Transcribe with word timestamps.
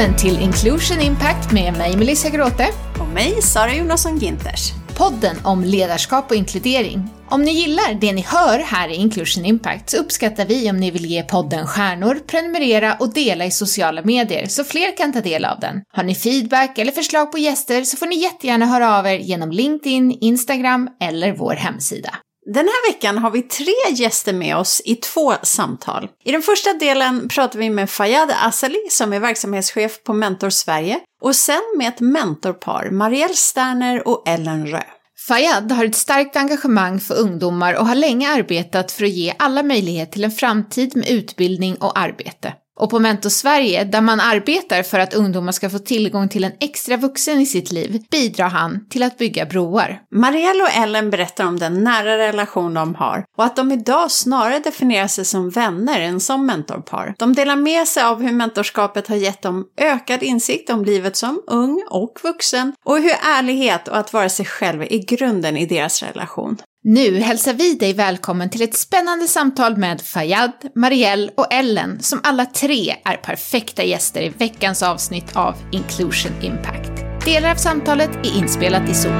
Välkommen 0.00 0.18
till 0.18 0.42
Inclusion 0.42 1.00
Impact 1.00 1.52
med 1.52 1.78
mig 1.78 1.96
Melissa 1.96 2.30
Gråte. 2.30 2.66
Och 3.00 3.08
mig 3.08 3.42
Sara 3.42 3.74
Jonasson 3.74 4.18
Ginters. 4.18 4.72
Podden 4.96 5.36
om 5.44 5.64
ledarskap 5.64 6.30
och 6.30 6.36
inkludering. 6.36 7.08
Om 7.28 7.42
ni 7.42 7.50
gillar 7.50 8.00
det 8.00 8.12
ni 8.12 8.20
hör 8.20 8.58
här 8.58 8.88
i 8.88 8.94
Inclusion 8.94 9.44
Impact 9.44 9.90
så 9.90 9.96
uppskattar 9.96 10.44
vi 10.46 10.70
om 10.70 10.76
ni 10.76 10.90
vill 10.90 11.06
ge 11.06 11.22
podden 11.22 11.66
stjärnor, 11.66 12.14
prenumerera 12.14 12.96
och 13.00 13.14
dela 13.14 13.44
i 13.44 13.50
sociala 13.50 14.02
medier 14.02 14.46
så 14.46 14.64
fler 14.64 14.96
kan 14.96 15.12
ta 15.12 15.20
del 15.20 15.44
av 15.44 15.60
den. 15.60 15.82
Har 15.92 16.02
ni 16.02 16.14
feedback 16.14 16.78
eller 16.78 16.92
förslag 16.92 17.32
på 17.32 17.38
gäster 17.38 17.84
så 17.84 17.96
får 17.96 18.06
ni 18.06 18.22
jättegärna 18.22 18.66
höra 18.66 18.98
av 18.98 19.06
er 19.06 19.18
genom 19.18 19.50
LinkedIn, 19.50 20.18
Instagram 20.20 20.88
eller 21.00 21.32
vår 21.32 21.54
hemsida. 21.54 22.10
Den 22.54 22.66
här 22.66 22.92
veckan 22.92 23.18
har 23.18 23.30
vi 23.30 23.42
tre 23.42 23.72
gäster 23.90 24.32
med 24.32 24.56
oss 24.56 24.82
i 24.84 24.94
två 24.94 25.34
samtal. 25.42 26.08
I 26.24 26.32
den 26.32 26.42
första 26.42 26.72
delen 26.72 27.28
pratar 27.28 27.58
vi 27.58 27.70
med 27.70 27.90
Fayad 27.90 28.30
Asali 28.42 28.86
som 28.90 29.12
är 29.12 29.20
verksamhetschef 29.20 30.02
på 30.04 30.12
Mentor 30.12 30.50
Sverige 30.50 31.00
och 31.22 31.36
sen 31.36 31.60
med 31.78 31.88
ett 31.88 32.00
mentorpar, 32.00 32.90
Marielle 32.90 33.34
Sterner 33.34 34.08
och 34.08 34.28
Ellen 34.28 34.66
Rö. 34.66 34.82
Fayad 35.28 35.72
har 35.72 35.84
ett 35.84 35.94
starkt 35.94 36.36
engagemang 36.36 37.00
för 37.00 37.18
ungdomar 37.18 37.74
och 37.74 37.86
har 37.86 37.94
länge 37.94 38.28
arbetat 38.28 38.92
för 38.92 39.04
att 39.04 39.10
ge 39.10 39.34
alla 39.38 39.62
möjlighet 39.62 40.12
till 40.12 40.24
en 40.24 40.30
framtid 40.30 40.96
med 40.96 41.08
utbildning 41.08 41.76
och 41.76 41.98
arbete. 41.98 42.52
Och 42.80 42.90
på 42.90 42.98
Mentor 42.98 43.30
Sverige, 43.30 43.84
där 43.84 44.00
man 44.00 44.20
arbetar 44.20 44.82
för 44.82 44.98
att 44.98 45.14
ungdomar 45.14 45.52
ska 45.52 45.70
få 45.70 45.78
tillgång 45.78 46.28
till 46.28 46.44
en 46.44 46.52
extra 46.60 46.96
vuxen 46.96 47.40
i 47.40 47.46
sitt 47.46 47.72
liv, 47.72 48.04
bidrar 48.10 48.48
han 48.48 48.86
till 48.88 49.02
att 49.02 49.18
bygga 49.18 49.46
broar. 49.46 50.00
Marielle 50.10 50.62
och 50.62 50.76
Ellen 50.76 51.10
berättar 51.10 51.44
om 51.46 51.58
den 51.58 51.84
nära 51.84 52.18
relation 52.18 52.74
de 52.74 52.94
har 52.94 53.24
och 53.38 53.44
att 53.44 53.56
de 53.56 53.72
idag 53.72 54.10
snarare 54.10 54.58
definierar 54.58 55.06
sig 55.06 55.24
som 55.24 55.50
vänner 55.50 56.00
än 56.00 56.20
som 56.20 56.46
mentorpar. 56.46 57.14
De 57.18 57.34
delar 57.34 57.56
med 57.56 57.88
sig 57.88 58.02
av 58.02 58.22
hur 58.22 58.32
mentorskapet 58.32 59.08
har 59.08 59.16
gett 59.16 59.42
dem 59.42 59.66
ökad 59.76 60.22
insikt 60.22 60.70
om 60.70 60.84
livet 60.84 61.16
som 61.16 61.42
ung 61.46 61.82
och 61.90 62.18
vuxen 62.22 62.72
och 62.84 62.98
hur 62.98 63.14
ärlighet 63.38 63.88
och 63.88 63.98
att 63.98 64.12
vara 64.12 64.28
sig 64.28 64.46
själv 64.46 64.82
är 64.82 65.06
grunden 65.16 65.56
i 65.56 65.66
deras 65.66 66.02
relation. 66.02 66.56
Nu 66.82 67.20
hälsar 67.20 67.54
vi 67.54 67.74
dig 67.74 67.92
välkommen 67.92 68.50
till 68.50 68.62
ett 68.62 68.76
spännande 68.76 69.26
samtal 69.28 69.76
med 69.76 70.00
Fayad, 70.00 70.52
Marielle 70.74 71.32
och 71.36 71.52
Ellen 71.52 72.00
som 72.00 72.20
alla 72.22 72.46
tre 72.46 72.96
är 73.04 73.16
perfekta 73.16 73.84
gäster 73.84 74.22
i 74.22 74.28
veckans 74.28 74.82
avsnitt 74.82 75.36
av 75.36 75.54
Inclusion 75.72 76.32
Impact. 76.42 76.92
Delar 77.24 77.50
av 77.50 77.54
samtalet 77.54 78.10
är 78.10 78.38
inspelat 78.38 78.90
i 78.90 78.94
Zoom. 78.94 79.12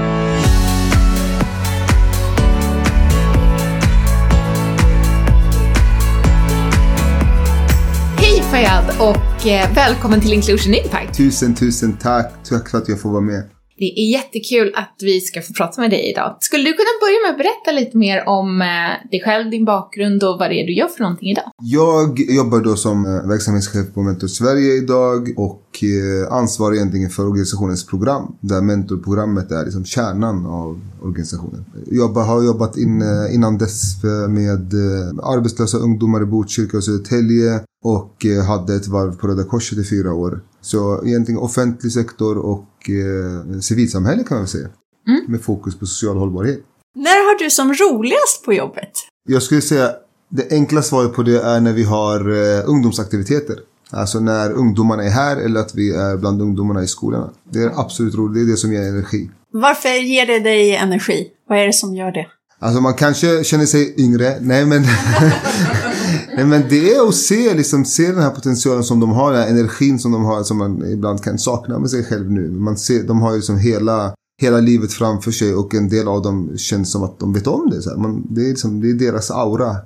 Hej 8.16 8.42
Fayad 8.50 8.84
och 9.00 9.46
eh, 9.46 9.74
välkommen 9.74 10.20
till 10.20 10.32
Inclusion 10.32 10.74
Impact. 10.74 11.16
Tusen, 11.16 11.54
tusen 11.54 11.96
tack. 11.96 12.32
Tack 12.48 12.68
för 12.70 12.78
att 12.78 12.88
jag 12.88 13.00
får 13.00 13.10
vara 13.10 13.20
med. 13.20 13.59
Det 13.80 14.00
är 14.00 14.10
jättekul 14.12 14.72
att 14.74 14.96
vi 15.00 15.20
ska 15.20 15.42
få 15.42 15.52
prata 15.52 15.80
med 15.80 15.90
dig 15.90 16.10
idag. 16.10 16.36
Skulle 16.40 16.64
du 16.64 16.72
kunna 16.72 16.94
börja 17.04 17.18
med 17.24 17.30
att 17.30 17.38
berätta 17.38 17.70
lite 17.80 17.96
mer 17.96 18.28
om 18.28 18.62
eh, 18.62 19.10
dig 19.10 19.22
själv, 19.24 19.50
din 19.50 19.64
bakgrund 19.64 20.24
och 20.24 20.38
vad 20.38 20.50
det 20.50 20.62
är 20.62 20.66
du 20.66 20.74
gör 20.74 20.88
för 20.88 21.02
någonting 21.02 21.30
idag? 21.30 21.44
Jag 21.62 22.20
jobbar 22.20 22.60
då 22.60 22.76
som 22.76 23.04
eh, 23.04 23.28
verksamhetschef 23.28 23.94
på 23.94 24.02
Mentor 24.02 24.28
Sverige 24.28 24.74
idag 24.74 25.28
och 25.36 25.64
eh, 25.82 26.32
ansvarar 26.32 26.74
egentligen 26.74 27.10
för 27.10 27.26
organisationens 27.26 27.86
program. 27.86 28.36
Där 28.40 28.60
mentorprogrammet 28.60 29.50
är 29.52 29.64
liksom 29.64 29.84
kärnan 29.84 30.46
av 30.46 30.80
organisationen. 31.02 31.64
Jag 31.86 32.08
har 32.08 32.42
jobbat 32.42 32.76
in, 32.76 33.02
innan 33.34 33.58
dess 33.58 34.02
med 34.28 34.74
arbetslösa 35.22 35.78
ungdomar 35.78 36.22
i 36.22 36.26
Botkyrka 36.26 36.76
och 36.76 36.84
Södertälje 36.84 37.60
och 37.84 38.26
hade 38.46 38.74
ett 38.74 38.88
varv 38.88 39.16
på 39.16 39.26
Röda 39.28 39.44
Korset 39.44 39.78
i 39.78 39.84
fyra 39.84 40.14
år. 40.14 40.40
Så 40.60 41.06
egentligen 41.06 41.40
offentlig 41.40 41.92
sektor 41.92 42.38
och 42.38 42.64
eh, 42.88 43.60
civilsamhälle 43.60 44.24
kan 44.24 44.36
man 44.36 44.46
säga. 44.46 44.68
Mm. 45.08 45.24
Med 45.28 45.42
fokus 45.42 45.78
på 45.78 45.86
social 45.86 46.16
hållbarhet. 46.16 46.60
När 46.94 47.26
har 47.26 47.38
du 47.38 47.50
som 47.50 47.74
roligast 47.74 48.44
på 48.44 48.52
jobbet? 48.52 48.90
Jag 49.28 49.42
skulle 49.42 49.60
säga 49.60 49.90
det 50.28 50.52
enkla 50.52 50.82
svaret 50.82 51.12
på 51.12 51.22
det 51.22 51.40
är 51.42 51.60
när 51.60 51.72
vi 51.72 51.82
har 51.82 52.20
eh, 52.30 52.68
ungdomsaktiviteter. 52.68 53.56
Alltså 53.90 54.20
när 54.20 54.52
ungdomarna 54.52 55.04
är 55.04 55.10
här 55.10 55.36
eller 55.36 55.60
att 55.60 55.74
vi 55.74 55.94
är 55.94 56.16
bland 56.16 56.42
ungdomarna 56.42 56.82
i 56.82 56.86
skolorna. 56.86 57.30
Det 57.44 57.58
är 57.58 57.80
absolut 57.80 58.14
roligt, 58.14 58.34
det 58.34 58.40
är 58.40 58.50
det 58.50 58.56
som 58.56 58.72
ger 58.72 58.82
energi. 58.82 59.30
Varför 59.52 59.88
ger 59.88 60.26
det 60.26 60.38
dig 60.38 60.76
energi? 60.76 61.28
Vad 61.48 61.58
är 61.58 61.66
det 61.66 61.72
som 61.72 61.94
gör 61.94 62.12
det? 62.12 62.26
Alltså 62.62 62.80
man 62.80 62.94
kanske 62.94 63.44
känner 63.44 63.66
sig 63.66 63.94
yngre. 63.98 64.38
Nej 64.40 64.66
men, 64.66 64.82
Nej, 66.36 66.44
men 66.44 66.62
det 66.68 66.94
är 66.94 67.08
att 67.08 67.14
se, 67.14 67.54
liksom, 67.54 67.84
se 67.84 68.06
den 68.06 68.22
här 68.22 68.30
potentialen 68.30 68.84
som 68.84 69.00
de 69.00 69.10
har, 69.10 69.32
den 69.32 69.42
här 69.42 69.48
energin 69.48 69.98
som 69.98 70.12
de 70.12 70.24
har 70.24 70.42
som 70.42 70.58
man 70.58 70.92
ibland 70.92 71.22
kan 71.22 71.38
sakna 71.38 71.78
med 71.78 71.90
sig 71.90 72.04
själv 72.04 72.30
nu. 72.30 72.50
Man 72.50 72.76
ser, 72.76 73.02
de 73.02 73.20
har 73.20 73.30
ju 73.30 73.36
liksom 73.36 73.58
hela, 73.58 74.14
hela 74.42 74.60
livet 74.60 74.92
framför 74.92 75.30
sig 75.30 75.54
och 75.54 75.74
en 75.74 75.88
del 75.88 76.08
av 76.08 76.22
dem 76.22 76.52
känns 76.56 76.92
som 76.92 77.02
att 77.02 77.18
de 77.18 77.32
vet 77.32 77.46
om 77.46 77.70
det. 77.70 77.82
Så 77.82 78.00
man, 78.00 78.26
det, 78.30 78.44
är 78.44 78.48
liksom, 78.48 78.80
det 78.80 78.90
är 78.90 78.94
deras 78.94 79.30
aura. 79.30 79.76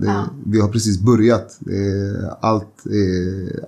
Det, 0.00 0.06
ja. 0.06 0.24
Vi 0.46 0.60
har 0.60 0.68
precis 0.68 1.00
börjat. 1.00 1.58
allt, 2.40 2.84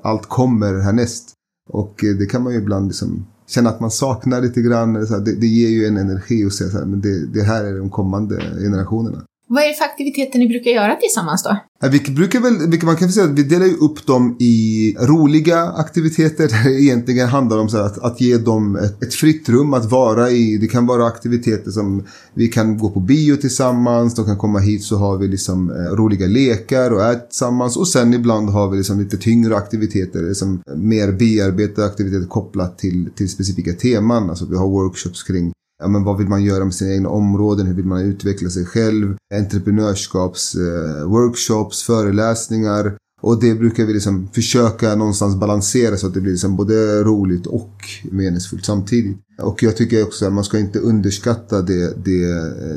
allt 0.03 0.27
kommer 0.27 0.81
härnäst. 0.81 1.33
Och 1.73 1.95
det 2.19 2.27
kan 2.27 2.43
man 2.43 2.53
ju 2.53 2.59
ibland 2.59 2.87
liksom 2.87 3.27
känna 3.51 3.71
att 3.71 3.81
man 3.81 3.91
saknar 3.91 4.41
lite 4.41 4.61
grann. 4.61 5.07
Så 5.07 5.15
här, 5.15 5.21
det, 5.21 5.35
det, 5.35 5.47
ger 5.47 5.69
ju 5.69 5.87
en 5.87 5.97
energi 5.97 6.47
att 6.47 6.53
säga 6.53 6.71
så 6.71 6.79
här, 6.79 6.85
men 6.85 7.01
det, 7.01 7.27
det 7.27 7.43
här 7.43 7.65
är 7.65 7.79
de 7.79 7.91
kommande 7.91 8.43
generationerna. 8.61 9.23
Vad 9.53 9.63
är 9.63 9.69
det 9.69 9.75
för 9.75 9.85
aktiviteter 9.85 10.39
ni 10.39 10.49
brukar 10.49 10.71
göra 10.71 10.97
tillsammans 10.97 11.43
då? 11.43 11.57
Vi 11.91 12.15
brukar 12.15 12.41
väl, 12.41 12.85
man 12.85 12.97
kan 12.97 13.09
säga 13.09 13.27
att 13.27 13.39
vi 13.39 13.43
delar 13.43 13.67
ju 13.67 13.77
upp 13.77 14.07
dem 14.07 14.37
i 14.41 14.97
roliga 15.01 15.63
aktiviteter 15.63 16.49
där 16.49 16.65
det 16.65 16.83
egentligen 16.83 17.29
handlar 17.29 17.59
om 17.59 17.69
så 17.69 17.79
att, 17.79 17.99
att 17.99 18.21
ge 18.21 18.37
dem 18.39 18.77
ett, 18.77 19.03
ett, 19.03 19.15
fritt 19.15 19.49
rum 19.49 19.75
att 19.75 19.91
vara 19.91 20.31
i. 20.31 20.59
Det 20.59 20.67
kan 20.67 20.87
vara 20.87 21.07
aktiviteter 21.07 21.71
som 21.71 22.05
vi 22.35 22.49
kan 22.49 22.79
gå 22.79 22.91
på 22.91 23.01
bio 23.01 23.37
tillsammans, 23.37 24.15
de 24.15 24.25
kan 24.25 24.39
komma 24.39 24.59
hit 24.59 24.85
så 24.85 24.97
har 24.97 25.19
vi 25.19 25.29
liksom 25.29 25.71
eh, 25.71 25.77
roliga 25.77 26.27
lekar 26.27 26.91
och 26.91 27.03
är 27.03 27.15
tillsammans 27.15 27.77
och 27.77 27.89
sen 27.89 28.15
ibland 28.15 28.51
har 28.51 28.71
vi 28.71 28.77
liksom 28.77 29.01
lite 29.01 29.17
tyngre 29.17 29.57
aktiviteter, 29.57 30.23
liksom 30.23 30.63
mer 30.77 31.13
bearbetade 31.13 31.87
aktiviteter 31.87 32.27
kopplat 32.27 32.79
till, 32.79 33.11
till 33.17 33.29
specifika 33.29 33.73
teman. 33.73 34.31
Alltså 34.31 34.47
vi 34.51 34.57
har 34.57 34.69
workshops 34.69 35.23
kring 35.23 35.53
ja, 35.81 35.89
men 35.89 36.05
vad 36.05 36.19
vill 36.19 36.29
man 36.29 36.45
göra 36.45 36.65
med 36.65 36.75
sina 36.75 36.93
egna 36.93 37.09
områden, 37.09 37.67
hur 37.67 37.75
vill 37.75 37.85
man 37.85 38.01
utveckla 38.01 38.51
sig 38.51 38.65
själv, 38.65 39.17
entreprenörskapsworkshops, 39.35 41.83
eh, 41.83 41.87
föreläsningar. 41.87 42.97
Och 43.23 43.41
det 43.41 43.55
brukar 43.55 43.85
vi 43.85 43.93
liksom 43.93 44.29
försöka 44.35 44.95
någonstans 44.95 45.37
balansera 45.37 45.97
så 45.97 46.07
att 46.07 46.15
det 46.15 46.21
blir 46.21 46.33
liksom 46.33 46.57
både 46.57 47.03
roligt 47.03 47.47
och 47.47 47.73
meningsfullt 48.11 48.65
samtidigt. 48.65 49.17
Och 49.43 49.63
jag 49.63 49.77
tycker 49.77 50.03
också 50.03 50.27
att 50.27 50.33
man 50.33 50.45
ska 50.45 50.59
inte 50.59 50.79
underskatta 50.79 51.63
det, 51.63 52.05
det, 52.05 52.27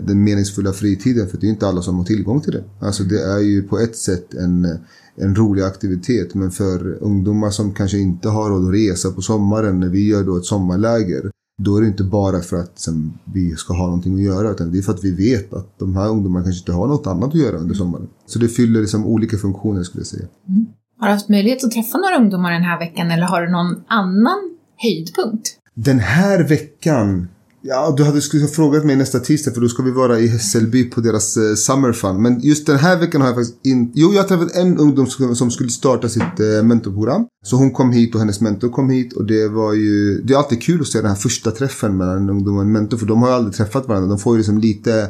den 0.01 0.23
meningsfulla 0.23 0.73
fritiden 0.73 1.27
för 1.27 1.37
det 1.37 1.47
är 1.47 1.49
inte 1.49 1.67
alla 1.67 1.81
som 1.81 1.97
har 1.97 2.05
tillgång 2.05 2.41
till 2.41 2.51
det. 2.51 2.63
Alltså 2.79 3.03
det 3.03 3.23
är 3.23 3.39
ju 3.39 3.63
på 3.63 3.79
ett 3.79 3.95
sätt 3.95 4.33
en, 4.33 4.77
en 5.15 5.35
rolig 5.35 5.61
aktivitet 5.61 6.33
men 6.33 6.51
för 6.51 6.97
ungdomar 7.01 7.49
som 7.49 7.73
kanske 7.73 7.97
inte 7.97 8.29
har 8.29 8.49
råd 8.49 8.67
att 8.67 8.73
resa 8.73 9.11
på 9.11 9.21
sommaren 9.21 9.79
när 9.79 9.89
vi 9.89 10.07
gör 10.07 10.23
då 10.23 10.37
ett 10.37 10.45
sommarläger 10.45 11.31
då 11.61 11.77
är 11.77 11.81
det 11.81 11.87
inte 11.87 12.03
bara 12.03 12.39
för 12.39 12.57
att 12.57 12.79
sen, 12.79 13.13
vi 13.33 13.55
ska 13.55 13.73
ha 13.73 13.85
någonting 13.85 14.13
att 14.13 14.21
göra 14.21 14.51
utan 14.51 14.71
det 14.71 14.77
är 14.77 14.81
för 14.81 14.93
att 14.93 15.03
vi 15.03 15.11
vet 15.11 15.53
att 15.53 15.79
de 15.79 15.95
här 15.95 16.09
ungdomarna 16.09 16.45
kanske 16.45 16.61
inte 16.61 16.71
har 16.71 16.87
något 16.87 17.07
annat 17.07 17.29
att 17.29 17.35
göra 17.35 17.57
under 17.57 17.75
sommaren. 17.75 18.07
Så 18.25 18.39
det 18.39 18.47
fyller 18.47 18.81
liksom 18.81 19.05
olika 19.05 19.37
funktioner 19.37 19.83
skulle 19.83 20.01
jag 20.01 20.07
säga. 20.07 20.27
Mm. 20.49 20.65
Har 20.99 21.07
du 21.07 21.13
haft 21.13 21.29
möjlighet 21.29 21.63
att 21.63 21.71
träffa 21.71 21.97
några 21.97 22.17
ungdomar 22.17 22.51
den 22.51 22.63
här 22.63 22.79
veckan 22.79 23.11
eller 23.11 23.23
har 23.23 23.41
du 23.41 23.51
någon 23.51 23.83
annan 23.87 24.57
höjdpunkt? 24.77 25.49
Den 25.75 25.99
här 25.99 26.43
veckan 26.43 27.27
Ja, 27.65 27.93
du 27.97 28.03
hade 28.03 28.21
skulle 28.21 28.47
frågat 28.47 28.85
mig 28.85 28.95
nästa 28.95 29.19
tisdag 29.19 29.51
för 29.51 29.61
då 29.61 29.67
ska 29.67 29.83
vi 29.83 29.91
vara 29.91 30.19
i 30.19 30.27
Hässelby 30.27 30.89
på 30.89 31.01
deras 31.01 31.37
eh, 31.37 31.55
Summer 31.55 31.93
Fun. 31.93 32.21
Men 32.21 32.39
just 32.41 32.65
den 32.65 32.77
här 32.77 32.99
veckan 32.99 33.21
har 33.21 33.27
jag 33.27 33.35
faktiskt 33.35 33.65
inte... 33.65 33.91
Jo, 33.99 34.13
jag 34.13 34.21
har 34.21 34.27
träffat 34.27 34.55
en 34.55 34.77
ungdom 34.77 35.07
som, 35.07 35.35
som 35.35 35.51
skulle 35.51 35.69
starta 35.69 36.09
sitt 36.09 36.39
eh, 36.39 36.63
mentorprogram. 36.63 37.25
Så 37.43 37.55
hon 37.55 37.71
kom 37.71 37.91
hit 37.91 38.15
och 38.15 38.19
hennes 38.19 38.41
mentor 38.41 38.69
kom 38.69 38.89
hit 38.89 39.13
och 39.13 39.25
det 39.25 39.47
var 39.47 39.73
ju... 39.73 40.21
Det 40.21 40.33
är 40.33 40.37
alltid 40.37 40.63
kul 40.63 40.81
att 40.81 40.87
se 40.87 41.01
den 41.01 41.09
här 41.09 41.15
första 41.15 41.51
träffen 41.51 41.97
mellan 41.97 42.17
en 42.17 42.29
ungdom 42.29 42.55
och 42.55 42.61
en 42.61 42.71
mentor 42.71 42.97
för 42.97 43.05
de 43.05 43.21
har 43.21 43.29
ju 43.29 43.35
aldrig 43.35 43.55
träffat 43.55 43.87
varandra. 43.87 44.09
De 44.09 44.19
får 44.19 44.33
ju 44.33 44.37
liksom 44.37 44.57
lite 44.57 45.09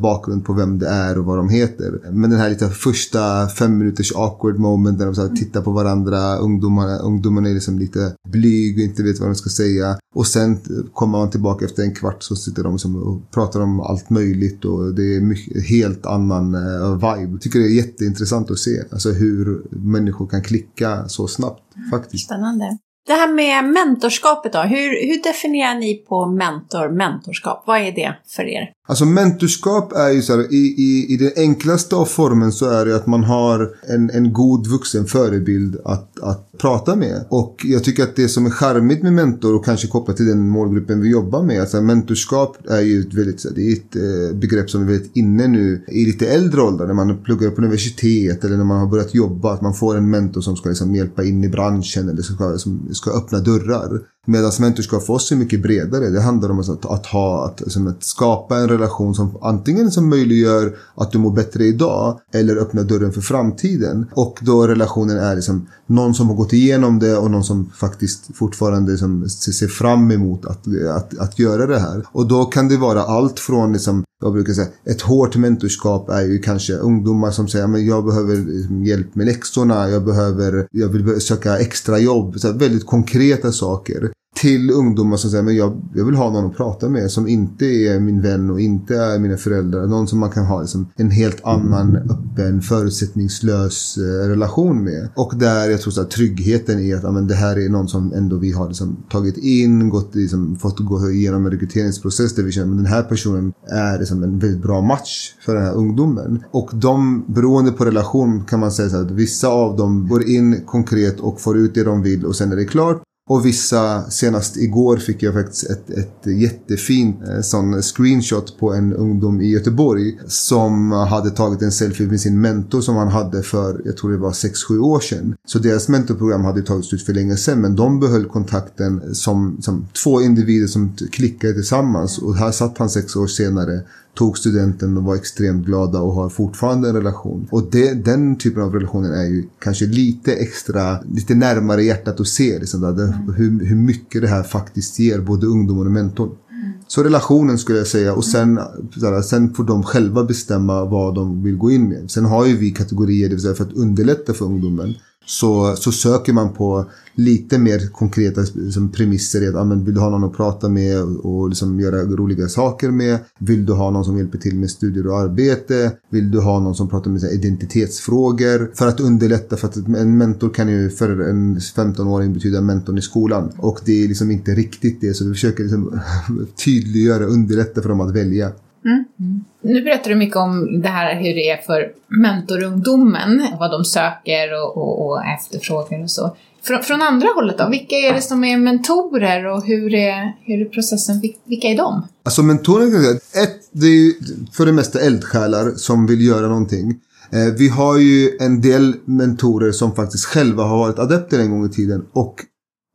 bakgrund 0.00 0.44
på 0.44 0.52
vem 0.52 0.78
det 0.78 0.88
är 0.88 1.18
och 1.18 1.24
vad 1.24 1.38
de 1.38 1.48
heter. 1.48 2.00
Men 2.12 2.30
den 2.30 2.38
här 2.38 2.50
lite 2.50 2.68
första 2.68 3.48
fem 3.48 3.78
minuters 3.78 4.12
awkward 4.16 4.58
moment 4.58 4.98
där 4.98 5.06
de 5.06 5.14
så 5.14 5.28
tittar 5.28 5.60
på 5.60 5.70
varandra, 5.70 6.36
ungdomarna, 6.36 6.98
ungdomarna 6.98 7.48
är 7.48 7.54
liksom 7.54 7.78
lite 7.78 8.14
blyg 8.28 8.76
och 8.76 8.82
inte 8.82 9.02
vet 9.02 9.20
vad 9.20 9.28
de 9.28 9.34
ska 9.34 9.50
säga. 9.50 9.98
Och 10.14 10.26
sen 10.26 10.58
kommer 10.92 11.18
man 11.18 11.30
tillbaka 11.30 11.64
efter 11.64 11.82
en 11.82 11.94
kvart 11.94 12.22
så 12.22 12.36
sitter 12.36 12.62
de 12.62 12.72
liksom 12.72 12.96
och 12.96 13.30
pratar 13.30 13.60
om 13.60 13.80
allt 13.80 14.10
möjligt 14.10 14.64
och 14.64 14.94
det 14.94 15.16
är 15.16 15.20
mycket, 15.20 15.68
helt 15.68 16.06
annan 16.06 16.54
uh, 16.54 16.94
vibe. 16.94 17.32
Jag 17.32 17.40
tycker 17.40 17.58
det 17.58 17.66
är 17.66 17.76
jätteintressant 17.76 18.50
att 18.50 18.58
se 18.58 18.82
alltså 18.92 19.10
hur 19.10 19.62
människor 19.70 20.26
kan 20.26 20.42
klicka 20.42 21.08
så 21.08 21.26
snabbt 21.26 21.62
faktiskt. 21.90 22.24
Spännande. 22.24 22.78
Det 23.06 23.12
här 23.12 23.32
med 23.32 23.64
mentorskapet 23.64 24.52
då, 24.52 24.58
hur, 24.58 25.06
hur 25.06 25.22
definierar 25.22 25.74
ni 25.74 25.94
på 25.94 26.26
mentor, 26.26 26.88
mentorskap? 26.88 27.64
Vad 27.66 27.78
är 27.80 27.92
det 27.92 28.16
för 28.36 28.42
er? 28.42 28.72
Alltså 28.90 29.04
mentorskap 29.04 29.92
är 29.92 30.10
ju 30.10 30.22
så 30.22 30.36
här, 30.36 30.52
i, 30.52 30.74
i, 30.76 31.14
i 31.14 31.16
den 31.16 31.30
enklaste 31.36 31.96
av 31.96 32.04
formen 32.04 32.52
så 32.52 32.70
är 32.70 32.86
det 32.86 32.96
att 32.96 33.06
man 33.06 33.24
har 33.24 33.70
en, 33.88 34.10
en 34.10 34.32
god 34.32 34.66
vuxen 34.66 35.06
förebild 35.06 35.76
att, 35.84 36.20
att 36.20 36.52
prata 36.58 36.96
med. 36.96 37.24
Och 37.28 37.60
jag 37.64 37.84
tycker 37.84 38.02
att 38.02 38.16
det 38.16 38.28
som 38.28 38.46
är 38.46 38.50
charmigt 38.50 39.02
med 39.02 39.12
mentor 39.12 39.54
och 39.54 39.64
kanske 39.64 39.86
kopplat 39.86 40.16
till 40.16 40.26
den 40.26 40.48
målgruppen 40.48 41.00
vi 41.00 41.10
jobbar 41.10 41.42
med. 41.42 41.60
Alltså 41.60 41.80
mentorskap 41.80 42.56
är 42.68 42.80
ju 42.80 43.00
ett 43.00 43.14
väldigt, 43.14 43.46
det 43.54 43.62
är 43.62 43.72
ett 43.72 43.96
eh, 43.96 44.36
begrepp 44.36 44.70
som 44.70 44.82
är 44.82 44.86
väldigt 44.86 45.16
inne 45.16 45.46
nu 45.46 45.84
i 45.88 46.04
lite 46.04 46.26
äldre 46.26 46.60
åldrar. 46.60 46.86
När 46.86 46.94
man 46.94 47.22
pluggar 47.24 47.50
på 47.50 47.62
universitet 47.62 48.44
eller 48.44 48.56
när 48.56 48.64
man 48.64 48.80
har 48.80 48.86
börjat 48.86 49.14
jobba. 49.14 49.52
Att 49.52 49.60
man 49.60 49.74
får 49.74 49.96
en 49.96 50.10
mentor 50.10 50.40
som 50.40 50.56
ska 50.56 50.68
liksom 50.68 50.94
hjälpa 50.94 51.24
in 51.24 51.44
i 51.44 51.48
branschen 51.48 52.08
eller 52.08 52.22
ska, 52.22 52.58
som 52.58 52.88
ska 52.92 53.10
öppna 53.10 53.38
dörrar. 53.38 54.00
Medan 54.30 54.52
mentorskap 54.60 55.06
för 55.06 55.12
oss 55.12 55.32
är 55.32 55.36
mycket 55.36 55.62
bredare. 55.62 56.10
Det 56.10 56.20
handlar 56.20 56.50
om 56.50 56.56
alltså 56.56 56.72
att, 56.72 56.86
att 56.86 57.06
ha, 57.06 57.46
att, 57.46 57.60
liksom, 57.60 57.86
att 57.86 58.04
skapa 58.04 58.58
en 58.58 58.68
relation 58.68 59.14
som 59.14 59.38
antingen 59.42 59.90
som 59.90 60.08
möjliggör 60.08 60.76
att 60.94 61.12
du 61.12 61.18
mår 61.18 61.30
bättre 61.30 61.64
idag 61.64 62.20
eller 62.32 62.56
öppnar 62.56 62.82
dörren 62.82 63.12
för 63.12 63.20
framtiden. 63.20 64.06
Och 64.14 64.38
då 64.42 64.66
relationen 64.66 65.16
är 65.16 65.34
liksom 65.34 65.66
någon 65.86 66.14
som 66.14 66.28
har 66.28 66.34
gått 66.34 66.52
igenom 66.52 66.98
det 66.98 67.16
och 67.16 67.30
någon 67.30 67.44
som 67.44 67.70
faktiskt 67.76 68.36
fortfarande 68.36 68.90
liksom 68.90 69.28
ser 69.28 69.68
fram 69.68 70.10
emot 70.10 70.44
att, 70.44 70.66
att, 70.96 71.18
att 71.18 71.38
göra 71.38 71.66
det 71.66 71.78
här. 71.78 72.06
Och 72.12 72.28
då 72.28 72.44
kan 72.44 72.68
det 72.68 72.76
vara 72.76 73.02
allt 73.02 73.38
från 73.38 73.72
liksom 73.72 74.04
jag 74.22 74.32
brukar 74.32 74.52
säga, 74.52 74.68
ett 74.84 75.00
hårt 75.00 75.36
mentorskap 75.36 76.08
är 76.08 76.22
ju 76.22 76.38
kanske 76.38 76.72
ungdomar 76.72 77.30
som 77.30 77.48
säger 77.48 77.64
att 77.64 77.82
jag 77.82 78.04
behöver 78.04 78.36
liksom 78.36 78.84
hjälp 78.84 79.14
med 79.14 79.26
läxorna, 79.26 79.88
jag 79.88 80.04
behöver, 80.04 80.68
jag 80.70 80.88
vill 80.88 81.20
söka 81.20 81.58
extra 81.58 81.98
jobb. 81.98 82.40
Så 82.40 82.52
väldigt 82.52 82.86
konkreta 82.86 83.52
saker 83.52 84.10
till 84.40 84.70
ungdomar 84.70 85.16
som 85.16 85.30
säger 85.30 85.44
men 85.44 85.56
jag, 85.56 85.80
jag 85.94 86.04
vill 86.04 86.14
ha 86.14 86.30
någon 86.30 86.50
att 86.50 86.56
prata 86.56 86.88
med 86.88 87.10
som 87.10 87.28
inte 87.28 87.64
är 87.64 88.00
min 88.00 88.22
vän 88.22 88.50
och 88.50 88.60
inte 88.60 88.96
är 88.96 89.18
mina 89.18 89.36
föräldrar. 89.36 89.86
Någon 89.86 90.08
som 90.08 90.18
man 90.18 90.30
kan 90.30 90.44
ha 90.44 90.60
liksom, 90.60 90.88
en 90.96 91.10
helt 91.10 91.44
annan 91.44 91.96
öppen 91.96 92.62
förutsättningslös 92.62 93.96
eh, 93.96 94.28
relation 94.28 94.84
med. 94.84 95.08
Och 95.14 95.32
där 95.36 95.70
jag 95.70 95.80
tror 95.80 96.00
att 96.00 96.10
tryggheten 96.10 96.80
är 96.80 96.96
att 96.96 97.14
men, 97.14 97.26
det 97.26 97.34
här 97.34 97.58
är 97.58 97.68
någon 97.68 97.88
som 97.88 98.12
ändå 98.12 98.36
vi 98.36 98.52
har 98.52 98.68
liksom, 98.68 98.96
tagit 99.10 99.36
in, 99.36 99.88
gått, 99.88 100.14
liksom, 100.14 100.56
fått 100.56 100.78
gå 100.78 101.10
igenom 101.10 101.46
en 101.46 101.52
rekryteringsprocess 101.52 102.34
där 102.34 102.42
vi 102.42 102.52
känner 102.52 102.70
att 102.70 102.78
den 102.78 102.86
här 102.86 103.02
personen 103.02 103.52
är 103.68 103.98
liksom, 103.98 104.22
en 104.22 104.38
väldigt 104.38 104.62
bra 104.62 104.80
match 104.80 105.34
för 105.46 105.54
den 105.54 105.64
här 105.64 105.74
ungdomen. 105.74 106.44
Och 106.50 106.70
de, 106.72 107.24
beroende 107.26 107.72
på 107.72 107.84
relation 107.84 108.44
kan 108.44 108.60
man 108.60 108.72
säga 108.72 108.88
så 108.88 108.96
att 108.96 109.10
vissa 109.10 109.48
av 109.48 109.76
dem 109.76 110.08
går 110.08 110.28
in 110.28 110.62
konkret 110.66 111.20
och 111.20 111.40
får 111.40 111.58
ut 111.58 111.74
det 111.74 111.84
de 111.84 112.02
vill 112.02 112.26
och 112.26 112.36
sen 112.36 112.52
är 112.52 112.56
det 112.56 112.64
klart. 112.64 113.02
Och 113.30 113.46
vissa, 113.46 114.10
senast 114.10 114.56
igår 114.56 114.96
fick 114.96 115.22
jag 115.22 115.34
faktiskt 115.34 115.70
ett, 115.70 115.90
ett 115.90 116.26
jättefint 116.26 117.16
eh, 117.28 117.40
sån 117.40 117.82
screenshot 117.82 118.58
på 118.58 118.72
en 118.74 118.92
ungdom 118.92 119.40
i 119.40 119.50
Göteborg. 119.50 120.18
Som 120.26 120.92
hade 120.92 121.30
tagit 121.30 121.62
en 121.62 121.72
selfie 121.72 122.06
med 122.06 122.20
sin 122.20 122.40
mentor 122.40 122.80
som 122.80 122.96
han 122.96 123.08
hade 123.08 123.42
för, 123.42 123.82
jag 123.84 123.96
tror 123.96 124.10
det 124.10 124.16
var 124.16 124.30
6-7 124.30 124.78
år 124.78 125.00
sedan. 125.00 125.34
Så 125.46 125.58
deras 125.58 125.88
mentorprogram 125.88 126.44
hade 126.44 126.62
tagit 126.62 126.84
slut 126.84 127.02
för 127.06 127.12
länge 127.12 127.36
sedan 127.36 127.60
men 127.60 127.76
de 127.76 128.00
behöll 128.00 128.24
kontakten 128.24 129.14
som, 129.14 129.56
som 129.60 129.88
två 130.04 130.22
individer 130.22 130.66
som 130.66 130.96
klickade 131.12 131.54
tillsammans. 131.54 132.18
Och 132.18 132.36
här 132.36 132.52
satt 132.52 132.78
han 132.78 132.90
sex 132.90 133.16
år 133.16 133.26
senare 133.26 133.80
tog 134.20 134.38
studenten 134.38 134.96
och 134.96 135.04
var 135.04 135.16
extremt 135.16 135.66
glada 135.66 136.00
och 136.00 136.12
har 136.12 136.28
fortfarande 136.28 136.88
en 136.88 136.94
relation. 136.94 137.48
Och 137.50 137.70
det, 137.70 138.04
den 138.04 138.38
typen 138.38 138.62
av 138.62 138.74
relationer 138.74 139.10
är 139.10 139.24
ju 139.24 139.44
kanske 139.60 139.86
lite 139.86 140.32
extra, 140.32 141.02
lite 141.02 141.34
närmare 141.34 141.82
hjärtat 141.84 142.20
att 142.20 142.28
se 142.28 142.58
liksom, 142.58 142.80
där, 142.80 143.04
mm. 143.04 143.34
hur, 143.34 143.64
hur 143.66 143.76
mycket 143.76 144.22
det 144.22 144.28
här 144.28 144.42
faktiskt 144.42 144.98
ger 144.98 145.20
både 145.20 145.46
ungdomen 145.46 145.86
och 145.86 145.92
mentorn. 145.92 146.28
Mm. 146.28 146.72
Så 146.88 147.02
relationen 147.02 147.58
skulle 147.58 147.78
jag 147.78 147.86
säga 147.86 148.14
och 148.14 148.24
sen, 148.24 148.60
sådär, 148.94 149.22
sen 149.22 149.54
får 149.54 149.64
de 149.64 149.82
själva 149.82 150.24
bestämma 150.24 150.84
vad 150.84 151.14
de 151.14 151.42
vill 151.42 151.56
gå 151.56 151.70
in 151.70 151.88
med. 151.88 152.10
Sen 152.10 152.24
har 152.24 152.46
ju 152.46 152.56
vi 152.56 152.70
kategorier, 152.70 153.28
det 153.28 153.34
vill 153.34 153.42
säga 153.42 153.54
för 153.54 153.64
att 153.64 153.72
underlätta 153.72 154.34
för 154.34 154.44
ungdomen 154.44 154.94
så, 155.26 155.76
så 155.76 155.92
söker 155.92 156.32
man 156.32 156.52
på 156.52 156.90
lite 157.14 157.58
mer 157.58 157.92
konkreta 157.92 158.40
liksom, 158.40 158.92
premisser. 158.92 159.48
Att, 159.48 159.54
ah, 159.54 159.64
men 159.64 159.84
vill 159.84 159.94
du 159.94 160.00
ha 160.00 160.10
någon 160.10 160.24
att 160.24 160.36
prata 160.36 160.68
med 160.68 161.02
och 161.02 161.48
liksom, 161.48 161.80
göra 161.80 162.02
roliga 162.02 162.48
saker 162.48 162.90
med? 162.90 163.18
Vill 163.38 163.66
du 163.66 163.72
ha 163.72 163.90
någon 163.90 164.04
som 164.04 164.18
hjälper 164.18 164.38
till 164.38 164.56
med 164.56 164.70
studier 164.70 165.06
och 165.06 165.18
arbete? 165.18 165.92
Vill 166.10 166.30
du 166.30 166.40
ha 166.40 166.60
någon 166.60 166.74
som 166.74 166.88
pratar 166.88 167.10
med 167.10 167.22
här, 167.22 167.34
identitetsfrågor? 167.34 168.70
För 168.74 168.86
att 168.86 169.00
underlätta, 169.00 169.56
för 169.56 169.68
att 169.68 169.76
en 169.76 170.18
mentor 170.18 170.50
kan 170.50 170.68
ju 170.68 170.90
för 170.90 171.20
en 171.20 171.58
15-åring 171.58 172.32
betyda 172.32 172.60
mentorn 172.60 172.98
i 172.98 173.02
skolan. 173.02 173.52
Och 173.56 173.80
det 173.84 174.04
är 174.04 174.08
liksom 174.08 174.30
inte 174.30 174.50
riktigt 174.54 175.00
det, 175.00 175.14
så 175.14 175.24
vi 175.24 175.32
försöker 175.32 175.62
liksom, 175.62 176.00
tydliggöra, 176.64 177.24
underlätta 177.24 177.82
för 177.82 177.88
dem 177.88 178.00
att 178.00 178.14
välja. 178.14 178.52
Mm. 178.84 179.44
Nu 179.62 179.82
berättar 179.82 180.10
du 180.10 180.16
mycket 180.16 180.36
om 180.36 180.82
det 180.82 180.88
här 180.88 181.14
hur 181.14 181.34
det 181.34 181.50
är 181.50 181.56
för 181.56 181.92
mentorungdomen, 182.08 183.46
vad 183.58 183.70
de 183.70 183.84
söker 183.84 184.62
och, 184.62 184.76
och, 184.76 185.06
och 185.06 185.24
efterfrågar 185.24 186.02
och 186.02 186.10
så. 186.10 186.36
Från, 186.62 186.82
från, 186.82 187.02
andra 187.02 187.28
hållet 187.34 187.58
då, 187.58 187.68
vilka 187.68 187.96
är 187.96 188.14
det 188.14 188.22
som 188.22 188.44
är 188.44 188.56
mentorer 188.56 189.46
och 189.46 189.64
hur 189.64 189.94
är, 189.94 190.36
hur 190.44 190.66
är 190.66 190.68
processen, 190.68 191.20
vilka 191.44 191.68
är 191.68 191.76
de? 191.76 192.06
Alltså 192.22 192.42
mentorer, 192.42 193.14
ett, 193.14 193.68
det 193.72 193.86
är 193.86 193.90
ju 193.90 194.14
för 194.52 194.66
det 194.66 194.72
mesta 194.72 195.00
eldsjälar 195.00 195.70
som 195.70 196.06
vill 196.06 196.26
göra 196.26 196.48
någonting. 196.48 197.00
Eh, 197.32 197.54
vi 197.58 197.68
har 197.68 197.98
ju 197.98 198.36
en 198.40 198.60
del 198.60 198.94
mentorer 199.04 199.72
som 199.72 199.94
faktiskt 199.94 200.24
själva 200.24 200.62
har 200.62 200.78
varit 200.78 200.98
adepter 200.98 201.38
en 201.38 201.50
gång 201.50 201.66
i 201.66 201.70
tiden 201.70 202.06
och 202.12 202.34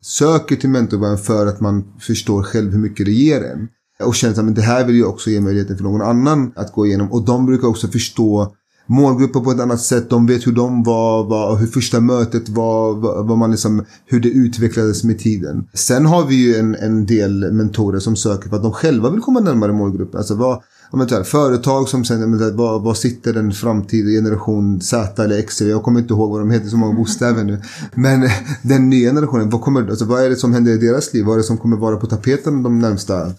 söker 0.04 0.56
till 0.56 0.70
mentorbörjan 0.70 1.18
för 1.18 1.48
att 1.48 1.60
man 1.60 1.94
förstår 2.00 2.44
själv 2.44 2.72
hur 2.72 2.80
mycket 2.80 3.06
det 3.06 3.12
ger 3.12 3.44
en. 3.44 3.68
Och 4.04 4.16
känner 4.16 4.50
att 4.50 4.56
det 4.56 4.62
här 4.62 4.86
vill 4.86 5.00
jag 5.00 5.10
också 5.10 5.30
ge 5.30 5.42
möjligheten 5.42 5.78
för 5.78 5.84
någon 5.84 6.02
annan 6.02 6.52
att 6.56 6.74
gå 6.74 6.86
igenom. 6.86 7.12
Och 7.12 7.26
de 7.26 7.46
brukar 7.46 7.68
också 7.68 7.88
förstå 7.88 8.54
målgrupper 8.88 9.40
på 9.40 9.52
ett 9.52 9.60
annat 9.60 9.82
sätt. 9.82 10.10
De 10.10 10.26
vet 10.28 10.48
hur 10.48 10.52
de 10.52 10.84
var, 10.84 11.24
var 11.24 11.58
hur 11.58 11.68
första 11.68 12.00
mötet 12.00 12.50
var, 12.50 12.94
vad 13.24 13.38
man 13.38 13.52
liksom, 13.52 13.86
hur 14.06 14.20
det 14.20 14.30
utvecklades 14.30 15.04
med 15.04 15.20
tiden. 15.20 15.68
Sen 15.74 16.06
har 16.06 16.26
vi 16.26 16.36
ju 16.36 16.56
en, 16.56 16.76
en 16.76 17.06
del 17.06 17.52
mentorer 17.52 18.00
som 18.00 18.16
söker 18.16 18.50
för 18.50 18.56
att 18.56 18.64
de 18.64 18.72
själva 18.72 19.10
vill 19.10 19.22
komma 19.22 19.40
närmare 19.40 19.74
målgruppen. 19.74 20.18
Alltså 20.18 20.36
vad, 20.36 20.62
om 20.92 21.00
jag 21.00 21.10
tar, 21.10 21.24
företag 21.24 21.90
som 21.90 22.06
sen, 22.06 22.58
vad, 22.58 22.82
vad 22.82 22.98
sitter 22.98 23.34
den 23.34 23.52
framtida 23.52 24.10
generation 24.10 24.82
Z 24.82 25.24
eller 25.24 25.40
X, 25.40 25.62
jag 25.62 25.84
kommer 25.84 26.00
inte 26.00 26.14
ihåg 26.14 26.32
vad 26.32 26.42
de 26.42 26.52
heter, 26.52 26.68
så 26.68 26.78
många 26.78 26.94
bokstäver 26.94 27.44
nu. 27.44 27.62
Men 27.94 28.30
den 28.62 28.90
nya 28.90 29.10
generationen, 29.10 29.50
vad, 29.50 29.62
kommer, 29.62 29.90
alltså, 29.90 30.06
vad 30.06 30.24
är 30.24 30.30
det 30.30 30.36
som 30.36 30.54
händer 30.54 30.72
i 30.72 30.78
deras 30.78 31.14
liv? 31.14 31.26
Vad 31.26 31.34
är 31.34 31.38
det 31.38 31.44
som 31.44 31.58
kommer 31.58 31.78
vara 31.78 31.98
på 31.98 32.08
tapeten 32.08 32.64
de 32.64 32.80
närmsta 32.80 33.32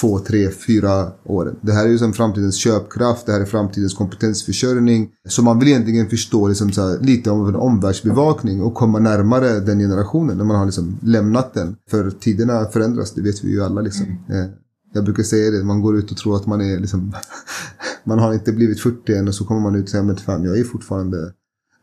två, 0.00 0.18
tre, 0.18 0.50
fyra 0.50 1.12
åren. 1.24 1.56
Det 1.60 1.72
här 1.72 1.84
är 1.86 1.88
ju 1.88 1.98
som 1.98 2.12
framtidens 2.12 2.56
köpkraft, 2.56 3.26
det 3.26 3.32
här 3.32 3.40
är 3.40 3.44
framtidens 3.44 3.94
kompetensförsörjning. 3.94 5.10
Så 5.28 5.42
man 5.42 5.58
vill 5.58 5.68
egentligen 5.68 6.10
förstå 6.10 6.48
liksom 6.48 6.68
här, 6.68 7.00
lite 7.00 7.30
om 7.30 7.48
en 7.48 7.56
omvärldsbevakning 7.56 8.62
och 8.62 8.74
komma 8.74 8.98
närmare 8.98 9.60
den 9.60 9.78
generationen 9.78 10.36
när 10.36 10.44
man 10.44 10.56
har 10.56 10.64
liksom 10.64 10.98
lämnat 11.02 11.54
den. 11.54 11.76
För 11.90 12.10
tiderna 12.10 12.64
förändras, 12.64 13.14
det 13.14 13.22
vet 13.22 13.44
vi 13.44 13.50
ju 13.50 13.64
alla 13.64 13.80
liksom. 13.80 14.06
Mm. 14.28 14.42
Eh, 14.42 14.48
jag 14.94 15.04
brukar 15.04 15.22
säga 15.22 15.50
det, 15.50 15.64
man 15.64 15.82
går 15.82 15.98
ut 15.98 16.10
och 16.10 16.16
tror 16.16 16.36
att 16.36 16.46
man 16.46 16.60
är 16.60 16.80
liksom, 16.80 17.14
man 18.04 18.18
har 18.18 18.34
inte 18.34 18.52
blivit 18.52 18.80
40 18.80 19.14
än 19.14 19.28
och 19.28 19.34
så 19.34 19.44
kommer 19.44 19.60
man 19.60 19.74
ut 19.74 19.84
och 19.84 19.90
säger, 19.90 20.04
men 20.04 20.16
fan 20.16 20.44
jag 20.44 20.58
är 20.58 20.64
fortfarande 20.64 21.32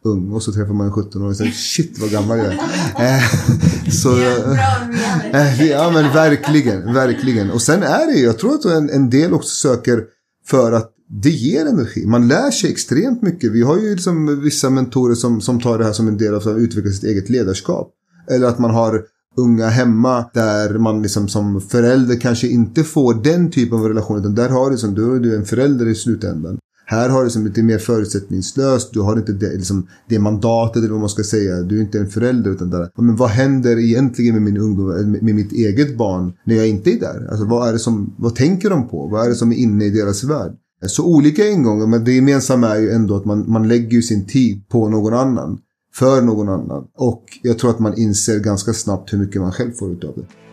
ung 0.05 0.31
och 0.31 0.43
så 0.43 0.51
träffar 0.51 0.74
man 0.74 0.88
en 0.88 0.93
17-åring 0.93 1.27
och 1.27 1.35
säger 1.35 1.51
shit 1.51 2.00
vad 2.00 2.12
gammal 2.12 2.38
jag 2.38 2.47
är. 2.47 2.59
Eh, 3.00 3.21
så, 4.01 4.17
eh, 4.17 4.57
ja 5.60 5.91
men 5.91 6.13
verkligen, 6.13 6.93
verkligen. 6.93 7.51
Och 7.51 7.62
sen 7.62 7.84
är 7.84 8.13
det 8.13 8.19
jag 8.19 8.39
tror 8.39 8.53
att 8.53 8.65
en, 8.65 8.89
en 8.89 9.10
del 9.10 9.34
också 9.34 9.55
söker 9.55 10.03
för 10.48 10.72
att 10.72 10.91
det 11.10 11.29
ger 11.29 11.65
energi. 11.65 12.05
Man 12.05 12.27
lär 12.27 12.51
sig 12.51 12.72
extremt 12.72 13.22
mycket. 13.22 13.51
Vi 13.51 13.62
har 13.62 13.77
ju 13.77 13.91
liksom 13.91 14.41
vissa 14.41 14.69
mentorer 14.69 15.15
som, 15.15 15.41
som 15.41 15.62
tar 15.62 15.77
det 15.77 15.86
här 15.86 15.93
som 15.93 16.07
en 16.07 16.17
del 16.17 16.34
av 16.34 16.48
att 16.48 16.57
utveckla 16.57 16.91
sitt 16.91 17.03
eget 17.03 17.29
ledarskap. 17.29 17.91
Eller 18.31 18.48
att 18.48 18.60
man 18.60 18.72
har 18.72 19.03
unga 19.38 19.67
hemma 19.67 20.29
där 20.34 20.77
man 20.77 21.01
liksom 21.01 21.27
som 21.27 21.62
förälder 21.62 22.19
kanske 22.19 22.48
inte 22.48 22.84
får 22.84 23.13
den 23.13 23.51
typen 23.51 23.79
av 23.79 23.88
relation. 23.88 24.19
Utan 24.19 24.36
där 24.36 24.50
har 24.50 24.69
du, 24.69 24.88
du, 24.91 25.19
du 25.19 25.34
är 25.34 25.38
en 25.38 25.45
förälder 25.45 25.88
i 25.88 25.95
slutändan. 25.95 26.57
Här 26.85 27.09
har 27.09 27.19
du 27.19 27.25
liksom 27.25 27.45
lite 27.45 27.63
mer 27.63 27.77
förutsättningslöst. 27.77 28.93
Du 28.93 29.01
har 29.01 29.17
inte 29.17 29.33
det, 29.33 29.53
liksom, 29.53 29.87
det 30.09 30.19
mandatet 30.19 30.77
eller 30.77 30.91
vad 30.91 30.99
man 30.99 31.09
ska 31.09 31.23
säga. 31.23 31.61
Du 31.61 31.77
är 31.77 31.81
inte 31.81 31.99
en 31.99 32.09
förälder 32.09 32.51
utan 32.51 32.69
där. 32.69 32.89
Men 32.97 33.15
vad 33.15 33.29
händer 33.29 33.79
egentligen 33.79 34.33
med 34.33 34.43
min 34.43 34.57
ungdom, 34.57 34.91
eh, 34.91 35.05
med, 35.05 35.23
med 35.23 35.35
mitt 35.35 35.51
eget 35.51 35.97
barn 35.97 36.33
när 36.45 36.55
jag 36.55 36.67
inte 36.67 36.91
är 36.91 36.99
där? 36.99 37.27
Alltså 37.29 37.45
vad 37.45 37.69
är 37.69 37.73
det 37.73 37.79
som, 37.79 38.15
vad 38.17 38.35
tänker 38.35 38.69
de 38.69 38.87
på? 38.87 39.07
Vad 39.07 39.25
är 39.25 39.29
det 39.29 39.35
som 39.35 39.51
är 39.51 39.55
inne 39.55 39.85
i 39.85 39.89
deras 39.89 40.23
värld? 40.23 40.51
Så 40.87 41.05
olika 41.05 41.47
ingångar, 41.47 41.87
men 41.87 42.03
det 42.03 42.11
gemensamma 42.11 42.67
är 42.67 42.79
ju 42.79 42.91
ändå 42.91 43.15
att 43.15 43.25
man, 43.25 43.51
man 43.51 43.67
lägger 43.67 43.91
ju 43.91 44.01
sin 44.01 44.25
tid 44.25 44.69
på 44.69 44.89
någon 44.89 45.13
annan. 45.13 45.59
För 45.93 46.21
någon 46.21 46.49
annan. 46.49 46.87
Och 46.97 47.23
jag 47.41 47.59
tror 47.59 47.69
att 47.69 47.79
man 47.79 47.97
inser 47.97 48.39
ganska 48.39 48.73
snabbt 48.73 49.13
hur 49.13 49.17
mycket 49.17 49.41
man 49.41 49.51
själv 49.51 49.71
får 49.71 49.91
ut 49.91 50.03
av 50.03 50.13
det. 50.15 50.44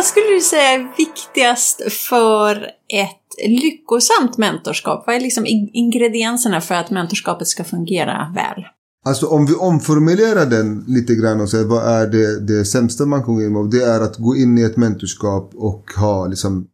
Vad 0.00 0.06
skulle 0.06 0.34
du 0.34 0.40
säga 0.40 0.62
är 0.62 0.96
viktigast 0.96 1.92
för 1.92 2.56
ett 2.88 3.48
lyckosamt 3.48 4.38
mentorskap? 4.38 5.04
Vad 5.06 5.16
är 5.16 5.20
liksom 5.20 5.46
ingredienserna 5.72 6.60
för 6.60 6.74
att 6.74 6.90
mentorskapet 6.90 7.48
ska 7.48 7.64
fungera 7.64 8.32
väl? 8.34 8.64
Alltså 9.04 9.26
om 9.26 9.46
vi 9.46 9.54
omformulerar 9.54 10.46
den 10.46 10.84
lite 10.86 11.14
grann 11.14 11.40
och 11.40 11.50
säger 11.50 11.64
vad 11.64 11.82
är 11.82 12.06
det, 12.06 12.40
det 12.40 12.64
sämsta 12.64 13.06
man 13.06 13.24
kan 13.24 13.34
gå 13.34 13.42
in 13.42 13.52
med? 13.52 13.70
Det 13.70 13.84
är 13.84 14.00
att 14.00 14.16
gå 14.16 14.36
in 14.36 14.58
i 14.58 14.62
ett 14.62 14.76
mentorskap 14.76 15.52
och 15.54 15.90
ha 15.96 16.26
liksom 16.26 16.66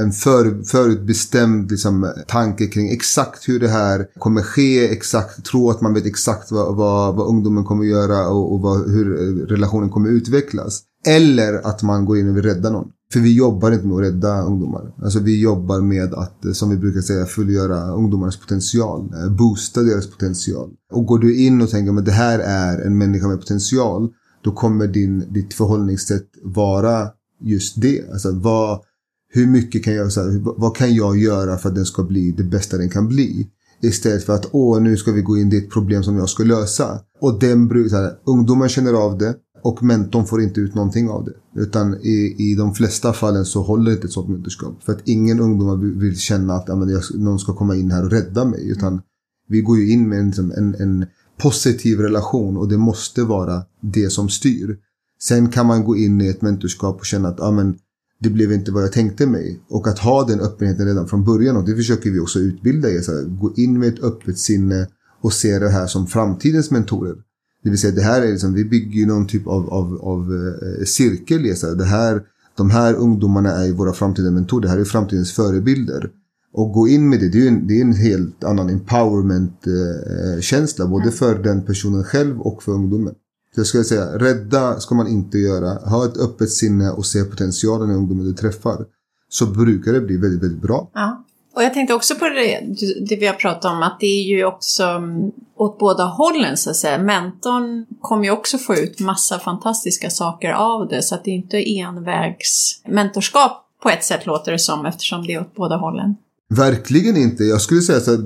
en 0.00 0.12
för, 0.12 0.62
förutbestämd 0.62 1.70
liksom, 1.70 2.12
tanke 2.28 2.66
kring 2.66 2.90
exakt 2.90 3.48
hur 3.48 3.60
det 3.60 3.68
här 3.68 4.06
kommer 4.18 4.42
ske, 4.42 4.88
exakt 4.92 5.44
tro 5.44 5.70
att 5.70 5.80
man 5.80 5.94
vet 5.94 6.06
exakt 6.06 6.50
vad, 6.50 6.76
vad, 6.76 7.16
vad 7.16 7.28
ungdomen 7.28 7.64
kommer 7.64 7.84
göra 7.84 8.28
och, 8.28 8.52
och 8.52 8.60
vad, 8.60 8.90
hur 8.90 9.22
eh, 9.22 9.46
relationen 9.46 9.90
kommer 9.90 10.08
utvecklas. 10.08 10.82
Eller 11.06 11.66
att 11.66 11.82
man 11.82 12.04
går 12.04 12.18
in 12.18 12.28
och 12.28 12.36
vill 12.36 12.44
rädda 12.44 12.70
någon. 12.70 12.88
För 13.12 13.20
vi 13.20 13.34
jobbar 13.34 13.72
inte 13.72 13.86
med 13.86 13.96
att 13.96 14.02
rädda 14.02 14.42
ungdomar. 14.42 14.94
Alltså 15.02 15.18
vi 15.18 15.40
jobbar 15.40 15.80
med 15.80 16.14
att, 16.14 16.44
eh, 16.44 16.52
som 16.52 16.70
vi 16.70 16.76
brukar 16.76 17.00
säga, 17.00 17.26
fullgöra 17.26 17.92
ungdomarnas 17.92 18.36
potential. 18.36 19.12
Eh, 19.14 19.30
boosta 19.30 19.82
deras 19.82 20.06
potential. 20.06 20.70
Och 20.92 21.06
går 21.06 21.18
du 21.18 21.36
in 21.36 21.62
och 21.62 21.70
tänker 21.70 21.98
att 21.98 22.04
det 22.04 22.12
här 22.12 22.38
är 22.38 22.86
en 22.86 22.98
människa 22.98 23.28
med 23.28 23.40
potential. 23.40 24.08
Då 24.44 24.52
kommer 24.52 24.86
din, 24.86 25.32
ditt 25.32 25.54
förhållningssätt 25.54 26.28
vara 26.42 27.08
just 27.40 27.80
det. 27.80 28.10
Alltså 28.12 28.32
vad, 28.32 28.80
hur 29.28 29.46
mycket 29.46 29.84
kan 29.84 29.94
jag, 29.94 30.12
så 30.12 30.20
här, 30.20 30.40
vad 30.60 30.76
kan 30.76 30.94
jag 30.94 31.18
göra 31.18 31.58
för 31.58 31.68
att 31.68 31.74
den 31.74 31.86
ska 31.86 32.02
bli 32.02 32.32
det 32.32 32.42
bästa 32.42 32.76
den 32.76 32.90
kan 32.90 33.08
bli? 33.08 33.48
Istället 33.82 34.24
för 34.24 34.34
att 34.34 34.48
åh, 34.52 34.80
nu 34.80 34.96
ska 34.96 35.12
vi 35.12 35.22
gå 35.22 35.38
in 35.38 35.52
i 35.52 35.56
ett 35.56 35.70
problem 35.70 36.02
som 36.02 36.16
jag 36.16 36.28
ska 36.28 36.44
lösa. 36.44 37.00
Och 37.20 37.38
den, 37.38 37.88
så 37.90 37.96
här, 37.96 38.12
ungdomen 38.26 38.68
känner 38.68 38.92
av 38.92 39.18
det. 39.18 39.34
Och 39.62 39.82
mentorn 39.82 40.26
får 40.26 40.42
inte 40.42 40.60
ut 40.60 40.74
någonting 40.74 41.08
av 41.08 41.24
det. 41.24 41.60
Utan 41.60 41.94
i, 41.94 42.34
i 42.38 42.54
de 42.54 42.74
flesta 42.74 43.12
fallen 43.12 43.44
så 43.44 43.62
håller 43.62 43.92
inte 43.92 44.06
ett 44.06 44.12
sådant 44.12 44.30
mentorskap. 44.30 44.82
För 44.84 44.92
att 44.92 45.08
ingen 45.08 45.40
ungdom 45.40 45.98
vill 45.98 46.16
känna 46.16 46.54
att 46.54 46.64
ja, 46.68 46.76
men 46.76 46.88
jag, 46.88 47.02
någon 47.14 47.38
ska 47.38 47.54
komma 47.54 47.76
in 47.76 47.90
här 47.90 48.04
och 48.04 48.10
rädda 48.10 48.44
mig. 48.44 48.70
Utan 48.70 49.00
vi 49.48 49.60
går 49.60 49.78
ju 49.78 49.92
in 49.92 50.08
med 50.08 50.18
en, 50.18 50.26
liksom, 50.26 50.52
en, 50.56 50.74
en 50.74 51.06
positiv 51.38 52.00
relation 52.00 52.56
och 52.56 52.68
det 52.68 52.78
måste 52.78 53.24
vara 53.24 53.62
det 53.80 54.10
som 54.10 54.28
styr. 54.28 54.76
Sen 55.22 55.50
kan 55.50 55.66
man 55.66 55.84
gå 55.84 55.96
in 55.96 56.20
i 56.20 56.28
ett 56.28 56.42
mentorskap 56.42 56.98
och 56.98 57.06
känna 57.06 57.28
att 57.28 57.38
ja, 57.38 57.50
men, 57.50 57.78
det 58.20 58.30
blev 58.30 58.52
inte 58.52 58.72
vad 58.72 58.82
jag 58.82 58.92
tänkte 58.92 59.26
mig. 59.26 59.60
Och 59.68 59.88
att 59.88 59.98
ha 59.98 60.24
den 60.24 60.40
öppenheten 60.40 60.86
redan 60.86 61.08
från 61.08 61.24
början 61.24 61.56
och 61.56 61.64
det 61.64 61.76
försöker 61.76 62.10
vi 62.10 62.20
också 62.20 62.38
utbilda 62.38 62.88
i. 62.88 63.00
Gå 63.40 63.54
in 63.56 63.78
med 63.78 63.88
ett 63.88 64.02
öppet 64.02 64.38
sinne 64.38 64.88
och 65.20 65.32
se 65.32 65.58
det 65.58 65.68
här 65.68 65.86
som 65.86 66.06
framtidens 66.06 66.70
mentorer. 66.70 67.16
Det 67.62 67.70
vill 67.70 67.78
säga 67.78 67.94
det 67.94 68.02
här 68.02 68.22
är 68.22 68.30
liksom, 68.30 68.54
vi 68.54 68.64
bygger 68.64 69.00
ju 69.00 69.06
någon 69.06 69.26
typ 69.26 69.46
av, 69.46 69.70
av, 69.70 70.00
av 70.02 70.20
eh, 70.20 70.84
cirkel. 70.84 71.44
Här, 71.44 71.74
det 71.74 71.84
här, 71.84 72.22
de 72.56 72.70
här 72.70 72.94
ungdomarna 72.94 73.50
är 73.50 73.72
våra 73.72 73.92
framtida 73.92 74.30
mentorer. 74.30 74.62
Det 74.62 74.68
här 74.68 74.78
är 74.78 74.84
framtidens 74.84 75.32
förebilder. 75.32 76.10
Och 76.52 76.72
gå 76.72 76.88
in 76.88 77.08
med 77.08 77.20
det, 77.20 77.28
det 77.28 77.44
är 77.44 77.48
en, 77.48 77.66
det 77.66 77.78
är 77.78 77.82
en 77.82 77.92
helt 77.92 78.44
annan 78.44 78.68
empowerment-känsla. 78.68 80.84
Eh, 80.84 80.90
både 80.90 81.10
för 81.10 81.42
den 81.42 81.62
personen 81.62 82.04
själv 82.04 82.40
och 82.40 82.62
för 82.62 82.72
ungdomen. 82.72 83.14
Så 83.54 83.60
jag 83.60 83.66
skulle 83.66 83.84
säga, 83.84 84.18
rädda 84.18 84.80
ska 84.80 84.94
man 84.94 85.08
inte 85.08 85.38
göra. 85.38 85.90
Ha 85.90 86.04
ett 86.04 86.16
öppet 86.16 86.50
sinne 86.50 86.90
och 86.90 87.06
se 87.06 87.24
potentialen 87.24 87.90
i 87.90 87.94
ungdomen 87.94 88.24
du 88.24 88.32
träffar. 88.32 88.84
Så 89.28 89.46
brukar 89.46 89.92
det 89.92 90.00
bli 90.00 90.16
väldigt, 90.16 90.42
väldigt 90.42 90.62
bra. 90.62 90.90
Ja. 90.94 91.24
Och 91.54 91.62
jag 91.62 91.74
tänkte 91.74 91.94
också 91.94 92.14
på 92.14 92.24
det, 92.28 92.60
det 93.08 93.16
vi 93.16 93.26
har 93.26 93.34
pratat 93.34 93.64
om, 93.64 93.82
att 93.82 94.00
det 94.00 94.06
är 94.06 94.22
ju 94.22 94.44
också 94.44 94.82
mm, 94.82 95.30
åt 95.56 95.78
båda 95.78 96.04
hållen 96.04 96.56
så 96.56 96.70
att 96.70 96.76
säga. 96.76 96.98
Mentorn 96.98 97.86
kommer 98.00 98.24
ju 98.24 98.30
också 98.30 98.58
få 98.58 98.74
ut 98.74 99.00
massa 99.00 99.38
fantastiska 99.38 100.10
saker 100.10 100.52
av 100.52 100.88
det, 100.88 101.02
så 101.02 101.14
att 101.14 101.24
det 101.24 101.30
är 101.30 101.34
inte 101.34 101.78
envägs 101.78 102.82
mentorskap 102.88 103.64
på 103.82 103.90
ett 103.90 104.04
sätt 104.04 104.26
låter 104.26 104.52
det 104.52 104.58
som, 104.58 104.86
eftersom 104.86 105.26
det 105.26 105.34
är 105.34 105.40
åt 105.40 105.54
båda 105.54 105.76
hållen. 105.76 106.16
Verkligen 106.54 107.16
inte. 107.16 107.44
Jag 107.44 107.60
skulle 107.60 107.80
säga 107.80 108.00
så 108.00 108.10
här, 108.10 108.18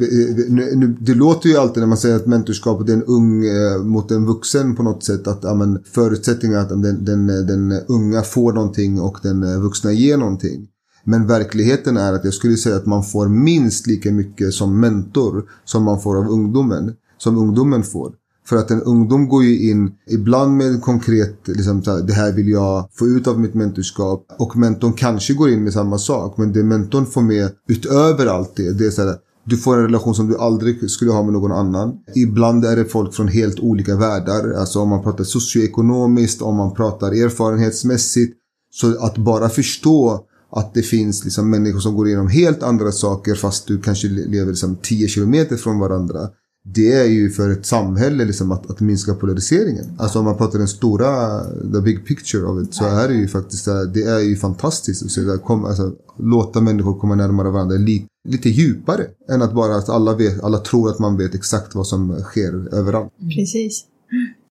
det 1.04 1.14
låter 1.14 1.48
ju 1.48 1.56
alltid 1.56 1.80
när 1.80 1.88
man 1.88 1.98
säger 1.98 2.16
att 2.16 2.26
mentorskapet 2.26 2.88
är 2.88 2.92
en 2.92 3.02
ung 3.02 3.46
eh, 3.46 3.78
mot 3.78 4.10
en 4.10 4.26
vuxen 4.26 4.76
på 4.76 4.82
något 4.82 5.04
sätt. 5.04 5.26
Att 5.26 5.44
ja, 5.44 5.76
förutsättningen 5.94 6.58
är 6.58 6.62
att 6.62 6.68
den, 6.68 7.04
den, 7.04 7.26
den 7.26 7.72
unga 7.88 8.22
får 8.22 8.52
någonting 8.52 9.00
och 9.00 9.18
den 9.22 9.42
eh, 9.42 9.60
vuxna 9.60 9.92
ger 9.92 10.16
någonting. 10.16 10.68
Men 11.04 11.26
verkligheten 11.26 11.96
är 11.96 12.12
att 12.12 12.24
jag 12.24 12.34
skulle 12.34 12.56
säga 12.56 12.76
att 12.76 12.86
man 12.86 13.04
får 13.04 13.28
minst 13.28 13.86
lika 13.86 14.12
mycket 14.12 14.54
som 14.54 14.80
mentor 14.80 15.44
som 15.64 15.82
man 15.82 16.00
får 16.00 16.16
av 16.16 16.28
ungdomen. 16.28 16.94
Som 17.18 17.38
ungdomen 17.38 17.82
får. 17.82 18.12
För 18.46 18.56
att 18.56 18.70
en 18.70 18.82
ungdom 18.82 19.28
går 19.28 19.44
ju 19.44 19.70
in 19.70 19.92
ibland 20.10 20.56
med 20.56 20.66
en 20.66 20.80
konkret, 20.80 21.48
liksom, 21.48 21.82
det 22.06 22.12
här 22.12 22.32
vill 22.32 22.48
jag 22.48 22.88
få 22.92 23.06
ut 23.06 23.26
av 23.26 23.40
mitt 23.40 23.54
mentorskap. 23.54 24.26
Och 24.38 24.56
mentorn 24.56 24.92
kanske 24.92 25.34
går 25.34 25.50
in 25.50 25.64
med 25.64 25.72
samma 25.72 25.98
sak. 25.98 26.36
Men 26.36 26.52
det 26.52 26.62
mentorn 26.62 27.06
får 27.06 27.22
med 27.22 27.50
utöver 27.68 28.26
allt 28.26 28.56
det, 28.56 28.72
det 28.72 28.86
är 28.86 28.90
så 28.90 29.02
här, 29.02 29.16
du 29.44 29.56
får 29.56 29.76
en 29.76 29.82
relation 29.82 30.14
som 30.14 30.28
du 30.28 30.38
aldrig 30.38 30.90
skulle 30.90 31.10
ha 31.10 31.22
med 31.22 31.32
någon 31.32 31.52
annan. 31.52 31.92
Ibland 32.14 32.64
är 32.64 32.76
det 32.76 32.84
folk 32.84 33.14
från 33.14 33.28
helt 33.28 33.60
olika 33.60 33.96
världar. 33.96 34.52
Alltså 34.52 34.80
om 34.80 34.88
man 34.88 35.02
pratar 35.02 35.24
socioekonomiskt, 35.24 36.42
om 36.42 36.56
man 36.56 36.74
pratar 36.74 37.12
erfarenhetsmässigt. 37.12 38.36
Så 38.72 39.04
att 39.04 39.18
bara 39.18 39.48
förstå 39.48 40.20
att 40.52 40.74
det 40.74 40.82
finns 40.82 41.24
liksom 41.24 41.50
människor 41.50 41.80
som 41.80 41.94
går 41.94 42.08
igenom 42.08 42.28
helt 42.28 42.62
andra 42.62 42.92
saker 42.92 43.34
fast 43.34 43.66
du 43.66 43.80
kanske 43.80 44.08
lever 44.08 44.46
liksom 44.46 44.76
10 44.82 45.08
kilometer 45.08 45.56
från 45.56 45.78
varandra 45.78 46.28
det 46.64 46.92
är 46.92 47.04
ju 47.04 47.30
för 47.30 47.50
ett 47.50 47.66
samhälle 47.66 48.24
liksom 48.24 48.52
att, 48.52 48.70
att 48.70 48.80
minska 48.80 49.14
polariseringen. 49.14 49.84
Alltså 49.98 50.18
om 50.18 50.24
man 50.24 50.36
pratar 50.36 50.58
den 50.58 50.68
stora, 50.68 51.40
the 51.72 51.80
big 51.80 52.06
picture 52.06 52.42
of 52.42 52.62
it, 52.62 52.74
så 52.74 52.84
är 52.84 53.08
det 53.08 53.14
ju 53.14 53.28
faktiskt, 53.28 53.64
det 53.94 54.02
är 54.02 54.18
ju 54.18 54.36
fantastiskt. 54.36 55.10
Så 55.10 55.20
där, 55.20 55.38
kom, 55.38 55.64
alltså, 55.64 55.92
låta 56.18 56.60
människor 56.60 57.00
komma 57.00 57.14
närmare 57.14 57.50
varandra 57.50 57.76
lite, 57.76 58.06
lite 58.28 58.48
djupare. 58.48 59.06
Än 59.30 59.42
att 59.42 59.54
bara 59.54 59.76
att 59.76 59.88
alla, 59.88 60.14
vet, 60.14 60.42
alla 60.42 60.58
tror 60.58 60.90
att 60.90 60.98
man 60.98 61.16
vet 61.16 61.34
exakt 61.34 61.74
vad 61.74 61.86
som 61.86 62.20
sker 62.20 62.74
överallt. 62.74 63.12
Precis. 63.36 63.84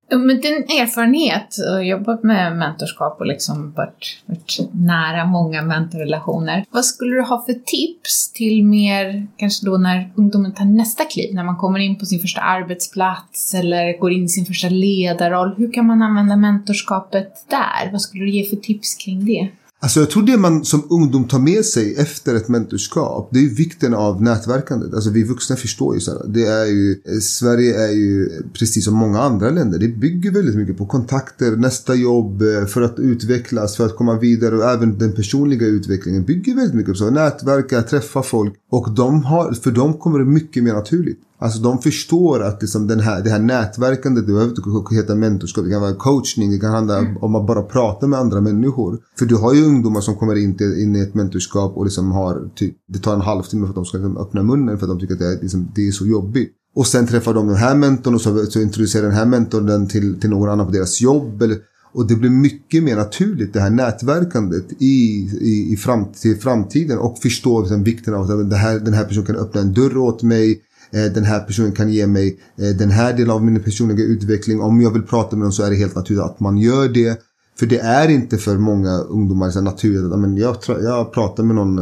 Men 0.10 0.42
din 0.42 0.64
erfarenhet 0.82 1.56
och 1.72 1.86
jobbat 1.86 2.24
med 2.24 2.58
mentorskap 2.58 3.20
och 3.20 3.26
liksom 3.26 3.74
varit, 3.74 4.24
varit 4.26 4.60
nära 4.74 5.26
många 5.26 5.62
mentorrelationer. 5.62 6.66
Vad 6.72 6.86
skulle 6.86 7.16
du 7.16 7.22
ha 7.22 7.46
för 7.46 7.54
tips 7.54 8.32
till 8.34 8.66
mer, 8.66 9.28
kanske 9.38 9.66
då 9.66 9.78
när 9.78 10.14
ungdomen 10.16 10.54
tar 10.54 10.66
nästa 10.66 11.04
kliv, 11.06 11.36
när 11.36 11.44
man 11.44 11.58
kommer 11.58 11.80
in 11.80 12.00
på 12.00 12.06
sin 12.06 12.20
första 12.20 12.42
arbetsplats 12.42 13.54
eller 13.54 14.00
går 14.00 14.12
in 14.12 14.24
i 14.24 14.30
sin 14.30 14.46
första 14.46 14.70
ledarroll. 14.70 15.56
Hur 15.58 15.72
kan 15.72 15.88
man 15.88 16.02
använda 16.02 16.36
mentorskapet 16.36 17.46
där? 17.50 17.92
Vad 17.92 18.02
skulle 18.02 18.24
du 18.24 18.32
ge 18.32 18.44
för 18.44 18.56
tips 18.56 18.96
kring 18.96 19.26
det? 19.26 19.50
Alltså 19.84 20.00
jag 20.00 20.10
tror 20.10 20.24
det 20.24 20.38
man 20.38 20.66
som 20.66 20.88
ungdom 20.90 21.24
tar 21.24 21.40
med 21.40 21.66
sig 21.66 21.96
efter 21.96 22.36
ett 22.36 22.48
mentorskap, 22.48 23.30
det 23.32 23.40
är 23.40 23.50
vikten 23.50 23.94
av 23.94 24.22
nätverkandet. 24.22 24.94
Alltså 24.94 25.10
vi 25.10 25.24
vuxna 25.24 25.56
förstår 25.56 25.96
ju 25.96 26.02
så 26.02 26.12
här, 26.12 26.22
det 26.28 26.46
är 26.46 26.66
ju, 26.66 26.92
eh, 26.92 27.20
Sverige 27.20 27.88
är 27.88 27.92
ju 27.92 28.30
precis 28.54 28.86
som 28.86 28.94
många 28.94 29.20
andra 29.22 29.50
länder, 29.50 29.80
det 29.80 29.88
bygger 29.88 30.32
väldigt 30.32 30.56
mycket 30.56 30.78
på 30.78 30.86
kontakter, 30.86 31.56
nästa 31.56 31.96
jobb, 31.96 32.42
eh, 32.42 32.66
för 32.66 32.82
att 32.82 33.00
utvecklas, 33.00 33.75
för 33.75 33.86
att 33.86 33.96
komma 33.96 34.20
vidare 34.20 34.58
och 34.58 34.70
även 34.70 34.98
den 34.98 35.12
personliga 35.12 35.68
utvecklingen 35.68 36.24
bygger 36.24 36.56
väldigt 36.56 36.75
mycket 36.75 36.92
på 36.92 36.98
så 36.98 37.10
nätverka, 37.10 37.82
träffa 37.82 38.24
folk 38.24 38.54
och 38.70 38.92
de 38.96 39.24
har, 39.24 39.54
för 39.54 39.72
dem 39.72 39.94
kommer 39.94 40.20
det 40.20 40.25
mycket 40.25 40.63
mer 40.63 40.74
naturligt. 40.74 41.20
Alltså 41.44 41.60
de 41.60 41.82
förstår 41.82 42.44
att 42.44 42.62
liksom 42.62 42.88
den 42.88 43.00
här, 43.00 43.24
det 43.24 43.30
här 43.30 43.40
nätverkandet, 43.40 44.28
det 44.28 44.34
behöver 44.34 44.50
inte 44.50 44.96
heta 44.96 45.16
mentorskap, 45.16 45.66
det 45.66 45.72
kan 45.72 45.82
vara 45.82 45.96
coachning, 45.96 46.52
det 46.52 46.60
kan 46.60 46.72
handla 46.72 46.98
mm. 46.98 47.18
om 47.18 47.36
att 47.36 47.48
bara 47.48 47.62
prata 47.62 48.08
med 48.08 48.20
andra 48.20 48.42
människor. 48.42 49.00
För 49.20 49.26
du 49.26 49.36
har 49.36 49.54
ju 49.54 49.66
ungdomar 49.66 50.02
som 50.02 50.16
kommer 50.16 50.36
in, 50.36 50.58
till, 50.58 50.82
in 50.82 50.96
i 50.96 51.00
ett 51.00 51.14
mentorskap 51.14 51.78
och 51.78 51.86
liksom 51.86 52.12
har 52.12 52.50
typ, 52.56 52.76
det 52.88 53.00
tar 53.00 53.14
en 53.14 53.22
halvtimme 53.22 53.66
för 53.66 53.70
att 53.70 53.76
de 53.76 53.86
ska 53.86 53.98
liksom 53.98 54.18
öppna 54.18 54.44
munnen 54.44 54.78
för 54.78 54.86
att 54.86 54.90
de 54.90 55.00
tycker 55.00 55.14
att 55.14 55.20
det 55.20 55.34
är, 55.34 55.42
liksom, 55.42 55.72
det 55.76 55.88
är 55.88 55.92
så 55.92 56.06
jobbigt. 56.06 56.52
Och 56.76 56.88
sen 56.88 57.08
träffar 57.08 57.34
de 57.34 57.48
den 57.48 57.56
här 57.58 57.76
mentorn 57.76 58.16
och 58.16 58.22
så, 58.22 58.46
så 58.46 58.62
introducerar 58.62 59.04
den 59.04 59.16
här 59.16 59.26
mentorn 59.26 59.66
den 59.66 59.88
till, 59.88 60.20
till 60.20 60.30
någon 60.30 60.50
annan 60.50 60.66
på 60.66 60.72
deras 60.72 61.02
jobb. 61.02 61.42
Eller, 61.42 61.58
och 61.94 62.08
det 62.08 62.16
blir 62.16 62.30
mycket 62.30 62.84
mer 62.84 62.96
naturligt 62.96 63.54
det 63.54 63.60
här 63.60 63.70
nätverkandet 63.70 64.66
i, 64.80 65.30
i, 65.42 65.74
i 65.74 65.78
fram, 65.78 66.06
till 66.22 66.38
framtiden 66.38 66.98
och 66.98 67.18
förstå 67.18 67.62
liksom, 67.62 67.84
vikten 67.84 68.14
av 68.14 68.22
att 68.22 68.50
det 68.50 68.56
här, 68.56 68.80
den 68.80 68.94
här 68.94 69.06
personen 69.06 69.26
kan 69.26 69.36
öppna 69.36 69.62
en 69.62 69.74
dörr 69.74 69.98
åt 69.98 70.24
mig. 70.24 70.62
Eh, 70.94 71.14
den 71.14 71.24
här 71.24 71.40
personen 71.40 71.72
kan 71.72 71.90
ge 71.90 72.08
mig 72.08 72.40
eh, 72.58 72.70
den 72.78 72.92
här 72.92 73.14
delen 73.14 73.30
av 73.30 73.44
min 73.46 73.64
personliga 73.64 74.06
utveckling. 74.06 74.62
Om 74.62 74.82
jag 74.82 74.92
vill 74.92 75.04
prata 75.04 75.36
med 75.36 75.44
någon 75.44 75.54
så 75.54 75.64
är 75.64 75.70
det 75.70 75.76
helt 75.76 75.96
naturligt 75.96 76.24
att 76.24 76.40
man 76.40 76.58
gör 76.58 76.90
det. 76.90 77.20
För 77.60 77.66
det 77.66 77.80
är 77.80 78.10
inte 78.10 78.38
för 78.38 78.58
många 78.58 78.98
ungdomar 78.98 79.50
så 79.50 79.62
naturligt 79.62 80.14
att 80.14 80.68
jag, 80.68 80.84
jag 80.84 81.14
pratar 81.14 81.44
med 81.44 81.56
någon 81.56 81.80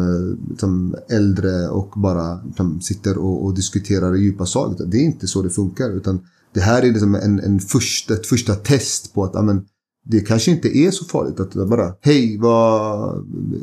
liksom, 0.50 0.96
äldre 1.10 1.68
och 1.68 1.94
bara 1.96 2.44
liksom, 2.44 2.82
sitter 2.82 3.18
och, 3.18 3.46
och 3.46 3.56
diskuterar 3.56 4.16
djupa 4.16 4.46
saker. 4.46 4.86
Det 4.86 4.98
är 4.98 5.04
inte 5.04 5.28
så 5.28 5.42
det 5.42 5.50
funkar. 5.50 5.90
Utan 5.90 6.20
det 6.54 6.60
här 6.60 6.82
är 6.82 6.92
liksom 6.92 7.16
en, 7.16 7.40
en 7.40 7.60
första, 7.60 8.14
ett 8.14 8.28
första 8.28 8.56
test 8.56 9.14
på 9.14 9.24
att 9.24 9.36
amen, 9.36 9.66
det 10.06 10.20
kanske 10.20 10.52
inte 10.52 10.78
är 10.78 10.92
så 10.92 11.06
farligt 11.06 11.40
att 11.40 11.70
bara 11.70 11.94
hej, 12.02 12.38
vad, 12.38 13.16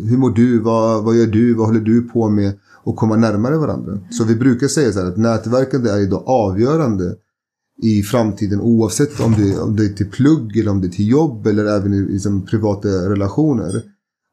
hur 0.08 0.18
mår 0.18 0.30
du, 0.30 0.58
vad, 0.58 1.04
vad 1.04 1.16
gör 1.16 1.26
du, 1.26 1.54
vad 1.54 1.66
håller 1.66 1.80
du 1.80 2.02
på 2.02 2.28
med? 2.28 2.58
Och 2.88 2.96
komma 2.96 3.16
närmare 3.16 3.56
varandra. 3.56 3.98
Så 4.10 4.24
vi 4.24 4.34
brukar 4.34 4.68
säga 4.68 4.92
så 4.92 5.00
här 5.00 5.06
att 5.06 5.16
nätverkande 5.16 5.90
är 5.90 6.00
idag 6.00 6.22
avgörande 6.26 7.16
i 7.82 8.02
framtiden 8.02 8.60
oavsett 8.60 9.20
om 9.20 9.32
det, 9.32 9.58
om 9.58 9.76
det 9.76 9.84
är 9.84 9.88
till 9.88 10.10
plugg 10.10 10.56
eller 10.56 10.70
om 10.70 10.80
det 10.80 10.86
är 10.86 10.90
till 10.90 11.08
jobb 11.08 11.46
eller 11.46 11.64
även 11.64 11.94
i 11.94 12.00
liksom, 12.00 12.46
privata 12.46 12.88
relationer. 12.88 13.82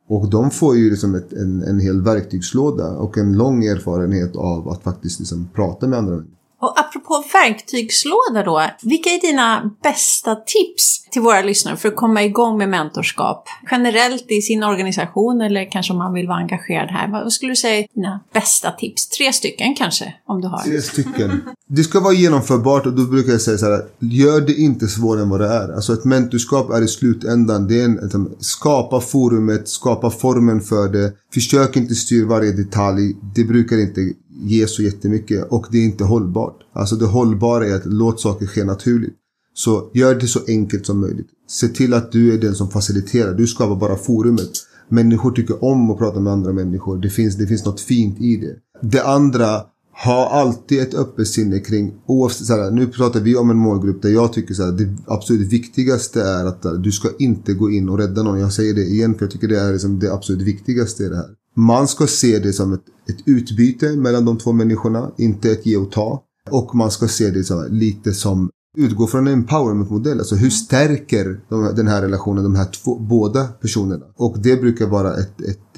Och 0.10 0.30
de 0.30 0.52
får 0.52 0.78
ju 0.78 0.90
liksom 0.90 1.16
ett, 1.16 1.34
en, 1.34 1.64
en 1.64 1.80
hel 1.80 2.02
verktygslåda 2.02 2.90
och 2.92 3.18
en 3.18 3.38
lång 3.38 3.66
erfarenhet 3.66 4.36
av 4.36 4.70
att 4.70 4.84
faktiskt 4.84 5.20
liksom 5.20 5.50
prata 5.56 5.88
med 5.88 6.00
andra. 6.00 6.24
Och 6.66 6.80
apropå 6.80 7.24
verktygslåda 7.34 8.44
då, 8.46 8.64
vilka 8.82 9.10
är 9.10 9.22
dina 9.22 9.72
bästa 9.84 10.36
tips 10.36 11.06
till 11.12 11.22
våra 11.22 11.42
lyssnare 11.42 11.78
för 11.78 11.90
att 11.90 11.96
komma 11.96 12.24
igång 12.24 12.58
med 12.58 12.70
mentorskap? 12.70 13.48
Generellt 13.72 14.32
i 14.32 14.42
sin 14.42 14.64
organisation 14.64 15.42
eller 15.42 15.72
kanske 15.72 15.94
om 15.94 16.00
man 16.00 16.14
vill 16.14 16.28
vara 16.28 16.38
engagerad 16.38 16.90
här. 16.90 17.12
Vad 17.12 17.34
skulle 17.34 17.52
du 17.52 17.56
säga 17.56 17.80
är 17.80 17.88
dina 17.96 18.20
bästa 18.34 18.72
tips? 18.72 19.10
Tre 19.10 19.34
stycken 19.34 19.76
kanske, 19.76 20.14
om 20.28 20.42
du 20.42 20.48
har. 20.48 20.64
Tre 20.64 20.82
stycken. 20.82 21.42
Det 21.68 21.84
ska 21.84 22.00
vara 22.00 22.14
genomförbart 22.14 22.86
och 22.86 22.94
då 22.94 23.04
brukar 23.04 23.32
jag 23.32 23.42
säga 23.42 23.58
så 23.58 23.66
här. 23.66 23.82
Gör 24.00 24.42
det 24.42 24.54
inte 24.54 24.88
svårare 24.88 25.22
än 25.22 25.30
vad 25.30 25.40
det 25.40 25.48
är. 25.48 25.76
Alltså 25.76 25.94
ett 25.94 26.06
mentorskap 26.06 26.70
är 26.70 26.84
i 26.84 26.88
slutändan. 26.88 27.68
Det 27.68 27.82
är 27.82 27.86
en, 27.86 27.96
liksom, 27.96 28.36
skapa 28.40 29.02
forumet, 29.02 29.68
skapa 29.68 30.10
formen 30.10 30.62
för 30.62 30.90
det. 30.90 31.14
Försök 31.34 31.76
inte 31.78 31.96
styra 31.96 32.28
varje 32.28 32.52
detalj. 32.52 33.16
Det 33.36 33.44
brukar 33.44 33.78
inte 33.78 34.02
ge 34.42 34.68
så 34.68 34.84
jättemycket 34.84 35.48
och 35.50 35.68
det 35.72 35.78
är 35.78 35.86
inte 35.86 36.04
hållbart. 36.04 36.60
Alltså 36.74 36.96
det 36.96 37.06
hållbara 37.06 37.68
är 37.68 37.76
att 37.76 37.86
låt 37.86 38.22
saker 38.22 38.46
ske 38.46 38.64
naturligt. 38.64 39.16
Så 39.54 39.92
gör 39.94 40.16
det 40.16 40.28
så 40.28 40.40
enkelt 40.48 40.86
som 40.86 41.02
möjligt. 41.02 41.28
Se 41.50 41.68
till 41.68 41.94
att 41.94 42.12
du 42.12 42.34
är 42.34 42.38
den 42.38 42.56
som 42.56 42.70
faciliterar. 42.70 43.34
Du 43.34 43.48
skapar 43.48 43.76
bara 43.76 43.96
forumet. 43.96 44.52
Människor 44.90 45.32
tycker 45.32 45.64
om 45.64 45.92
att 45.92 45.98
prata 45.98 46.20
med 46.20 46.34
andra 46.34 46.54
människor. 46.54 46.98
Det 46.98 47.10
finns, 47.10 47.36
det 47.36 47.48
finns 47.48 47.66
något 47.66 47.82
fint 47.82 48.22
i 48.22 48.38
det. 48.38 48.56
Det 48.82 49.04
andra, 49.04 49.62
ha 50.04 50.30
alltid 50.30 50.82
ett 50.82 50.94
öppet 50.94 51.28
sinne 51.28 51.60
kring, 51.60 51.94
oavsett, 52.06 52.48
såhär, 52.48 52.72
nu 52.72 52.88
pratar 52.88 53.20
vi 53.20 53.36
om 53.36 53.50
en 53.50 53.58
målgrupp 53.58 54.02
där 54.02 54.10
jag 54.10 54.34
tycker 54.34 54.64
att 54.64 54.78
det 54.78 54.98
absolut 55.08 55.54
viktigaste 55.54 56.22
är 56.22 56.46
att 56.46 56.84
du 56.84 56.92
ska 56.92 57.10
inte 57.20 57.54
gå 57.54 57.72
in 57.72 57.90
och 57.90 57.98
rädda 57.98 58.24
någon. 58.24 58.40
Jag 58.40 58.54
säger 58.54 58.74
det 58.74 58.84
igen 58.84 59.16
för 59.16 59.26
jag 59.26 59.32
tycker 59.32 59.48
det 59.48 59.60
är 59.60 59.72
liksom 59.72 60.00
det 60.00 60.14
absolut 60.14 60.48
viktigaste 60.48 61.04
i 61.04 61.10
det 61.10 61.16
här. 61.16 61.30
Man 61.56 61.88
ska 61.88 62.08
se 62.08 62.40
det 62.40 62.54
som 62.54 62.74
ett, 62.74 62.84
ett 63.10 63.24
utbyte 63.26 63.96
mellan 63.96 64.26
de 64.26 64.38
två 64.38 64.52
människorna, 64.52 65.12
inte 65.18 65.52
ett 65.52 65.66
ge 65.66 65.78
och 65.78 65.92
ta. 65.92 66.24
Och 66.52 66.76
man 66.76 66.92
ska 66.92 67.08
se 67.08 67.30
det 67.30 67.44
som, 67.44 67.68
lite 67.70 68.14
som 68.14 68.50
utgå 68.78 69.08
från 69.08 69.28
en 69.28 69.34
empowerment-modell. 69.34 70.20
Alltså 70.20 70.36
hur 70.36 70.50
stärker 70.50 71.40
de, 71.50 71.76
den 71.76 71.88
här 71.88 72.02
relationen 72.02 72.44
de 72.44 72.56
här 72.56 72.66
två, 72.66 73.00
båda 73.00 73.48
personerna? 73.48 74.06
Och 74.16 74.40
det 74.40 74.56
brukar 74.56 74.88
vara 74.88 75.18
ett, 75.18 75.42
ett, 75.42 75.78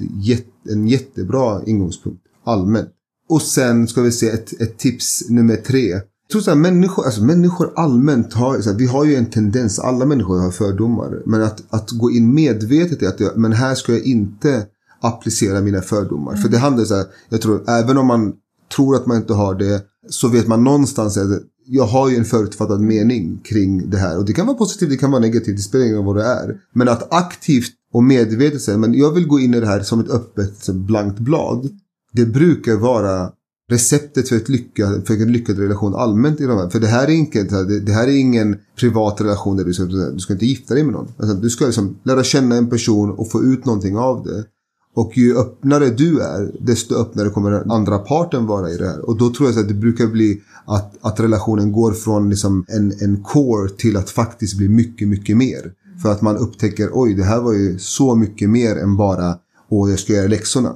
en 0.70 0.88
jättebra 0.88 1.62
ingångspunkt 1.66 2.22
allmänt. 2.44 2.88
Och 3.28 3.42
sen 3.42 3.88
ska 3.88 4.02
vi 4.02 4.12
se 4.12 4.28
ett, 4.28 4.60
ett 4.60 4.78
tips 4.78 5.30
nummer 5.30 5.56
tre. 5.56 5.88
Jag 5.88 6.32
tror 6.32 6.42
så 6.42 6.50
här, 6.50 6.58
människor, 6.58 7.04
alltså 7.04 7.24
människor 7.24 7.72
allmänt 7.76 8.32
har, 8.32 8.60
så 8.60 8.70
här, 8.70 8.78
vi 8.78 8.86
har 8.86 9.04
ju 9.04 9.16
en 9.16 9.30
tendens, 9.30 9.78
alla 9.78 10.06
människor 10.06 10.38
har 10.38 10.50
fördomar. 10.50 11.22
Men 11.26 11.42
att, 11.42 11.62
att 11.70 11.90
gå 11.90 12.10
in 12.10 12.34
medvetet 12.34 13.02
i 13.02 13.06
att 13.06 13.36
men 13.36 13.52
här 13.52 13.74
ska 13.74 13.92
jag 13.92 14.02
inte 14.02 14.66
applicera 15.00 15.60
mina 15.60 15.80
fördomar. 15.80 16.32
Mm. 16.32 16.42
För 16.42 16.48
det 16.48 16.58
handlar 16.58 16.84
så 16.84 16.94
här, 16.94 17.06
jag 17.28 17.40
tror 17.40 17.70
även 17.70 17.98
om 17.98 18.06
man 18.06 18.32
tror 18.76 18.96
att 18.96 19.06
man 19.06 19.16
inte 19.16 19.32
har 19.32 19.54
det 19.54 19.82
så 20.10 20.28
vet 20.28 20.46
man 20.46 20.64
någonstans 20.64 21.16
att 21.16 21.42
jag 21.66 21.84
har 21.84 22.10
ju 22.10 22.16
en 22.16 22.24
förutfattad 22.24 22.80
mening 22.80 23.40
kring 23.44 23.90
det 23.90 23.96
här. 23.96 24.18
Och 24.18 24.24
det 24.24 24.32
kan 24.32 24.46
vara 24.46 24.56
positivt, 24.56 24.90
det 24.90 24.96
kan 24.96 25.10
vara 25.10 25.20
negativt, 25.20 25.56
det 25.56 25.62
spelar 25.62 25.84
ingen 25.84 25.96
roll 25.96 26.06
vad 26.06 26.16
det 26.16 26.24
är. 26.24 26.56
Men 26.74 26.88
att 26.88 27.12
aktivt 27.12 27.72
och 27.92 28.04
medvetet 28.04 28.62
säga, 28.62 28.78
men 28.78 28.94
jag 28.94 29.12
vill 29.12 29.26
gå 29.26 29.40
in 29.40 29.54
i 29.54 29.60
det 29.60 29.66
här 29.66 29.82
som 29.82 30.00
ett 30.00 30.10
öppet 30.10 30.68
blankt 30.68 31.18
blad. 31.18 31.68
Det 32.12 32.26
brukar 32.26 32.74
vara 32.74 33.32
receptet 33.70 34.28
för, 34.28 34.36
ett 34.36 34.48
lycka, 34.48 35.02
för 35.06 35.14
en 35.14 35.32
lyckad 35.32 35.58
relation 35.58 35.94
allmänt 35.94 36.40
i 36.40 36.44
de 36.44 36.58
här. 36.58 36.70
För 36.70 36.80
det 36.80 36.86
här 36.86 37.04
är, 37.04 37.12
inte, 37.12 37.42
det 37.64 37.92
här 37.92 38.08
är 38.08 38.16
ingen 38.16 38.56
privat 38.76 39.20
relation 39.20 39.56
där 39.56 39.64
du 39.64 39.74
ska, 39.74 39.84
du 39.84 40.18
ska 40.18 40.32
inte 40.32 40.46
gifta 40.46 40.74
dig 40.74 40.82
med 40.82 40.92
någon. 40.92 41.08
Alltså, 41.18 41.34
du 41.36 41.50
ska 41.50 41.66
liksom 41.66 41.96
lära 42.02 42.24
känna 42.24 42.56
en 42.56 42.70
person 42.70 43.10
och 43.10 43.30
få 43.30 43.44
ut 43.44 43.64
någonting 43.64 43.96
av 43.96 44.24
det. 44.24 44.44
Och 44.94 45.18
ju 45.18 45.38
öppnare 45.38 45.90
du 45.90 46.20
är, 46.20 46.52
desto 46.60 46.94
öppnare 46.94 47.30
kommer 47.30 47.50
den 47.50 47.70
andra 47.70 47.98
parten 47.98 48.46
vara 48.46 48.70
i 48.70 48.76
det 48.76 48.86
här. 48.86 49.08
Och 49.08 49.16
då 49.16 49.30
tror 49.30 49.50
jag 49.50 49.58
att 49.58 49.68
det 49.68 49.74
brukar 49.74 50.06
bli 50.06 50.42
att, 50.66 50.94
att 51.00 51.20
relationen 51.20 51.72
går 51.72 51.92
från 51.92 52.30
liksom 52.30 52.64
en, 52.68 52.92
en 53.00 53.22
core 53.22 53.68
till 53.68 53.96
att 53.96 54.10
faktiskt 54.10 54.56
bli 54.56 54.68
mycket, 54.68 55.08
mycket 55.08 55.36
mer. 55.36 55.72
För 56.02 56.12
att 56.12 56.22
man 56.22 56.36
upptäcker, 56.36 56.90
oj, 56.92 57.14
det 57.14 57.24
här 57.24 57.40
var 57.40 57.52
ju 57.52 57.78
så 57.78 58.14
mycket 58.14 58.50
mer 58.50 58.76
än 58.76 58.96
bara, 58.96 59.34
åh, 59.68 59.90
jag 59.90 59.98
ska 59.98 60.12
göra 60.12 60.28
läxorna. 60.28 60.74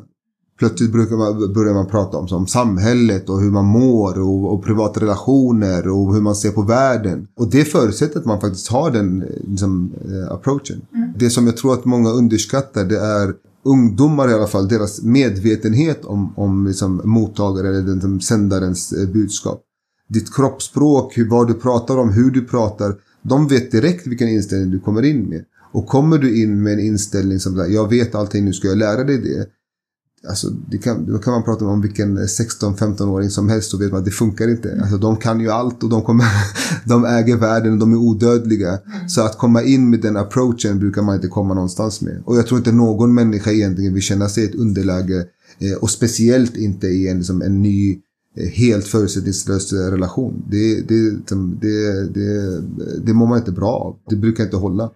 Plötsligt 0.59 0.93
brukar 0.93 1.17
man, 1.17 1.53
börjar 1.53 1.75
man 1.75 1.87
prata 1.87 2.17
om 2.17 2.29
som 2.29 2.47
samhället 2.47 3.29
och 3.29 3.41
hur 3.41 3.51
man 3.51 3.65
mår 3.65 4.21
och, 4.21 4.53
och 4.53 4.65
privata 4.65 5.01
relationer 5.01 5.89
och 5.89 6.15
hur 6.15 6.21
man 6.21 6.35
ser 6.35 6.51
på 6.51 6.63
världen. 6.63 7.29
Och 7.37 7.51
det 7.51 7.65
förutsätter 7.65 8.21
att 8.21 8.27
man 8.27 8.41
faktiskt 8.41 8.69
har 8.69 8.91
den 8.91 9.25
liksom, 9.49 9.93
eh, 10.05 10.33
approachen. 10.33 10.81
Mm. 10.95 11.09
Det 11.19 11.31
som 11.31 11.47
jag 11.47 11.57
tror 11.57 11.75
att 11.75 11.85
många 11.85 12.11
underskattar 12.11 12.85
det 12.85 12.99
är 12.99 13.35
ungdomar 13.65 14.31
i 14.31 14.35
alla 14.35 14.47
fall, 14.47 14.69
deras 14.69 15.03
medvetenhet 15.03 16.05
om, 16.05 16.35
om 16.37 16.67
liksom, 16.67 17.01
mottagare 17.05 17.69
eller 17.69 17.83
den, 17.83 17.99
den 17.99 18.21
sändarens 18.21 18.93
eh, 18.93 19.09
budskap. 19.09 19.63
Ditt 20.09 20.35
kroppsspråk, 20.35 21.19
hur, 21.19 21.31
vad 21.31 21.49
du 21.49 21.55
pratar 21.55 21.99
om, 21.99 22.13
hur 22.13 22.31
du 22.31 22.45
pratar. 22.45 22.95
De 23.23 23.49
vet 23.49 23.71
direkt 23.71 24.07
vilken 24.07 24.29
inställning 24.29 24.71
du 24.71 24.81
kommer 24.81 25.03
in 25.03 25.29
med. 25.29 25.45
Och 25.73 25.87
kommer 25.87 26.19
du 26.19 26.43
in 26.43 26.63
med 26.63 26.73
en 26.73 26.81
inställning 26.81 27.41
som 27.41 27.55
där, 27.55 27.67
jag 27.67 27.91
vet 27.91 28.15
allting, 28.15 28.45
nu 28.45 28.53
ska 28.53 28.69
jag 28.69 28.79
lära 28.79 29.05
dig 29.05 29.19
det. 29.19 29.47
Alltså, 30.29 30.51
det 30.51 30.79
kan, 30.79 31.07
då 31.07 31.19
kan 31.19 31.33
man 31.33 31.43
prata 31.43 31.65
om 31.65 31.81
vilken 31.81 32.19
16-15-åring 32.19 33.31
som 33.31 33.49
helst 33.49 33.71
så 33.71 33.79
vet 33.79 33.91
man 33.91 33.99
att 33.99 34.05
det 34.05 34.11
funkar 34.11 34.49
inte. 34.49 34.79
Alltså, 34.83 34.99
de 34.99 35.17
kan 35.17 35.41
ju 35.41 35.51
allt 35.51 35.83
och 35.83 35.89
de, 35.89 36.03
kommer, 36.03 36.27
de 36.85 37.05
äger 37.05 37.37
världen 37.37 37.73
och 37.73 37.79
de 37.79 37.93
är 37.93 37.97
odödliga. 37.97 38.69
Mm. 38.69 39.09
Så 39.09 39.23
att 39.23 39.39
komma 39.39 39.63
in 39.63 39.91
med 39.91 40.01
den 40.01 40.17
approachen 40.17 40.79
brukar 40.79 41.03
man 41.03 41.15
inte 41.15 41.29
komma 41.29 41.55
någonstans 41.55 42.01
med. 42.01 42.23
Och 42.25 42.37
jag 42.37 42.47
tror 42.47 42.59
inte 42.59 42.73
någon 42.73 43.15
människa 43.15 43.51
egentligen 43.51 43.95
vill 43.95 44.03
känna 44.03 44.29
sig 44.29 44.45
i 44.45 44.47
ett 44.47 44.55
underläge. 44.55 45.27
Eh, 45.59 45.77
och 45.81 45.91
speciellt 45.91 46.57
inte 46.57 46.87
i 46.87 47.09
en, 47.09 47.17
liksom, 47.17 47.43
en 47.43 47.63
ny 47.63 47.99
eh, 48.37 48.49
helt 48.49 48.87
förutsättningslös 48.87 49.73
relation. 49.73 50.45
Det, 50.51 50.81
det, 50.89 51.11
liksom, 51.11 51.59
det, 51.61 52.07
det, 52.15 52.61
det 53.07 53.13
mår 53.13 53.27
man 53.27 53.39
inte 53.39 53.53
bra 53.53 53.71
av. 53.71 53.97
Det 54.11 54.17
brukar 54.17 54.45
inte 54.45 54.57
hålla. 54.57 54.91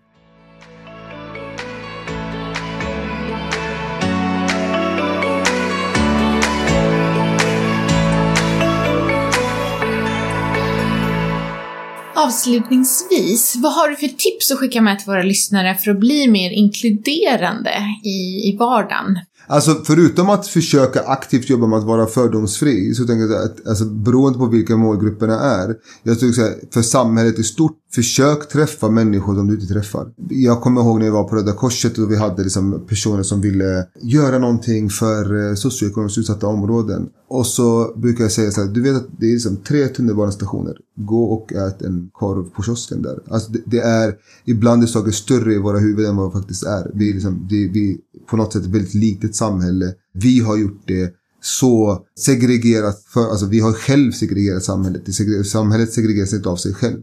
Avslutningsvis, 12.27 13.57
vad 13.57 13.73
har 13.73 13.89
du 13.89 13.97
för 13.97 14.09
tips 14.09 14.51
att 14.51 14.59
skicka 14.59 14.81
med 14.81 14.99
till 14.99 15.07
våra 15.07 15.23
lyssnare 15.23 15.75
för 15.75 15.91
att 15.91 16.01
bli 16.01 16.29
mer 16.31 16.51
inkluderande 16.51 17.71
i, 18.05 18.49
i 18.49 18.57
vardagen? 18.59 19.19
Alltså 19.49 19.75
förutom 19.85 20.31
att 20.31 20.47
försöka 20.47 21.01
aktivt 21.01 21.51
jobba 21.51 21.67
med 21.67 21.79
att 21.79 21.85
vara 21.85 22.07
fördomsfri 22.07 22.95
så 22.95 23.07
tänker 23.07 23.35
jag 23.35 23.45
att 23.45 23.67
alltså, 23.67 23.85
beroende 23.85 24.39
på 24.39 24.47
vilka 24.47 24.77
målgrupperna 24.77 25.41
är. 25.41 25.75
Jag 26.03 26.21
tycker 26.21 26.33
så 26.33 26.41
här, 26.41 26.55
för 26.71 26.83
samhället 26.83 27.39
i 27.39 27.43
stort, 27.43 27.73
försök 27.95 28.49
träffa 28.49 28.89
människor 28.89 29.35
som 29.35 29.47
du 29.47 29.55
inte 29.55 29.75
träffar. 29.75 30.07
Jag 30.31 30.61
kommer 30.61 30.81
ihåg 30.81 30.99
när 30.99 31.07
jag 31.07 31.13
var 31.13 31.25
på 31.25 31.37
Röda 31.37 31.53
Korset 31.53 31.99
och 31.99 32.11
vi 32.11 32.17
hade 32.17 32.43
liksom 32.43 32.87
personer 32.89 33.23
som 33.23 33.41
ville 33.41 33.87
göra 34.03 34.39
någonting 34.39 34.91
för 34.91 35.49
eh, 35.49 35.55
socioekonomiskt 35.55 36.19
utsatta 36.19 36.47
områden. 36.47 37.09
Och 37.29 37.47
så 37.47 37.95
brukar 37.97 38.25
jag 38.25 38.33
säga 38.33 38.51
så 38.51 38.61
här, 38.61 38.69
du 38.69 38.83
vet 38.83 38.97
att 38.97 39.07
det 39.19 39.27
är 39.27 39.33
liksom 39.33 39.57
tre 39.57 39.89
tunnelbanestationer. 39.89 40.77
Gå 40.97 41.25
och 41.25 41.53
ät 41.53 41.83
en 41.83 42.11
korv 42.13 42.51
på 42.51 42.63
kiosken 42.63 43.03
där. 43.03 43.19
Alltså 43.29 43.53
det, 43.53 43.63
det 43.67 43.81
är, 43.81 44.15
ibland 44.45 44.83
är 44.83 44.87
saker 44.87 45.11
större 45.11 45.55
i 45.55 45.59
våra 45.59 45.79
huvuden 45.79 46.11
än 46.11 46.17
vad 46.17 46.29
det 46.29 46.39
faktiskt 46.39 46.63
är. 46.63 46.91
Vi 46.95 47.11
är, 47.11 47.15
liksom, 47.15 47.47
det, 47.51 47.57
vi 47.57 47.99
på 48.31 48.37
något 48.37 48.53
sätt 48.53 48.63
ett 48.63 48.69
väldigt 48.69 48.95
litet 48.95 49.37
samhälle. 49.37 49.95
Vi 50.13 50.41
har 50.41 50.57
gjort 50.57 50.83
det 50.87 51.15
så 51.43 52.05
segregerat, 52.19 53.05
för, 53.15 53.31
alltså 53.31 53.47
vi 53.47 53.61
har 53.61 53.73
själv 53.73 54.13
segregerat 54.13 54.65
samhället. 54.65 55.03
Samhället 55.47 55.93
segregeras 55.93 56.33
inte 56.33 56.49
av 56.49 56.57
sig 56.57 56.75
själv. 56.75 56.99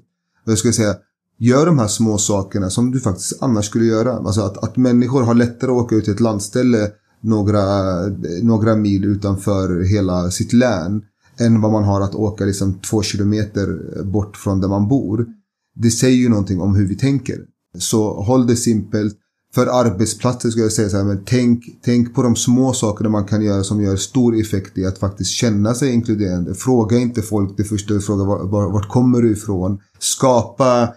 Och 0.45 0.51
jag 0.51 0.57
skulle 0.57 0.73
säga, 0.73 0.95
gör 1.39 1.65
de 1.65 1.79
här 1.79 1.87
små 1.87 2.17
sakerna 2.17 2.69
som 2.69 2.91
du 2.91 2.99
faktiskt 2.99 3.33
annars 3.41 3.65
skulle 3.65 3.85
göra. 3.85 4.17
Alltså 4.17 4.41
att, 4.41 4.63
att 4.63 4.77
människor 4.77 5.21
har 5.21 5.33
lättare 5.33 5.71
att 5.71 5.77
åka 5.77 5.95
ut 5.95 6.03
till 6.03 6.13
ett 6.13 6.19
landställe 6.19 6.91
några, 7.23 7.63
några 8.41 8.75
mil 8.75 9.05
utanför 9.05 9.83
hela 9.83 10.31
sitt 10.31 10.53
län 10.53 11.01
än 11.39 11.61
vad 11.61 11.71
man 11.71 11.83
har 11.83 12.01
att 12.01 12.15
åka 12.15 12.45
liksom 12.45 12.79
två 12.79 13.01
kilometer 13.01 14.03
bort 14.03 14.37
från 14.37 14.61
där 14.61 14.67
man 14.67 14.87
bor. 14.87 15.25
Det 15.75 15.91
säger 15.91 16.17
ju 16.17 16.29
någonting 16.29 16.61
om 16.61 16.75
hur 16.75 16.87
vi 16.87 16.95
tänker. 16.95 17.39
Så 17.77 18.21
håll 18.23 18.47
det 18.47 18.55
simpelt 18.55 19.17
för 19.55 19.67
arbetsplatser 19.67 20.49
skulle 20.49 20.65
jag 20.65 20.71
säga 20.71 20.89
så 20.89 20.97
här, 20.97 21.03
men 21.03 21.23
tänk, 21.25 21.63
tänk 21.85 22.15
på 22.15 22.23
de 22.23 22.35
små 22.35 22.73
sakerna 22.73 23.09
man 23.09 23.25
kan 23.25 23.41
göra 23.41 23.63
som 23.63 23.81
gör 23.81 23.95
stor 23.95 24.39
effekt 24.39 24.77
i 24.77 24.85
att 24.85 24.97
faktiskt 24.97 25.31
känna 25.31 25.73
sig 25.73 25.91
inkluderande. 25.93 26.53
Fråga 26.53 26.97
inte 26.97 27.21
folk 27.21 27.57
det 27.57 27.63
första 27.63 27.93
du 27.93 28.01
frågar, 28.01 28.25
var, 28.25 28.43
var, 28.43 28.71
vart 28.71 28.89
kommer 28.89 29.21
du 29.21 29.31
ifrån? 29.31 29.79
Skapa, 29.99 30.93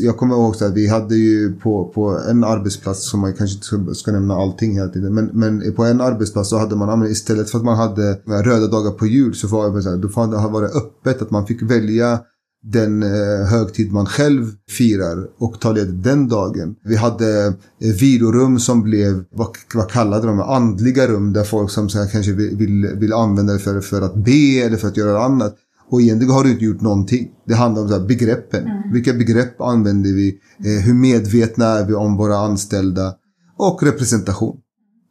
jag 0.00 0.16
kommer 0.16 0.34
ihåg 0.34 0.54
att 0.54 0.72
vi 0.74 0.88
hade 0.88 1.16
ju 1.16 1.52
på, 1.52 1.92
på 1.94 2.18
en 2.30 2.44
arbetsplats, 2.44 3.10
som 3.10 3.20
man 3.20 3.34
kanske 3.34 3.54
inte 3.54 3.66
ska, 3.66 3.94
ska 3.94 4.12
nämna 4.12 4.34
allting 4.34 4.74
hela 4.74 4.88
tiden, 4.88 5.14
men, 5.14 5.30
men 5.32 5.74
på 5.74 5.84
en 5.84 6.00
arbetsplats 6.00 6.50
så 6.50 6.58
hade 6.58 6.76
man, 6.76 7.06
istället 7.06 7.50
för 7.50 7.58
att 7.58 7.64
man 7.64 7.76
hade 7.76 8.14
röda 8.26 8.66
dagar 8.66 8.90
på 8.90 9.06
jul 9.06 9.34
så 9.34 9.48
var 9.48 9.76
det, 9.76 9.82
så 9.82 9.90
här, 9.90 9.96
då 9.96 10.08
var 10.48 10.62
det 10.62 10.68
öppet 10.68 11.22
att 11.22 11.30
man 11.30 11.46
fick 11.46 11.62
välja 11.62 12.20
den 12.62 13.02
eh, 13.02 13.46
högtid 13.50 13.92
man 13.92 14.06
själv 14.06 14.46
firar 14.68 15.28
och 15.38 15.60
ta 15.60 15.72
ledigt 15.72 16.04
den 16.04 16.28
dagen. 16.28 16.76
Vi 16.84 16.96
hade 16.96 17.46
eh, 17.46 17.92
vilorum 18.00 18.58
som 18.58 18.82
blev, 18.82 19.24
vad, 19.30 19.48
vad 19.74 19.90
kallade 19.90 20.26
de 20.26 20.40
andliga 20.40 21.06
rum 21.06 21.32
där 21.32 21.44
folk 21.44 21.70
som 21.70 21.88
så 21.88 22.06
kanske 22.12 22.32
vill, 22.32 22.86
vill, 22.96 23.12
använda 23.12 23.52
det 23.52 23.58
för, 23.58 23.80
för 23.80 24.02
att 24.02 24.14
be 24.14 24.60
eller 24.64 24.76
för 24.76 24.88
att 24.88 24.96
göra 24.96 25.24
annat. 25.24 25.56
Och 25.90 26.00
egentligen 26.00 26.34
har 26.34 26.44
du 26.44 26.50
inte 26.50 26.64
gjort 26.64 26.80
någonting. 26.80 27.28
Det 27.46 27.54
handlar 27.54 27.82
om 27.82 27.88
så 27.88 27.98
här, 27.98 28.06
begreppen. 28.06 28.62
Mm. 28.62 28.92
Vilka 28.92 29.12
begrepp 29.12 29.60
använder 29.60 30.10
vi? 30.10 30.38
Eh, 30.64 30.84
hur 30.84 30.94
medvetna 30.94 31.64
är 31.64 31.86
vi 31.86 31.94
om 31.94 32.16
våra 32.16 32.36
anställda? 32.36 33.14
Och 33.58 33.82
representation. 33.82 34.56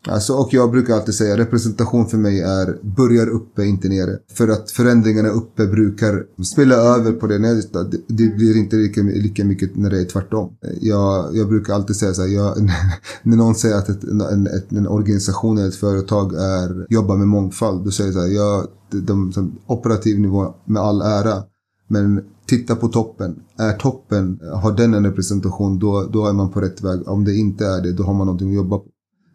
Alltså, 0.07 0.33
och 0.33 0.53
jag 0.53 0.71
brukar 0.71 0.93
alltid 0.93 1.15
säga 1.15 1.37
representation 1.37 2.07
för 2.07 2.17
mig 2.17 2.41
är 2.41 2.77
börjar 2.81 3.27
uppe, 3.27 3.65
inte 3.65 3.89
nere. 3.89 4.17
För 4.33 4.47
att 4.47 4.71
förändringarna 4.71 5.29
uppe 5.29 5.67
brukar 5.67 6.43
spela 6.43 6.75
över 6.75 7.11
på 7.11 7.27
det 7.27 7.39
nere. 7.39 7.61
Det 8.07 8.35
blir 8.35 8.57
inte 8.57 8.75
lika, 8.75 9.01
lika 9.01 9.45
mycket 9.45 9.75
när 9.75 9.89
det 9.89 10.01
är 10.01 10.05
tvärtom. 10.05 10.57
Jag, 10.81 11.35
jag 11.35 11.47
brukar 11.47 11.73
alltid 11.73 11.95
säga 11.95 12.13
så 12.13 12.21
här, 12.21 12.29
jag, 12.29 12.57
när 13.23 13.37
någon 13.37 13.55
säger 13.55 13.77
att 13.77 13.89
ett, 13.89 14.03
en, 14.03 14.47
ett, 14.47 14.71
en 14.71 14.87
organisation 14.87 15.57
eller 15.57 15.67
ett 15.67 15.75
företag 15.75 16.33
är, 16.33 16.85
jobbar 16.89 17.17
med 17.17 17.27
mångfald, 17.27 17.85
då 17.85 17.91
säger 17.91 18.11
jag 18.11 18.15
så 18.15 18.27
här, 18.27 18.35
jag, 18.35 18.67
de, 18.91 19.31
de, 19.35 19.59
operativ 19.65 20.19
nivå 20.19 20.55
med 20.65 20.81
all 20.81 21.01
ära. 21.01 21.43
Men 21.87 22.21
titta 22.45 22.75
på 22.75 22.87
toppen. 22.87 23.35
Är 23.57 23.73
toppen, 23.73 24.39
har 24.53 24.71
den 24.77 24.93
en 24.93 25.05
representation, 25.05 25.79
då, 25.79 26.09
då 26.13 26.25
är 26.25 26.33
man 26.33 26.51
på 26.51 26.61
rätt 26.61 26.83
väg. 26.83 27.07
Om 27.07 27.25
det 27.25 27.35
inte 27.35 27.65
är 27.65 27.81
det, 27.81 27.91
då 27.91 28.03
har 28.03 28.13
man 28.13 28.27
någonting 28.27 28.49
att 28.49 28.55
jobba 28.55 28.77
på. 28.77 28.85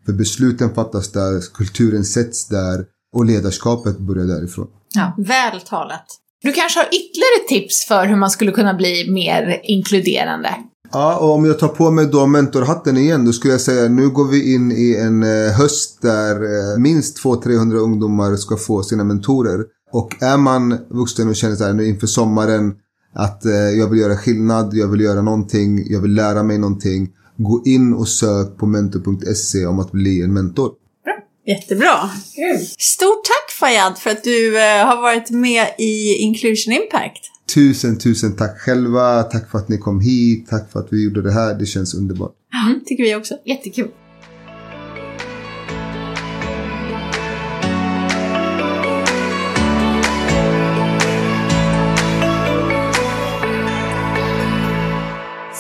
För 0.07 0.12
besluten 0.12 0.75
fattas 0.75 1.12
där, 1.12 1.40
kulturen 1.55 2.05
sätts 2.05 2.49
där 2.49 2.85
och 3.17 3.25
ledarskapet 3.25 3.99
börjar 3.99 4.25
därifrån. 4.25 4.67
Ja, 4.95 5.14
väl 5.19 5.61
talat. 5.61 6.07
Du 6.43 6.53
kanske 6.53 6.81
har 6.81 6.87
ytterligare 6.87 7.49
tips 7.49 7.85
för 7.88 8.07
hur 8.07 8.17
man 8.17 8.31
skulle 8.31 8.53
kunna 8.53 8.75
bli 8.75 9.11
mer 9.11 9.61
inkluderande? 9.64 10.55
Ja, 10.93 11.17
och 11.17 11.31
om 11.31 11.45
jag 11.45 11.59
tar 11.59 11.69
på 11.69 11.90
mig 11.90 12.07
då 12.07 12.27
mentorhatten 12.27 12.97
igen, 12.97 13.25
då 13.25 13.33
skulle 13.33 13.55
jag 13.55 13.61
säga 13.61 13.88
nu 13.88 14.09
går 14.09 14.25
vi 14.25 14.55
in 14.55 14.73
i 14.73 14.97
en 15.01 15.23
eh, 15.23 15.53
höst 15.53 16.03
där 16.03 16.35
eh, 16.35 16.79
minst 16.79 17.25
200-300 17.25 17.75
ungdomar 17.75 18.37
ska 18.37 18.57
få 18.57 18.83
sina 18.83 19.05
mentorer. 19.05 19.64
Och 19.93 20.23
är 20.23 20.37
man 20.37 20.79
vuxen 20.88 21.29
och 21.29 21.37
känner 21.37 21.55
så 21.57 21.64
här 21.64 21.73
nu 21.73 21.87
inför 21.87 22.07
sommaren 22.07 22.75
att 23.14 23.45
eh, 23.45 23.53
jag 23.53 23.88
vill 23.88 24.01
göra 24.01 24.17
skillnad, 24.17 24.75
jag 24.75 24.88
vill 24.88 25.01
göra 25.01 25.23
någonting, 25.23 25.93
jag 25.93 26.01
vill 26.01 26.14
lära 26.14 26.43
mig 26.43 26.59
någonting 26.59 27.09
gå 27.37 27.62
in 27.66 27.94
och 27.94 28.09
sök 28.09 28.57
på 28.59 28.66
mentor.se 28.66 29.66
om 29.66 29.79
att 29.79 29.92
bli 29.92 30.23
en 30.23 30.33
mentor. 30.33 30.73
Bra. 31.05 31.14
Jättebra. 31.47 32.11
Kul. 32.35 32.66
Stort 32.79 33.25
tack 33.25 33.51
Fayad 33.61 33.99
för 33.99 34.11
att 34.11 34.25
du 34.25 34.59
eh, 34.59 34.87
har 34.87 35.03
varit 35.03 35.31
med 35.31 35.66
i 35.79 36.14
Inclusion 36.14 36.73
Impact. 36.73 37.31
Tusen, 37.55 37.99
tusen 37.99 38.37
tack 38.37 38.59
själva. 38.59 39.23
Tack 39.23 39.51
för 39.51 39.59
att 39.59 39.68
ni 39.68 39.79
kom 39.79 40.01
hit. 40.01 40.49
Tack 40.49 40.73
för 40.73 40.81
att 40.81 40.88
vi 40.90 41.05
gjorde 41.05 41.23
det 41.23 41.33
här. 41.33 41.55
Det 41.55 41.66
känns 41.66 41.94
underbart. 41.94 42.33
Mm, 42.66 42.81
tycker 42.87 43.03
vi 43.03 43.14
också. 43.16 43.35
Jättekul. 43.44 43.88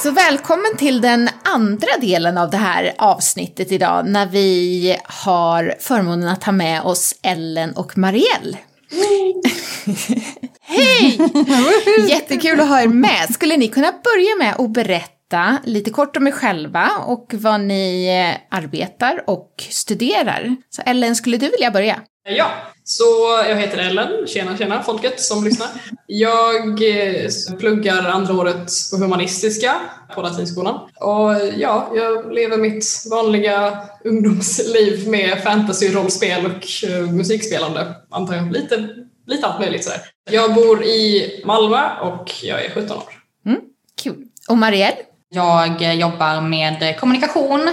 Så 0.04 0.10
välkommen 0.10 0.76
till 0.78 1.00
den 1.00 1.28
andra 1.44 1.88
delen 2.00 2.38
av 2.38 2.50
det 2.50 2.56
här 2.56 2.94
avsnittet 2.98 3.72
idag 3.72 4.08
när 4.08 4.26
vi 4.26 4.96
har 5.04 5.74
förmånen 5.80 6.28
att 6.28 6.44
ha 6.44 6.52
med 6.52 6.82
oss 6.82 7.14
Ellen 7.22 7.76
och 7.76 7.98
Marielle. 7.98 8.58
Hej! 10.60 11.18
Jättekul 12.08 12.60
att 12.60 12.68
ha 12.68 12.82
er 12.82 12.88
med. 12.88 13.34
Skulle 13.34 13.56
ni 13.56 13.68
kunna 13.68 13.92
börja 13.92 14.36
med 14.38 14.64
att 14.64 14.72
berätta 14.72 15.58
lite 15.64 15.90
kort 15.90 16.16
om 16.16 16.26
er 16.26 16.32
själva 16.32 16.90
och 17.06 17.34
vad 17.34 17.60
ni 17.60 18.08
arbetar 18.50 19.24
och 19.26 19.52
studerar? 19.70 20.56
Så 20.70 20.82
Ellen, 20.82 21.16
skulle 21.16 21.36
du 21.36 21.50
vilja 21.50 21.70
börja? 21.70 22.00
Ja, 22.28 22.50
så 22.84 23.04
jag 23.48 23.56
heter 23.56 23.78
Ellen, 23.78 24.26
tjena 24.26 24.56
tjena 24.56 24.82
folket 24.82 25.20
som 25.20 25.44
lyssnar. 25.44 25.68
Jag 26.06 26.66
eh, 26.66 27.30
pluggar 27.58 28.04
andra 28.04 28.34
året 28.34 28.70
på 28.90 28.96
humanistiska 28.96 29.74
på 30.14 30.22
latinskolan. 30.22 30.74
Och 31.00 31.32
ja, 31.56 31.92
jag 31.94 32.34
lever 32.34 32.56
mitt 32.56 32.84
vanliga 33.10 33.78
ungdomsliv 34.04 35.08
med 35.08 35.42
fantasy, 35.42 35.94
rollspel 35.94 36.46
och 36.46 36.90
uh, 36.90 37.10
musikspelande, 37.12 37.94
antar 38.10 38.34
jag. 38.34 38.52
Lite, 38.52 38.88
lite 39.26 39.46
allt 39.46 39.60
möjligt 39.60 39.84
sådär. 39.84 40.00
Jag 40.30 40.54
bor 40.54 40.84
i 40.84 41.30
Malmö 41.44 41.98
och 42.00 42.30
jag 42.42 42.64
är 42.64 42.70
17 42.70 42.96
år. 42.96 43.02
Mm, 43.46 43.60
kul. 44.02 44.24
Och 44.48 44.58
Marielle? 44.58 44.96
Jag 45.28 45.82
eh, 45.82 45.94
jobbar 45.94 46.40
med 46.40 46.96
kommunikation 47.00 47.68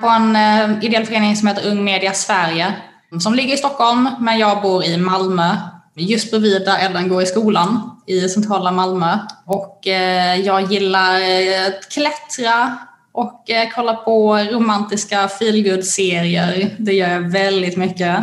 på 0.00 0.06
en 0.06 0.36
ideell 0.82 1.06
förening 1.06 1.36
som 1.36 1.48
heter 1.48 1.70
Ung 1.70 1.84
Media 1.84 2.12
Sverige 2.12 2.74
som 3.20 3.34
ligger 3.34 3.54
i 3.54 3.56
Stockholm, 3.56 4.08
men 4.20 4.38
jag 4.38 4.62
bor 4.62 4.84
i 4.84 4.96
Malmö, 4.96 5.56
just 5.94 6.30
bredvid 6.30 6.64
där 6.64 6.78
Ellen 6.78 7.08
går 7.08 7.22
i 7.22 7.26
skolan 7.26 8.00
i 8.06 8.28
centrala 8.28 8.72
Malmö. 8.72 9.18
Och 9.46 9.86
eh, 9.86 10.40
jag 10.40 10.72
gillar 10.72 11.20
eh, 11.20 11.66
att 11.66 11.88
klättra 11.88 12.78
och 13.12 13.50
eh, 13.50 13.68
kolla 13.74 13.94
på 13.94 14.36
romantiska 14.36 15.28
feelgood-serier. 15.28 16.76
Det 16.78 16.92
gör 16.92 17.08
jag 17.08 17.20
väldigt 17.20 17.76
mycket. 17.76 18.00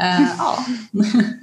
eh, 0.00 0.22
ja. 0.38 0.64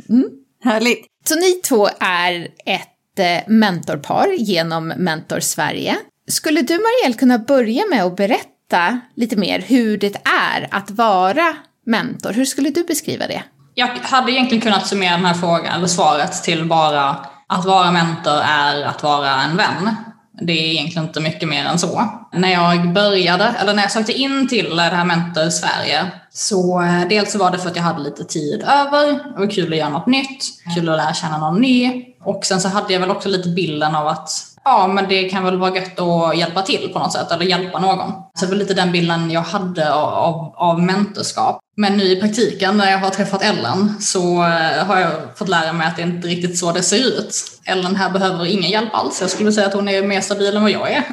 mm. 0.10 0.30
Härligt. 0.64 1.06
Så 1.28 1.36
ni 1.36 1.54
två 1.54 1.90
är 2.00 2.48
ett 2.66 3.20
eh, 3.20 3.52
mentorpar 3.52 4.28
genom 4.38 4.88
Mentor 4.88 5.40
Sverige. 5.40 5.98
Skulle 6.28 6.62
du, 6.62 6.74
Marielle, 6.74 7.20
kunna 7.20 7.40
börja 7.40 7.84
med 7.90 8.04
att 8.04 8.16
berätta 8.16 9.00
lite 9.16 9.36
mer 9.36 9.60
hur 9.60 9.98
det 9.98 10.16
är 10.28 10.68
att 10.72 10.92
vara 10.92 11.56
mentor. 11.92 12.34
Hur 12.34 12.46
skulle 12.46 12.70
du 12.70 12.84
beskriva 12.84 13.28
det? 13.28 13.44
Jag 13.76 13.88
hade 13.88 14.32
egentligen 14.32 14.62
kunnat 14.62 14.88
summera 14.88 15.12
den 15.12 15.26
här 15.26 15.34
frågan, 15.34 15.76
eller 15.78 15.88
svaret 15.88 16.44
till 16.44 16.66
bara 16.66 17.16
att 17.48 17.66
vara 17.66 17.92
mentor 17.92 18.40
är 18.44 18.84
att 18.84 19.04
vara 19.04 19.42
en 19.42 19.58
vän. 19.58 19.96
Det 20.42 20.54
är 20.54 20.72
egentligen 20.72 21.08
inte 21.08 21.20
mycket 21.20 21.50
mer 21.50 21.66
än 21.66 21.80
så. 21.80 22.10
När 22.34 22.50
jag 22.50 22.94
började, 22.94 23.44
eller 23.44 23.74
när 23.74 23.82
jag 23.82 23.92
sökte 23.92 24.14
in 24.14 24.48
till 24.48 24.76
det 24.76 24.82
här 24.82 25.06
Mentor 25.06 25.50
Sverige, 25.50 26.12
så 26.30 26.82
eh, 26.82 27.08
dels 27.10 27.32
så 27.32 27.38
var 27.38 27.52
det 27.52 27.60
för 27.60 27.70
att 27.70 27.76
jag 27.76 27.84
hade 27.84 28.04
lite 28.04 28.24
tid 28.24 28.62
över, 28.62 29.14
det 29.14 29.40
var 29.40 29.52
kul 29.52 29.74
att 29.74 29.80
göra 29.80 29.90
något 29.90 30.08
nytt, 30.08 30.44
kul 30.76 30.90
att 30.90 30.98
lära 30.98 31.14
känna 31.14 31.38
någon 31.38 31.62
ny. 31.62 32.06
Och 32.24 32.46
sen 32.46 32.62
så 32.62 32.68
hade 32.68 32.94
jag 32.94 33.00
väl 33.00 33.12
också 33.12 33.30
lite 33.30 33.50
bilden 33.50 33.96
av 33.96 34.08
att 34.08 34.30
ja, 34.66 34.88
men 34.88 35.10
det 35.10 35.30
kan 35.30 35.44
väl 35.44 35.58
vara 35.58 35.76
gött 35.76 36.00
att 36.00 36.38
hjälpa 36.38 36.62
till 36.62 36.90
på 36.94 37.00
något 37.00 37.14
sätt, 37.14 37.32
eller 37.32 37.46
hjälpa 37.46 37.80
någon. 37.80 38.12
Så 38.40 38.46
det 38.46 38.52
var 38.52 38.58
lite 38.58 38.74
den 38.74 38.92
bilden 38.92 39.32
jag 39.32 39.42
hade 39.42 39.94
av, 39.94 40.54
av 40.56 40.82
mentorskap. 40.82 41.60
Men 41.78 41.98
nu 41.98 42.04
i 42.04 42.22
praktiken 42.22 42.78
när 42.78 42.92
jag 42.92 43.00
har 43.00 43.10
träffat 43.10 43.44
Ellen 43.44 44.02
så 44.02 44.44
eh, 44.44 44.86
har 44.86 45.00
jag 45.00 45.12
fått 45.36 45.50
lära 45.50 45.74
mig 45.74 45.88
att 45.88 45.96
det 45.96 46.02
inte 46.02 46.28
riktigt 46.28 46.58
så 46.58 46.72
det 46.72 46.84
ser 46.84 47.08
ut. 47.08 47.36
Ellen 47.66 47.96
här 47.96 48.10
behöver 48.10 48.46
ingen 48.46 48.72
hjälp 48.72 48.94
alls. 48.94 49.22
Jag 49.22 49.30
skulle 49.30 49.52
säga 49.52 49.68
att 49.68 49.74
hon 49.74 49.90
är 49.90 50.04
mer 50.04 50.22
stabil 50.22 50.56
än 50.56 50.62
vad 50.62 50.72
jag 50.72 50.92
är. 50.92 51.04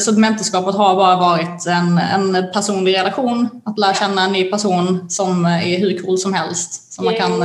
så 0.00 0.12
mentorskapet 0.12 0.74
har 0.74 0.96
bara 0.96 1.16
varit 1.16 1.66
en, 1.66 1.98
en 1.98 2.52
personlig 2.52 2.94
relation. 2.94 3.48
Att 3.64 3.78
lära 3.78 3.94
känna 3.94 4.24
en 4.24 4.32
ny 4.32 4.50
person 4.50 5.10
som 5.10 5.44
är 5.44 5.78
hur 5.78 6.02
cool 6.02 6.18
som 6.18 6.34
helst. 6.34 6.92
Som 6.92 7.04
man 7.04 7.14
kan 7.14 7.42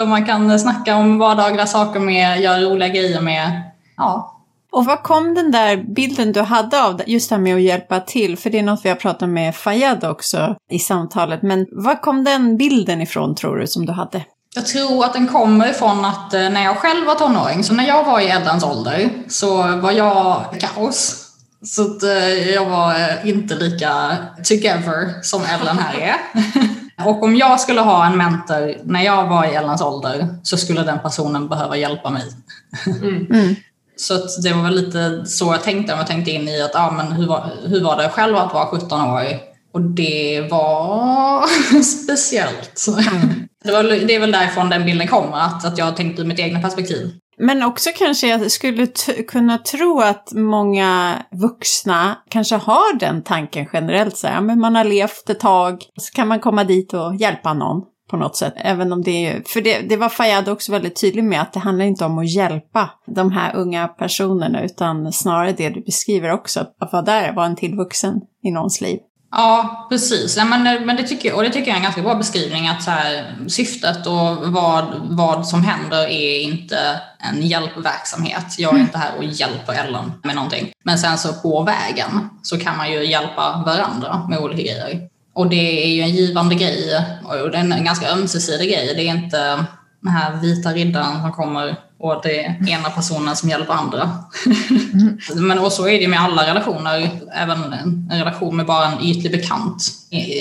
Som 0.00 0.08
man 0.08 0.26
kan 0.26 0.58
snacka 0.58 0.96
om 0.96 1.18
vardagliga 1.18 1.66
saker 1.66 2.00
med, 2.00 2.40
göra 2.40 2.60
roliga 2.60 2.88
grejer 2.88 3.20
med. 3.20 3.62
Ja. 3.96 4.36
Och 4.72 4.84
var 4.84 4.96
kom 4.96 5.34
den 5.34 5.50
där 5.50 5.76
bilden 5.76 6.32
du 6.32 6.40
hade 6.40 6.84
av 6.84 7.02
just 7.06 7.28
det 7.28 7.34
här 7.34 7.42
med 7.42 7.56
att 7.56 7.62
hjälpa 7.62 8.00
till? 8.00 8.38
För 8.38 8.50
det 8.50 8.58
är 8.58 8.62
något 8.62 8.80
vi 8.84 8.88
har 8.88 8.96
pratat 8.96 9.28
med 9.28 9.56
Fayad 9.56 10.04
också 10.04 10.56
i 10.70 10.78
samtalet. 10.78 11.42
Men 11.42 11.66
var 11.72 12.02
kom 12.02 12.24
den 12.24 12.56
bilden 12.56 13.00
ifrån 13.00 13.34
tror 13.34 13.56
du 13.56 13.66
som 13.66 13.86
du 13.86 13.92
hade? 13.92 14.24
Jag 14.54 14.66
tror 14.66 15.04
att 15.04 15.12
den 15.12 15.28
kommer 15.28 15.70
ifrån 15.70 16.04
att 16.04 16.34
eh, 16.34 16.50
när 16.50 16.64
jag 16.64 16.76
själv 16.76 17.06
var 17.06 17.14
tonåring, 17.14 17.64
så 17.64 17.74
när 17.74 17.88
jag 17.88 18.04
var 18.04 18.20
i 18.20 18.28
Eddans 18.28 18.64
ålder, 18.64 19.10
så 19.28 19.56
var 19.76 19.92
jag 19.92 20.44
kaos. 20.60 21.26
Så 21.64 21.82
eh, 21.82 22.50
jag 22.50 22.70
var 22.70 22.94
eh, 22.94 23.28
inte 23.28 23.54
lika 23.54 24.16
together 24.44 25.22
som 25.22 25.42
Ellen 25.42 25.78
här 25.78 25.94
är. 25.94 26.16
Och 27.06 27.22
om 27.22 27.36
jag 27.36 27.60
skulle 27.60 27.80
ha 27.80 28.06
en 28.06 28.18
mentor 28.18 28.74
när 28.84 29.02
jag 29.02 29.26
var 29.26 29.44
i 29.44 29.54
Ellens 29.54 29.82
ålder 29.82 30.28
så 30.42 30.56
skulle 30.56 30.82
den 30.82 30.98
personen 30.98 31.48
behöva 31.48 31.76
hjälpa 31.76 32.10
mig. 32.10 32.22
Mm. 32.86 33.26
Mm. 33.26 33.54
Så 33.96 34.14
det 34.42 34.52
var 34.52 34.62
väl 34.62 34.74
lite 34.74 35.26
så 35.26 35.52
jag 35.52 35.62
tänkte. 35.62 35.92
Jag 35.92 36.06
tänkte 36.06 36.30
in 36.30 36.48
i 36.48 36.62
att 36.62 36.76
ah, 36.76 36.90
men 36.90 37.12
hur, 37.12 37.26
var, 37.26 37.50
hur 37.64 37.84
var 37.84 37.96
det 37.96 38.08
själv 38.08 38.36
att 38.36 38.54
vara 38.54 38.66
17 38.66 39.00
år? 39.00 39.22
Och 39.72 39.80
det 39.80 40.48
var 40.50 41.46
speciellt. 41.82 42.86
Mm. 42.88 43.48
Det, 43.64 43.72
var, 43.72 43.82
det 43.82 44.14
är 44.14 44.20
väl 44.20 44.32
därifrån 44.32 44.70
den 44.70 44.84
bilden 44.84 45.08
kommer, 45.08 45.40
att, 45.40 45.64
att 45.64 45.78
jag 45.78 45.96
tänkte 45.96 46.22
ur 46.22 46.26
mitt 46.26 46.38
egna 46.38 46.60
perspektiv. 46.60 47.10
Men 47.42 47.62
också 47.62 47.90
kanske 47.96 48.28
jag 48.28 48.50
skulle 48.50 48.86
kunna 49.28 49.58
tro 49.58 50.00
att 50.00 50.32
många 50.32 51.22
vuxna 51.32 52.16
kanske 52.28 52.56
har 52.56 52.98
den 52.98 53.22
tanken 53.22 53.66
generellt. 53.72 54.16
Så 54.16 54.26
här, 54.26 54.40
men 54.40 54.60
man 54.60 54.74
har 54.74 54.84
levt 54.84 55.30
ett 55.30 55.40
tag, 55.40 55.84
så 55.96 56.12
kan 56.12 56.28
man 56.28 56.40
komma 56.40 56.64
dit 56.64 56.94
och 56.94 57.16
hjälpa 57.16 57.54
någon 57.54 57.82
på 58.10 58.16
något 58.16 58.36
sätt. 58.36 58.54
Även 58.56 58.92
om 58.92 59.02
det 59.02 59.26
är, 59.26 59.42
för 59.46 59.60
det, 59.60 59.80
det 59.88 59.96
var 59.96 60.08
Fayad 60.08 60.48
också 60.48 60.72
väldigt 60.72 61.00
tydlig 61.00 61.24
med 61.24 61.40
att 61.40 61.52
det 61.52 61.60
handlar 61.60 61.84
inte 61.84 62.04
om 62.04 62.18
att 62.18 62.34
hjälpa 62.34 62.90
de 63.06 63.32
här 63.32 63.56
unga 63.56 63.88
personerna 63.88 64.64
utan 64.64 65.12
snarare 65.12 65.52
det 65.52 65.68
du 65.68 65.80
beskriver 65.80 66.32
också, 66.32 66.66
att 66.80 66.92
vara 66.92 67.02
där, 67.02 67.32
vara 67.32 67.46
en 67.46 67.56
till 67.56 67.74
vuxen 67.74 68.20
i 68.42 68.50
någons 68.50 68.80
liv. 68.80 68.98
Ja, 69.30 69.86
precis. 69.90 70.36
Ja, 70.36 70.44
men, 70.44 70.86
men 70.86 70.96
det 70.96 71.02
tycker, 71.02 71.34
och 71.34 71.42
det 71.42 71.50
tycker 71.50 71.66
jag 71.68 71.74
är 71.74 71.76
en 71.76 71.82
ganska 71.82 72.02
bra 72.02 72.14
beskrivning 72.14 72.68
att 72.68 72.82
så 72.82 72.90
här, 72.90 73.34
syftet 73.48 74.06
och 74.06 74.52
vad, 74.52 74.84
vad 75.02 75.46
som 75.46 75.64
händer 75.64 76.06
är 76.08 76.40
inte 76.40 77.00
en 77.18 77.42
hjälpverksamhet. 77.42 78.58
Jag 78.58 78.74
är 78.74 78.78
inte 78.78 78.98
här 78.98 79.16
och 79.18 79.24
hjälper 79.24 79.72
Ellen 79.72 80.12
med 80.24 80.34
någonting. 80.34 80.72
Men 80.84 80.98
sen 80.98 81.18
så 81.18 81.32
på 81.32 81.62
vägen 81.62 82.28
så 82.42 82.58
kan 82.58 82.76
man 82.76 82.92
ju 82.92 83.06
hjälpa 83.06 83.62
varandra 83.66 84.26
med 84.28 84.38
olika 84.38 84.62
grejer. 84.62 85.08
Och 85.34 85.48
det 85.48 85.84
är 85.84 85.88
ju 85.88 86.02
en 86.02 86.10
givande 86.10 86.54
grej 86.54 87.06
och 87.24 87.50
det 87.50 87.58
är 87.58 87.72
en 87.72 87.84
ganska 87.84 88.10
ömsesidig 88.10 88.68
grej. 88.68 88.94
Det 88.96 89.02
är 89.02 89.14
inte 89.14 89.64
den 90.00 90.12
här 90.12 90.36
vita 90.36 90.72
riddaren 90.72 91.20
som 91.22 91.32
kommer 91.32 91.76
och 92.00 92.20
det 92.22 92.44
är 92.44 92.68
ena 92.68 92.90
personen 92.90 93.36
som 93.36 93.48
hjälper 93.48 93.74
andra. 93.74 94.10
Mm. 94.92 95.18
Men 95.46 95.58
och 95.58 95.72
så 95.72 95.88
är 95.88 95.98
det 96.00 96.08
med 96.08 96.20
alla 96.20 96.46
relationer, 96.46 97.10
även 97.34 97.72
en 97.72 98.10
relation 98.12 98.56
med 98.56 98.66
bara 98.66 98.86
en 98.86 99.04
ytlig 99.04 99.32
bekant. 99.32 99.84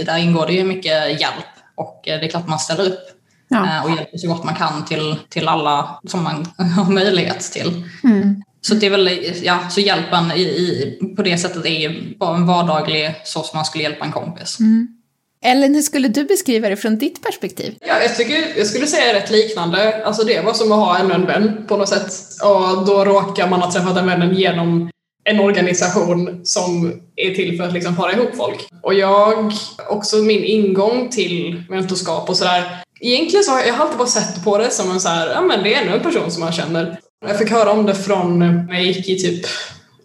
Där 0.06 0.18
ingår 0.18 0.48
det 0.48 0.54
ju 0.54 0.64
mycket 0.64 1.22
hjälp 1.22 1.46
och 1.76 2.02
det 2.04 2.12
är 2.12 2.28
klart 2.28 2.48
man 2.48 2.60
ställer 2.60 2.88
upp 2.88 3.00
ja. 3.48 3.66
Eh, 3.66 3.84
och 3.84 3.90
hjälper 3.90 4.18
så 4.18 4.28
gott 4.28 4.44
man 4.44 4.56
kan 4.56 4.86
till, 4.86 5.16
till 5.30 5.48
alla 5.48 6.00
som 6.08 6.24
man 6.24 6.46
har 6.76 6.92
möjlighet 6.92 7.42
till. 7.42 7.84
Mm. 8.04 8.44
Så 8.62 8.76
det 8.76 8.86
är 8.86 8.90
väl, 8.90 9.34
ja, 9.44 9.60
så 9.70 9.82
hjälpen 9.82 10.32
i, 10.32 10.42
i, 10.42 10.98
på 11.16 11.24
det 11.24 11.38
sättet 11.38 11.66
är 11.66 11.80
ju 11.80 12.18
bara 12.18 12.36
en 12.36 12.46
vardaglig 12.46 13.16
så 13.24 13.44
som 13.44 13.58
man 13.58 13.66
skulle 13.66 13.84
hjälpa 13.84 14.06
en 14.06 14.12
kompis. 14.12 14.60
Mm. 14.60 14.99
Ellen, 15.46 15.76
hur 15.76 15.82
skulle 15.82 16.08
du 16.08 16.24
beskriva 16.24 16.70
det 16.70 16.78
från 16.78 16.98
ditt 16.98 17.24
perspektiv? 17.24 17.76
Ja, 17.82 18.02
jag, 18.02 18.16
tycker, 18.16 18.58
jag 18.58 18.68
skulle 18.68 18.88
säga 18.88 19.14
rätt 19.14 19.32
liknande. 19.32 20.06
Alltså 20.06 20.24
det 20.24 20.42
var 20.42 20.54
som 20.54 20.72
att 20.72 20.78
ha 20.78 20.98
ännu 20.98 21.14
en 21.14 21.26
vän 21.26 21.66
på 21.68 21.78
något 21.78 21.90
sätt. 21.90 22.14
Och 22.44 22.86
då 22.86 23.06
råkar 23.06 23.48
man 23.48 23.62
ha 23.62 23.72
träffat 23.72 23.96
den 23.96 24.08
vännen 24.08 24.36
genom 24.36 24.90
en 25.24 25.40
organisation 25.40 26.42
som 26.44 26.94
är 27.16 27.36
till 27.36 27.58
för 27.58 27.64
att 27.64 27.74
liksom 27.74 27.96
para 27.96 28.14
ihop 28.14 28.36
folk. 28.36 28.70
Och 28.84 28.94
jag, 28.94 29.54
också 29.90 30.16
min 30.16 30.44
ingång 30.44 31.10
till 31.10 31.64
mentorskap 31.70 32.30
och 32.30 32.38
sådär. 32.38 32.64
Egentligen 33.02 33.44
så 33.44 33.52
har 33.52 33.60
jag 33.60 33.76
alltid 33.76 33.98
bara 33.98 34.08
sett 34.08 34.44
på 34.44 34.58
det 34.58 34.70
som 34.70 34.92
en 34.92 35.00
så 35.00 35.10
här, 35.10 35.30
ja 35.30 35.42
men 35.42 35.64
det 35.64 35.74
är 35.74 35.82
ännu 35.82 35.94
en 35.94 36.04
person 36.04 36.32
som 36.32 36.40
man 36.44 36.52
känner. 36.52 37.00
Jag 37.28 37.38
fick 37.38 37.50
höra 37.52 37.72
om 37.72 37.86
det 37.86 37.96
från 37.96 38.40
när 38.40 38.74
jag 38.74 38.84
gick 38.84 39.10
i 39.10 39.20
typ 39.20 39.46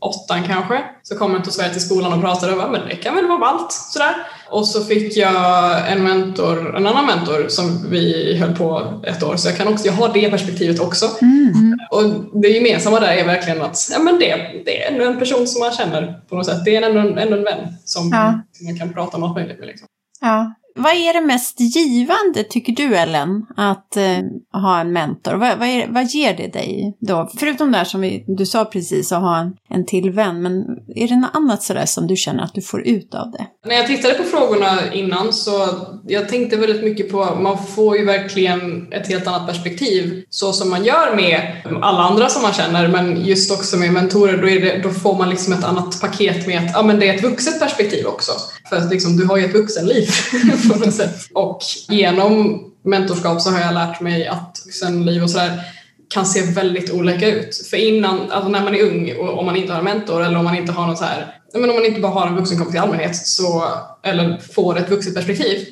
åttan 0.01 0.45
kanske. 0.47 0.85
Så 1.03 1.17
kom 1.17 1.33
jag 1.33 1.45
till 1.45 1.53
Sverige 1.53 1.73
till 1.73 1.85
skolan 1.85 2.13
och 2.13 2.21
pratade 2.21 2.53
och 2.53 2.59
bara, 2.59 2.71
men 2.71 2.89
det 2.89 2.97
kan 2.97 3.15
väl 3.15 3.27
vara 3.27 3.39
ballt 3.39 3.73
sådär. 3.73 4.15
Och 4.49 4.69
så 4.69 4.85
fick 4.85 5.17
jag 5.17 5.93
en 5.93 6.03
mentor, 6.03 6.77
en 6.77 6.87
annan 6.87 7.07
mentor 7.07 7.49
som 7.49 7.91
vi 7.91 8.37
höll 8.37 8.57
på 8.57 9.01
ett 9.07 9.23
år 9.23 9.37
så 9.37 9.49
jag 9.49 9.57
kan 9.57 9.69
också, 9.69 9.87
jag 9.87 9.93
har 9.93 10.13
det 10.13 10.31
perspektivet 10.31 10.81
också. 10.81 11.07
Mm. 11.23 11.79
Och 11.91 12.03
det 12.41 12.49
gemensamma 12.49 13.01
där 13.01 13.17
är 13.17 13.25
verkligen 13.25 13.63
att 13.63 13.89
ja, 13.93 13.99
men 13.99 14.19
det, 14.19 14.63
det 14.65 14.83
är 14.83 14.93
ändå 14.93 15.05
en 15.05 15.19
person 15.19 15.47
som 15.47 15.61
man 15.61 15.73
känner 15.73 16.21
på 16.29 16.37
något 16.37 16.47
sätt. 16.47 16.65
Det 16.65 16.77
är 16.77 16.83
ändå 16.83 17.01
en, 17.01 17.19
ändå 17.19 17.37
en 17.37 17.45
vän 17.45 17.69
som, 17.85 18.09
ja. 18.13 18.41
man 18.65 18.79
kan 18.79 18.93
prata 18.93 19.17
om 19.17 19.23
allt 19.23 19.37
möjligt 19.37 19.59
med. 19.59 19.67
Liksom. 19.67 19.89
Ja. 20.21 20.55
Vad 20.77 20.93
är 20.93 21.13
det 21.13 21.21
mest 21.21 21.61
givande, 21.61 22.45
tycker 22.51 22.73
du 22.73 22.97
Ellen, 22.97 23.47
att 23.57 23.97
eh, 23.97 24.19
ha 24.53 24.81
en 24.81 24.93
mentor? 24.93 25.33
Vad, 25.33 25.59
vad, 25.59 25.69
är, 25.69 25.87
vad 25.89 26.05
ger 26.05 26.37
det 26.37 26.47
dig 26.47 26.97
då? 27.01 27.31
Förutom 27.39 27.73
det 27.73 27.79
här 27.79 27.85
som 27.85 28.01
vi, 28.01 28.25
du 28.27 28.47
sa 28.47 28.65
precis, 28.65 29.13
att 29.13 29.21
ha 29.21 29.39
en, 29.39 29.53
en 29.69 29.87
till 29.87 30.11
vän, 30.11 30.43
men 30.43 30.55
är 30.97 31.09
det 31.09 31.17
något 31.17 31.31
annat 31.35 31.63
sådär 31.63 31.87
som 31.87 32.07
du 32.07 32.17
känner 32.17 32.43
att 32.43 32.55
du 32.55 32.63
får 32.63 32.87
ut 32.87 33.15
av 33.15 33.31
det? 33.31 33.47
När 33.67 33.75
jag 33.75 33.87
tittade 33.87 34.15
på 34.15 34.25
frågorna 34.25 34.93
innan 34.93 35.33
så 35.33 35.69
jag 36.07 36.29
tänkte 36.29 36.57
väldigt 36.57 36.85
mycket 36.85 37.11
på, 37.11 37.39
man 37.41 37.67
får 37.67 37.97
ju 37.97 38.05
verkligen 38.05 38.93
ett 38.93 39.09
helt 39.09 39.27
annat 39.27 39.47
perspektiv, 39.47 40.25
så 40.31 40.53
som 40.53 40.71
man 40.71 40.85
gör 40.85 41.17
med 41.17 41.63
alla 41.83 42.03
andra 42.03 42.29
som 42.29 42.43
man 42.43 42.53
känner, 42.53 42.89
men 42.89 43.25
just 43.25 43.53
också 43.53 43.77
med 43.77 43.93
mentorer, 43.93 44.37
då, 44.37 44.47
det, 44.47 44.81
då 44.83 44.91
får 44.91 45.19
man 45.19 45.31
liksom 45.31 45.53
ett 45.53 45.65
annat 45.65 46.01
paket 46.01 46.47
med 46.47 46.59
att 46.59 46.71
ja, 46.75 46.83
men 46.83 46.99
det 46.99 47.09
är 47.09 47.15
ett 47.15 47.23
vuxet 47.23 47.61
perspektiv 47.61 48.07
också. 48.07 48.33
För 48.69 48.77
att 48.77 48.91
liksom, 48.91 49.17
du 49.17 49.25
har 49.25 49.37
ju 49.37 49.45
ett 49.45 49.55
vuxenliv 49.55 50.09
på 50.73 50.79
något 50.79 50.95
sätt. 50.95 51.17
Och 51.35 51.61
genom 51.89 52.61
mentorskap 52.85 53.41
så 53.41 53.51
har 53.51 53.61
jag 53.61 53.75
lärt 53.75 54.01
mig 54.01 54.27
att 54.27 54.63
vuxenliv 54.67 55.23
och 55.23 55.31
sådär 55.31 55.61
kan 56.15 56.27
se 56.27 56.43
väldigt 56.43 56.91
olika 56.91 57.29
ut. 57.29 57.67
För 57.71 57.77
innan, 57.77 58.31
alltså 58.31 58.49
när 58.49 58.65
man 58.65 58.75
är 58.75 58.83
ung 58.83 59.17
och 59.19 59.39
om 59.39 59.47
man 59.47 59.57
inte 59.57 59.73
har 59.73 59.79
en 59.79 59.85
mentor 59.85 60.23
eller 60.23 60.39
om 60.39 60.45
man 60.45 60.57
inte 60.57 60.73
har 60.73 60.87
något 60.87 60.99
så 60.99 61.05
här, 61.05 61.37
men 61.53 61.71
om 61.71 61.77
man 61.77 61.85
inte 61.85 62.01
bara 62.01 62.13
har 62.13 62.27
en 62.27 62.37
vuxenkompis 62.37 62.75
i 62.75 62.79
allmänhet 62.79 63.17
så, 63.17 63.65
eller 64.03 64.39
får 64.39 64.79
ett 64.79 64.91
vuxet 64.91 65.15
perspektiv 65.15 65.67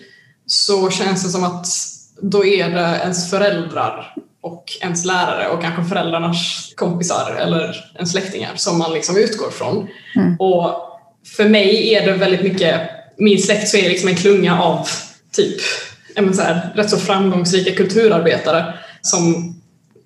så 0.47 0.91
känns 0.91 1.23
det 1.23 1.29
som 1.29 1.45
att 1.45 1.67
då 2.23 2.45
är 2.45 2.69
det 2.69 3.01
ens 3.03 3.31
föräldrar 3.31 4.15
och 4.43 4.65
ens 4.81 5.05
lärare 5.05 5.49
och 5.49 5.63
kanske 5.63 5.85
föräldrarnas 5.85 6.73
kompisar 6.77 7.37
eller 7.41 7.77
ens 7.95 8.11
släktingar 8.11 8.53
som 8.57 8.79
man 8.79 8.93
liksom 8.93 9.17
utgår 9.17 9.51
från. 9.51 9.89
Mm. 10.17 10.37
Och 10.39 10.92
för 11.37 11.49
mig 11.49 11.95
är 11.95 12.07
det 12.07 12.13
väldigt 12.13 12.43
mycket, 12.43 12.81
min 13.19 13.39
släkt 13.39 13.69
så 13.69 13.77
är 13.77 13.89
liksom 13.89 14.09
en 14.09 14.15
klunga 14.15 14.63
av 14.63 14.89
typ 15.33 15.61
så 16.35 16.43
här, 16.43 16.73
rätt 16.75 16.91
så 16.91 16.97
framgångsrika 16.97 17.75
kulturarbetare 17.75 18.75
som 19.03 19.55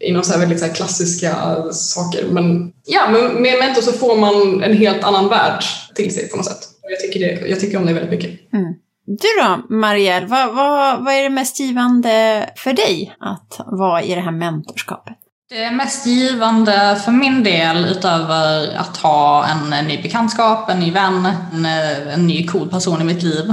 inom 0.01 0.23
så 0.23 0.33
här 0.33 0.41
väldigt 0.41 0.61
så 0.61 0.69
klassiska 0.69 1.57
saker. 1.73 2.27
Men 2.31 2.73
ja, 2.87 3.09
men 3.11 3.43
med 3.43 3.59
mentor 3.59 3.83
så 3.83 3.93
får 3.93 4.17
man 4.17 4.63
en 4.63 4.77
helt 4.77 5.05
annan 5.05 5.29
värld 5.29 5.63
till 5.95 6.15
sig 6.15 6.29
på 6.29 6.37
något 6.37 6.47
sätt. 6.47 6.69
Jag 6.83 7.01
tycker, 7.01 7.21
det, 7.21 7.49
jag 7.49 7.61
tycker 7.61 7.79
om 7.79 7.87
det 7.87 7.93
väldigt 7.93 8.11
mycket. 8.11 8.53
Mm. 8.53 8.75
Du 9.07 9.29
då, 9.43 9.75
Marielle, 9.75 10.27
vad, 10.27 10.55
vad, 10.55 11.05
vad 11.05 11.15
är 11.15 11.23
det 11.23 11.31
mest 11.31 11.61
givande 11.61 12.51
för 12.57 12.73
dig 12.73 13.17
att 13.21 13.61
vara 13.67 14.03
i 14.03 14.15
det 14.15 14.21
här 14.21 14.33
mentorskapet? 14.33 15.17
Det 15.49 15.71
mest 15.71 16.07
givande 16.07 17.01
för 17.05 17.13
min 17.13 17.43
del, 17.43 17.85
utöver 17.85 18.77
att 18.77 18.97
ha 18.97 19.47
en 19.47 19.87
ny 19.87 20.03
bekantskap, 20.03 20.71
en 20.71 20.81
ny 20.81 20.91
vän, 20.91 21.29
en, 21.53 21.65
en 22.11 22.27
ny 22.27 22.47
cool 22.47 22.69
person 22.69 23.01
i 23.01 23.05
mitt 23.05 23.23
liv, 23.23 23.53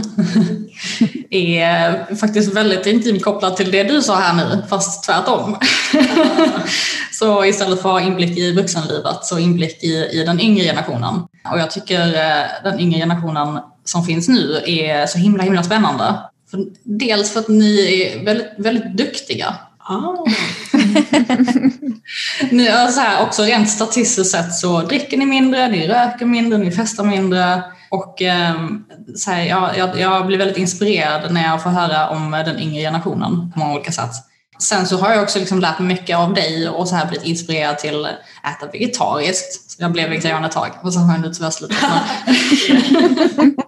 är 1.29 2.15
faktiskt 2.15 2.53
väldigt 2.53 2.85
intimt 2.85 3.23
kopplat 3.23 3.57
till 3.57 3.71
det 3.71 3.83
du 3.83 4.01
sa 4.01 4.15
här 4.15 4.33
nu, 4.33 4.63
fast 4.69 5.03
tvärtom. 5.03 5.57
så 7.11 7.45
istället 7.45 7.81
för 7.81 7.89
att 7.89 8.01
ha 8.01 8.07
inblick 8.07 8.37
i 8.37 8.51
vuxenlivet, 8.51 9.25
så 9.25 9.39
inblick 9.39 9.83
i, 9.83 10.09
i 10.11 10.23
den 10.25 10.39
yngre 10.39 10.63
generationen. 10.63 11.15
Och 11.51 11.59
jag 11.59 11.71
tycker 11.71 12.07
eh, 12.07 12.45
den 12.63 12.79
yngre 12.79 12.99
generationen 12.99 13.59
som 13.85 14.05
finns 14.05 14.27
nu 14.27 14.61
är 14.65 15.05
så 15.05 15.17
himla, 15.17 15.43
himla 15.43 15.63
spännande. 15.63 16.19
För 16.51 16.65
dels 16.83 17.33
för 17.33 17.39
att 17.39 17.47
ni 17.47 18.01
är 18.01 18.25
väldigt, 18.25 18.53
väldigt 18.57 18.97
duktiga 18.97 19.55
Ah. 19.85 20.25
ni, 22.51 22.65
så 22.65 22.99
här, 22.99 23.23
också 23.23 23.43
rent 23.43 23.69
statistiskt 23.69 24.31
sett 24.31 24.53
så 24.53 24.81
dricker 24.81 25.17
ni 25.17 25.25
mindre, 25.25 25.67
ni 25.67 25.87
röker 25.87 26.25
mindre, 26.25 26.57
ni 26.57 26.71
festar 26.71 27.03
mindre. 27.03 27.63
Och 27.89 28.21
eh, 28.21 28.55
så 29.15 29.31
här, 29.31 29.43
jag, 29.43 29.99
jag, 29.99 30.27
blir 30.27 30.37
väldigt 30.37 30.57
inspirerad 30.57 31.33
när 31.33 31.43
jag 31.43 31.63
får 31.63 31.69
höra 31.69 32.09
om 32.09 32.31
den 32.31 32.59
yngre 32.59 32.81
generationen 32.81 33.51
på 33.51 33.59
många 33.59 33.73
olika 33.73 33.91
sätt. 33.91 34.11
Sen 34.59 34.85
så 34.85 34.97
har 34.97 35.11
jag 35.13 35.23
också 35.23 35.39
liksom 35.39 35.59
lärt 35.59 35.79
mig 35.79 35.87
mycket 35.87 36.17
av 36.17 36.33
dig 36.33 36.69
och 36.69 36.87
så 36.87 36.95
här 36.95 37.05
blivit 37.05 37.27
inspirerad 37.27 37.79
till 37.79 38.05
att 38.05 38.11
äta 38.55 38.71
vegetariskt. 38.71 39.71
Så 39.71 39.81
jag 39.83 39.91
blev 39.91 40.09
vegetarian 40.09 40.45
ett 40.45 40.51
tag 40.51 40.69
och 40.83 40.93
så 40.93 40.99
har 40.99 41.13
jag 41.13 41.21
nu 41.21 41.33
tyvärr 41.33 41.49
slutat. 41.49 41.77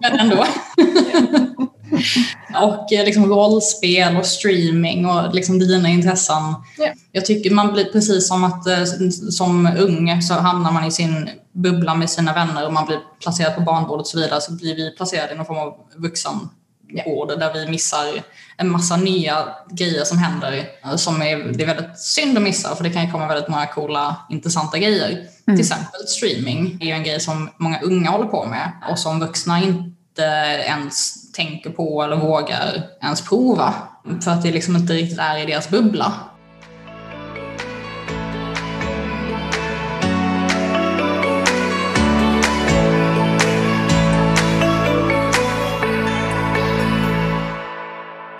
Men 0.00 0.18
ändå. 0.18 0.46
och 2.62 2.92
eh, 2.92 3.04
liksom 3.04 3.26
rollspel 3.26 4.16
och 4.16 4.26
streaming 4.26 5.06
och 5.06 5.34
liksom 5.34 5.58
dina 5.58 5.88
intressen. 5.88 6.42
Yeah. 6.78 6.96
Jag 7.12 7.26
tycker 7.26 7.50
man 7.50 7.72
blir 7.72 7.84
precis 7.84 8.28
som 8.28 8.44
att 8.44 8.66
eh, 8.66 8.84
som 9.30 9.68
ung 9.78 10.22
så 10.22 10.34
hamnar 10.34 10.72
man 10.72 10.84
i 10.84 10.90
sin 10.90 11.30
bubbla 11.52 11.94
med 11.94 12.10
sina 12.10 12.32
vänner 12.32 12.66
och 12.66 12.72
man 12.72 12.86
blir 12.86 12.98
placerad 13.20 13.54
på 13.54 13.60
barnbord 13.60 14.00
och 14.00 14.06
så 14.06 14.18
vidare 14.18 14.40
så 14.40 14.52
blir 14.52 14.76
vi 14.76 14.96
placerade 14.96 15.32
i 15.32 15.36
någon 15.36 15.46
form 15.46 15.58
av 15.58 15.74
vuxenbord 15.96 17.30
yeah. 17.30 17.38
där 17.38 17.54
vi 17.54 17.70
missar 17.70 18.22
en 18.56 18.70
massa 18.70 18.96
nya 18.96 19.48
grejer 19.70 20.04
som 20.04 20.18
händer 20.18 20.64
som 20.96 21.22
är, 21.22 21.36
det 21.36 21.64
är 21.64 21.66
väldigt 21.66 21.98
synd 21.98 22.36
att 22.36 22.42
missa 22.42 22.76
för 22.76 22.84
det 22.84 22.90
kan 22.90 23.04
ju 23.04 23.10
komma 23.10 23.26
väldigt 23.26 23.48
många 23.48 23.66
coola 23.66 24.16
intressanta 24.30 24.78
grejer. 24.78 25.10
Mm. 25.10 25.28
Till 25.44 25.60
exempel 25.60 26.06
streaming 26.06 26.78
är 26.80 26.86
ju 26.86 26.92
en 26.92 27.04
grej 27.04 27.20
som 27.20 27.50
många 27.56 27.80
unga 27.80 28.10
håller 28.10 28.26
på 28.26 28.46
med 28.46 28.72
och 28.90 28.98
som 28.98 29.20
vuxna 29.20 29.62
inte 29.62 29.95
inte 30.16 30.62
ens 30.66 31.32
tänker 31.32 31.70
på 31.70 32.02
eller 32.02 32.16
vågar 32.16 32.82
ens 33.02 33.28
prova. 33.28 33.74
För 34.24 34.30
att 34.30 34.42
det 34.42 34.50
liksom 34.50 34.76
inte 34.76 34.92
riktigt 34.92 35.18
är 35.18 35.38
i 35.38 35.46
deras 35.46 35.70
bubbla. 35.70 36.12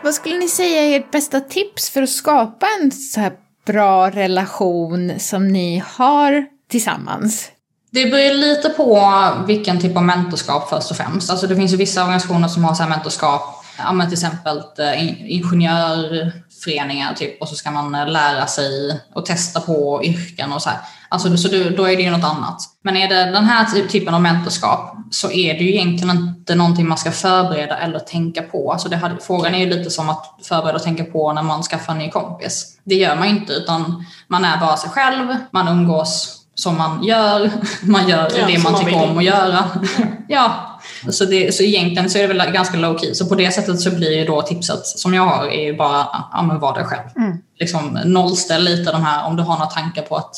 Vad 0.03 0.15
skulle 0.15 0.39
ni 0.39 0.49
säga 0.49 0.83
är 0.83 1.01
ert 1.01 1.11
bästa 1.11 1.41
tips 1.41 1.91
för 1.91 2.03
att 2.03 2.11
skapa 2.11 2.67
en 2.83 2.93
så 2.93 3.21
här 3.21 3.33
bra 3.67 4.11
relation 4.11 5.13
som 5.19 5.49
ni 5.49 5.83
har 5.87 6.47
tillsammans? 6.69 7.56
Det 7.91 8.07
beror 8.07 8.35
lite 8.35 8.69
på 8.69 9.13
vilken 9.47 9.81
typ 9.81 9.97
av 9.97 10.03
mentorskap 10.03 10.69
först 10.69 10.91
och 10.91 10.97
främst. 10.97 11.31
Alltså 11.31 11.47
det 11.47 11.57
finns 11.57 11.73
ju 11.73 11.77
vissa 11.77 12.03
organisationer 12.03 12.49
som 12.49 12.65
har 12.65 12.75
så 12.75 12.83
här 12.83 12.91
mentorskap 12.91 13.57
till 14.05 14.13
exempel 14.13 14.63
eh, 14.79 15.33
ingenjörföreningar 15.33 17.15
typ, 17.15 17.43
och 17.43 17.49
så 17.49 17.55
ska 17.55 17.71
man 17.71 17.95
eh, 17.95 18.09
lära 18.09 18.47
sig 18.47 19.01
och 19.15 19.27
testa 19.27 19.61
på 19.61 20.01
yrken 20.05 20.53
och 20.53 20.63
så 20.63 20.71
här. 20.71 20.79
Alltså, 21.09 21.37
så 21.37 21.49
då 21.49 21.85
är 21.85 21.97
det 21.97 22.03
ju 22.03 22.11
något 22.11 22.25
annat. 22.25 22.63
Men 22.83 22.97
är 22.97 23.09
det 23.09 23.31
den 23.31 23.45
här 23.45 23.89
typen 23.89 24.15
av 24.15 24.23
mentorskap 24.23 24.97
så 25.11 25.31
är 25.31 25.55
det 25.55 25.65
ju 25.65 25.71
egentligen 25.71 26.17
inte 26.17 26.55
någonting 26.55 26.89
man 26.89 26.99
ska 26.99 27.11
förbereda 27.11 27.79
eller 27.79 27.99
tänka 27.99 28.43
på. 28.43 28.73
Alltså 28.73 28.89
det 28.89 28.97
här, 28.97 29.19
frågan 29.21 29.55
är 29.55 29.59
ju 29.59 29.67
lite 29.67 29.91
som 29.91 30.11
att 30.11 30.35
förbereda 30.43 30.77
och 30.77 30.83
tänka 30.83 31.05
på 31.05 31.33
när 31.33 31.43
man 31.43 31.63
skaffar 31.63 31.93
en 31.93 31.99
ny 31.99 32.11
kompis. 32.11 32.79
Det 32.85 32.95
gör 32.95 33.17
man 33.17 33.29
inte 33.29 33.53
utan 33.53 34.05
man 34.29 34.45
är 34.45 34.61
bara 34.61 34.77
sig 34.77 34.91
själv, 34.91 35.37
man 35.51 35.69
umgås 35.69 36.46
som 36.57 36.79
man 36.79 37.05
gör, 37.05 37.51
man 37.83 38.09
gör 38.09 38.31
ja, 38.39 38.47
det 38.47 38.63
man 38.63 38.79
tycker 38.79 39.03
om 39.03 39.19
att 39.19 39.25
göra. 39.25 39.65
ja, 40.29 40.79
så, 41.11 41.25
det, 41.25 41.55
så 41.55 41.63
egentligen 41.63 42.11
så 42.11 42.19
är 42.19 42.29
det 42.29 42.35
väl 42.35 42.53
ganska 42.53 42.79
low 42.79 42.99
key. 42.99 43.15
Så 43.15 43.27
på 43.27 43.35
det 43.35 43.51
sättet 43.51 43.81
så 43.81 43.91
blir 43.91 44.19
ju 44.19 44.25
då 44.25 44.43
tipset 44.43 44.87
som 44.87 45.15
jag 45.15 45.23
har 45.23 45.47
är 45.47 45.65
ju 45.65 45.77
bara, 45.77 46.07
ja 46.33 46.43
men 46.43 46.61
var 46.61 46.75
dig 46.75 46.85
själv. 46.85 47.09
Mm. 47.17 47.39
Liksom 47.61 48.01
nollställ 48.05 48.65
lite 48.65 48.93
de 48.93 49.03
här, 49.03 49.27
om 49.27 49.37
du 49.37 49.43
har 49.43 49.55
några 49.55 49.71
tankar 49.71 50.03
på 50.03 50.17
att, 50.17 50.35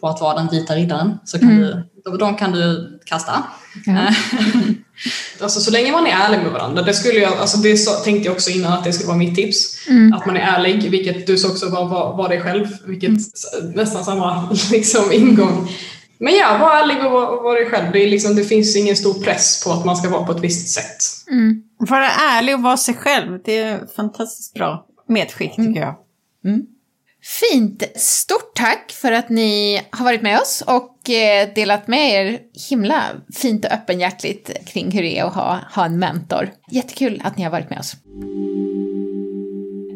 på 0.00 0.08
att 0.08 0.20
vara 0.20 0.36
den 0.36 0.48
vita 0.48 0.74
riddaren, 0.74 1.18
så 1.24 1.38
kan 1.38 1.50
mm. 1.50 1.82
du, 2.04 2.16
de 2.18 2.36
kan 2.36 2.52
du 2.52 2.98
kasta. 3.04 3.42
Ja. 3.86 3.92
alltså 5.40 5.60
så 5.60 5.70
länge 5.70 5.92
man 5.92 6.06
är 6.06 6.10
ärlig 6.10 6.38
med 6.38 6.52
varandra, 6.52 6.82
det, 6.82 6.94
skulle 6.94 7.18
jag, 7.18 7.32
alltså 7.32 7.58
det 7.58 7.76
tänkte 8.04 8.28
jag 8.28 8.34
också 8.34 8.50
innan 8.50 8.72
att 8.72 8.84
det 8.84 8.92
skulle 8.92 9.06
vara 9.06 9.18
mitt 9.18 9.34
tips. 9.34 9.88
Mm. 9.88 10.12
Att 10.12 10.26
man 10.26 10.36
är 10.36 10.40
ärlig, 10.40 10.90
vilket 10.90 11.26
du 11.26 11.38
sa 11.38 11.48
också 11.48 11.68
var, 11.68 11.88
var, 11.88 12.16
var 12.16 12.28
dig 12.28 12.40
själv, 12.40 12.66
vilket 12.86 13.08
mm. 13.08 13.72
nästan 13.74 14.04
samma 14.04 14.50
liksom, 14.72 15.12
ingång. 15.12 15.68
Men 16.18 16.34
ja, 16.34 16.58
var 16.60 16.76
ärlig 16.76 17.04
och 17.04 17.12
var, 17.12 17.42
var 17.42 17.54
dig 17.54 17.70
själv. 17.70 17.92
Det, 17.92 17.98
är 17.98 18.10
liksom, 18.10 18.36
det 18.36 18.44
finns 18.44 18.76
ingen 18.76 18.96
stor 18.96 19.14
press 19.14 19.64
på 19.64 19.72
att 19.72 19.84
man 19.84 19.96
ska 19.96 20.08
vara 20.08 20.24
på 20.24 20.32
ett 20.32 20.40
visst 20.40 20.68
sätt. 20.68 21.30
Mm. 21.30 21.62
Vara 21.78 22.10
ärlig 22.10 22.54
och 22.54 22.62
vara 22.62 22.76
sig 22.76 22.94
själv, 22.94 23.38
det 23.44 23.58
är 23.58 23.86
fantastiskt 23.96 24.54
bra 24.54 24.86
medskick 25.08 25.50
tycker 25.50 25.62
mm. 25.62 25.82
jag. 25.82 25.94
Mm. 26.44 26.66
Fint! 27.26 27.82
Stort 27.96 28.54
tack 28.54 28.92
för 28.92 29.12
att 29.12 29.28
ni 29.28 29.82
har 29.90 30.04
varit 30.04 30.22
med 30.22 30.40
oss 30.40 30.62
och 30.66 31.10
eh, 31.10 31.48
delat 31.54 31.88
med 31.88 32.10
er 32.10 32.38
himla 32.68 33.02
fint 33.34 33.64
och 33.64 33.70
öppenhjärtligt 33.70 34.50
kring 34.66 34.90
hur 34.90 35.02
det 35.02 35.18
är 35.18 35.24
att 35.24 35.34
ha, 35.34 35.58
ha 35.74 35.84
en 35.84 35.98
mentor. 35.98 36.50
Jättekul 36.70 37.22
att 37.24 37.36
ni 37.36 37.44
har 37.44 37.50
varit 37.50 37.70
med 37.70 37.78
oss. 37.78 37.92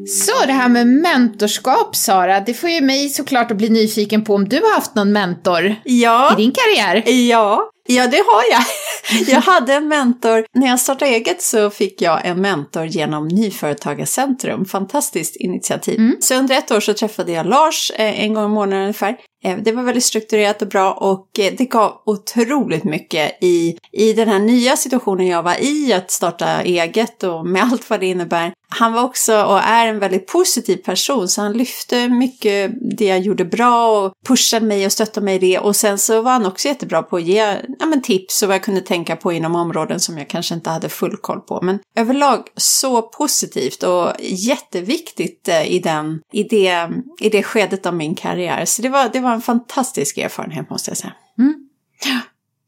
Så 0.09 0.47
det 0.47 0.53
här 0.53 0.69
med 0.69 0.87
mentorskap, 0.87 1.97
Sara, 1.97 2.41
det 2.41 2.55
får 2.55 2.71
ju 2.71 2.81
mig 2.81 3.09
såklart 3.09 3.51
att 3.51 3.57
bli 3.57 3.69
nyfiken 3.69 4.25
på 4.25 4.35
om 4.35 4.49
du 4.49 4.57
har 4.57 4.75
haft 4.75 4.95
någon 4.95 5.13
mentor 5.13 5.75
ja. 5.85 6.33
i 6.33 6.43
din 6.43 6.53
karriär? 6.53 7.11
Ja, 7.11 7.71
Ja, 7.93 8.07
det 8.07 8.17
har 8.17 8.43
jag. 8.51 8.63
Jag 9.27 9.41
hade 9.41 9.75
en 9.75 9.89
mentor. 9.89 10.45
När 10.55 10.67
jag 10.67 10.81
startade 10.81 11.11
eget 11.11 11.43
så 11.43 11.71
fick 11.71 12.03
jag 12.03 12.27
en 12.27 12.41
mentor 12.41 12.85
genom 12.85 13.29
Nyföretagarcentrum. 13.29 14.65
Fantastiskt 14.65 15.37
initiativ. 15.37 15.99
Mm. 15.99 16.17
Så 16.21 16.35
under 16.35 16.59
ett 16.59 16.71
år 16.71 16.81
så 16.81 16.95
träffade 16.95 17.33
jag 17.33 17.47
Lars 17.47 17.93
eh, 17.95 18.25
en 18.25 18.35
gång 18.35 18.45
i 18.45 18.49
månaden 18.49 18.83
ungefär. 18.83 19.17
Eh, 19.45 19.59
det 19.59 19.73
var 19.73 19.83
väldigt 19.83 20.05
strukturerat 20.05 20.63
och 20.63 20.69
bra 20.69 20.93
och 20.93 21.39
eh, 21.39 21.53
det 21.59 21.65
gav 21.65 22.03
otroligt 22.07 22.85
mycket 22.85 23.39
i, 23.41 23.79
i 23.93 24.13
den 24.13 24.29
här 24.29 24.39
nya 24.39 24.77
situationen 24.77 25.27
jag 25.27 25.43
var 25.43 25.63
i, 25.63 25.93
att 25.93 26.11
starta 26.11 26.63
eget 26.63 27.23
och 27.23 27.47
med 27.47 27.63
allt 27.73 27.91
vad 27.91 28.01
det 28.01 28.07
innebär. 28.07 28.53
Han 28.73 28.93
var 28.93 29.03
också 29.03 29.43
och 29.45 29.59
är 29.59 29.87
en 29.87 29.99
väldigt 29.99 30.27
positiv 30.27 30.77
person 30.77 31.29
så 31.29 31.41
han 31.41 31.53
lyfte 31.53 32.09
mycket 32.09 32.73
det 32.99 33.05
jag 33.05 33.21
gjorde 33.21 33.45
bra 33.45 33.99
och 33.99 34.13
pushade 34.27 34.67
mig 34.67 34.87
och 34.87 34.93
stöttade 34.93 35.25
mig 35.25 35.35
i 35.35 35.39
det 35.39 35.59
och 35.59 35.77
sen 35.77 35.99
så 35.99 36.23
var 36.23 36.33
han 36.33 36.47
också 36.47 36.69
jättebra 36.69 37.03
på 37.03 37.17
att 37.17 37.23
ge 37.23 37.57
ja, 37.79 37.87
men 37.87 38.03
tips 38.03 38.43
och 38.43 38.49
vad 38.49 38.55
jag 38.55 38.63
kunde 38.63 38.81
tänka 38.81 39.17
på 39.17 39.33
inom 39.33 39.57
områden 39.57 40.01
som 40.01 40.19
jag 40.19 40.29
kanske 40.29 40.55
inte 40.55 40.71
hade 40.71 40.89
full 40.89 41.17
koll 41.17 41.41
på. 41.41 41.61
Men 41.63 41.79
överlag 41.97 42.47
så 42.57 43.03
positivt 43.03 43.83
och 43.83 44.13
jätteviktigt 44.21 45.49
eh, 45.49 45.73
i, 45.73 45.79
den, 45.79 46.21
i, 46.33 46.43
det, 46.43 46.89
i 47.21 47.29
det 47.29 47.43
skedet 47.43 47.87
av 47.87 47.95
min 47.95 48.15
karriär. 48.15 48.65
Så 48.65 48.83
det 48.83 48.89
var, 48.89 49.09
det 49.13 49.21
var 49.21 49.30
en 49.35 49.43
fantastisk 49.43 50.19
erfarenhet 50.19 50.71
måste 50.71 50.91
jag 50.91 50.99
säga. 50.99 51.13
Mm. 51.39 51.69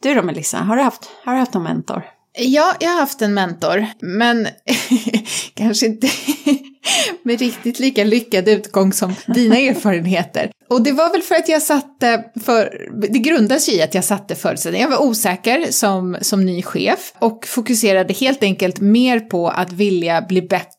Du 0.03 0.15
då 0.15 0.23
Melissa, 0.23 0.59
har 0.59 0.77
du 0.77 0.83
haft, 0.83 1.11
har 1.25 1.33
du 1.33 1.39
haft 1.39 1.55
någon 1.55 1.63
mentor? 1.63 2.03
Ja, 2.39 2.75
jag 2.81 2.91
har 2.91 3.01
haft 3.01 3.23
en 3.23 3.35
mentor, 3.35 3.87
men 4.01 4.49
kanske 5.55 5.87
inte 5.87 6.09
med 7.23 7.41
riktigt 7.41 7.79
lika 7.79 8.05
lyckad 8.05 8.49
utgång 8.49 8.93
som 8.93 9.15
dina 9.27 9.57
erfarenheter. 9.59 10.51
Och 10.69 10.83
det 10.83 10.93
var 10.93 11.13
väl 11.13 11.23
för 11.23 11.35
att 11.35 11.49
jag 11.49 11.63
satte, 11.63 12.25
för, 12.45 12.89
det 13.13 13.19
grundas 13.19 13.69
i 13.69 13.83
att 13.83 13.95
jag 13.95 14.05
satte 14.05 14.35
förutsättningar. 14.35 14.91
Jag 14.91 14.99
var 14.99 15.07
osäker 15.07 15.67
som, 15.71 16.17
som 16.21 16.45
ny 16.45 16.63
chef 16.63 17.13
och 17.19 17.47
fokuserade 17.47 18.15
helt 18.15 18.43
enkelt 18.43 18.81
mer 18.81 19.21
på 19.21 19.49
att 19.49 19.73
vilja 19.73 20.23
bli 20.23 20.43
bättre 20.43 20.73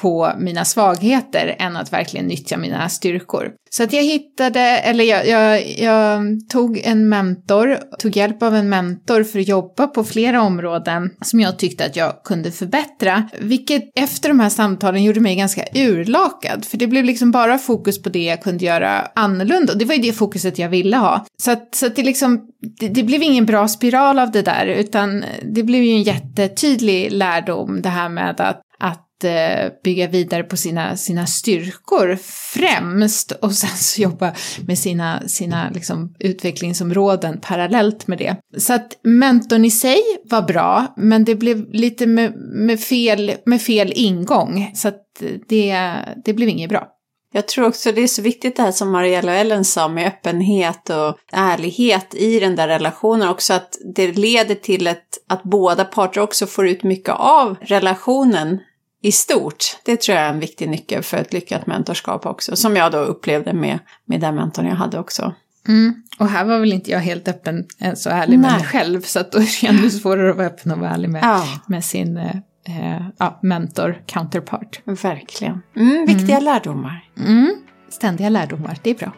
på 0.00 0.32
mina 0.38 0.64
svagheter 0.64 1.56
än 1.58 1.76
att 1.76 1.92
verkligen 1.92 2.26
nyttja 2.26 2.56
mina 2.56 2.88
styrkor. 2.88 3.50
Så 3.74 3.82
att 3.82 3.92
jag 3.92 4.02
hittade, 4.02 4.60
eller 4.60 5.04
jag, 5.04 5.28
jag, 5.28 5.78
jag 5.78 6.22
tog 6.48 6.78
en 6.84 7.08
mentor, 7.08 7.78
tog 7.98 8.16
hjälp 8.16 8.42
av 8.42 8.54
en 8.54 8.68
mentor 8.68 9.22
för 9.24 9.40
att 9.40 9.48
jobba 9.48 9.86
på 9.86 10.04
flera 10.04 10.42
områden 10.42 11.10
som 11.20 11.40
jag 11.40 11.58
tyckte 11.58 11.84
att 11.84 11.96
jag 11.96 12.12
kunde 12.24 12.50
förbättra. 12.50 13.28
Vilket 13.38 13.82
efter 13.94 14.28
de 14.28 14.40
här 14.40 14.48
samtalen 14.48 15.02
gjorde 15.02 15.20
mig 15.20 15.36
ganska 15.36 15.64
urlakad, 15.74 16.64
för 16.64 16.76
det 16.76 16.86
blev 16.86 17.04
liksom 17.04 17.30
bara 17.30 17.58
fokus 17.58 18.02
på 18.02 18.08
det 18.08 18.24
jag 18.24 18.42
kunde 18.42 18.64
göra 18.64 19.00
annorlunda. 19.14 19.72
Och 19.72 19.78
det 19.78 19.84
var 19.84 19.94
ju 19.94 20.02
det 20.02 20.12
fokuset 20.12 20.58
jag 20.58 20.68
ville 20.68 20.96
ha. 20.96 21.26
Så 21.42 21.50
att, 21.50 21.74
så 21.74 21.86
att 21.86 21.96
det 21.96 22.02
liksom, 22.02 22.40
det, 22.80 22.88
det, 22.88 23.02
blev 23.02 23.22
ingen 23.22 23.46
bra 23.46 23.68
spiral 23.68 24.18
av 24.18 24.30
det 24.30 24.42
där, 24.42 24.66
utan 24.66 25.24
det 25.42 25.62
blev 25.62 25.82
ju 25.82 25.90
en 25.90 26.02
jättetydlig 26.02 27.12
lärdom 27.12 27.82
det 27.82 27.88
här 27.88 28.08
med 28.08 28.40
att, 28.40 28.60
att 28.78 29.11
Eh, 29.24 29.70
bygga 29.84 30.06
vidare 30.06 30.42
på 30.42 30.56
sina, 30.56 30.96
sina 30.96 31.26
styrkor 31.26 32.18
främst 32.54 33.32
och 33.32 33.52
sen 33.52 33.76
så 33.76 34.02
jobba 34.02 34.34
med 34.66 34.78
sina, 34.78 35.28
sina 35.28 35.70
liksom 35.70 36.14
utvecklingsområden 36.18 37.40
parallellt 37.40 38.06
med 38.06 38.18
det. 38.18 38.36
Så 38.58 38.74
att 38.74 38.98
mentorn 39.02 39.64
i 39.64 39.70
sig 39.70 40.00
var 40.24 40.42
bra, 40.42 40.94
men 40.96 41.24
det 41.24 41.34
blev 41.34 41.72
lite 41.72 42.06
med, 42.06 42.32
med, 42.36 42.80
fel, 42.80 43.32
med 43.46 43.62
fel 43.62 43.92
ingång, 43.94 44.70
så 44.74 44.88
att 44.88 45.02
det, 45.48 45.76
det 46.24 46.32
blev 46.32 46.48
inget 46.48 46.70
bra. 46.70 46.88
Jag 47.34 47.48
tror 47.48 47.66
också 47.66 47.92
det 47.92 48.02
är 48.02 48.06
så 48.06 48.22
viktigt 48.22 48.56
det 48.56 48.62
här 48.62 48.72
som 48.72 48.90
Mariella 48.90 49.32
och 49.32 49.38
Ellen 49.38 49.64
sa 49.64 49.88
med 49.88 50.06
öppenhet 50.06 50.90
och 50.90 51.16
ärlighet 51.32 52.14
i 52.14 52.40
den 52.40 52.56
där 52.56 52.68
relationen 52.68 53.28
också 53.28 53.54
att 53.54 53.78
det 53.94 54.12
leder 54.12 54.54
till 54.54 54.86
ett, 54.86 55.08
att 55.28 55.42
båda 55.42 55.84
parter 55.84 56.20
också 56.20 56.46
får 56.46 56.68
ut 56.68 56.82
mycket 56.82 57.14
av 57.18 57.56
relationen 57.60 58.60
i 59.02 59.12
stort. 59.12 59.78
Det 59.84 60.00
tror 60.00 60.18
jag 60.18 60.26
är 60.26 60.30
en 60.30 60.40
viktig 60.40 60.68
nyckel 60.68 61.02
för 61.02 61.16
ett 61.16 61.32
lyckat 61.32 61.66
mentorskap 61.66 62.26
också, 62.26 62.56
som 62.56 62.76
jag 62.76 62.92
då 62.92 62.98
upplevde 62.98 63.52
med, 63.52 63.78
med 64.04 64.20
den 64.20 64.34
mentorn 64.34 64.66
jag 64.66 64.74
hade 64.74 64.98
också. 64.98 65.34
Mm. 65.68 65.94
Och 66.18 66.28
här 66.28 66.44
var 66.44 66.58
väl 66.58 66.72
inte 66.72 66.90
jag 66.90 66.98
helt 66.98 67.28
öppen, 67.28 67.66
eh, 67.78 67.94
så 67.94 68.10
ärlig 68.10 68.38
Nej. 68.38 68.50
med 68.50 68.60
mig 68.60 68.68
själv, 68.68 69.00
så 69.00 69.20
att 69.20 69.32
då 69.32 69.38
är 69.40 69.60
det 69.60 69.66
ännu 69.66 69.90
svårare 69.90 70.30
att 70.30 70.36
vara 70.36 70.46
öppen 70.46 70.72
och 70.72 70.78
vara 70.78 70.90
ärlig 70.90 71.10
med, 71.10 71.22
ja. 71.24 71.44
med 71.66 71.84
sin 71.84 72.16
eh, 72.16 72.36
eh, 72.64 73.02
ja, 73.18 73.38
mentor, 73.42 74.02
counterpart. 74.06 74.80
Verkligen. 74.84 75.62
Mm, 75.76 76.06
viktiga 76.06 76.36
mm. 76.36 76.44
lärdomar. 76.44 77.04
Mm, 77.18 77.54
ständiga 77.88 78.28
lärdomar, 78.28 78.78
det 78.82 78.90
är 78.90 78.94
bra. 78.94 79.12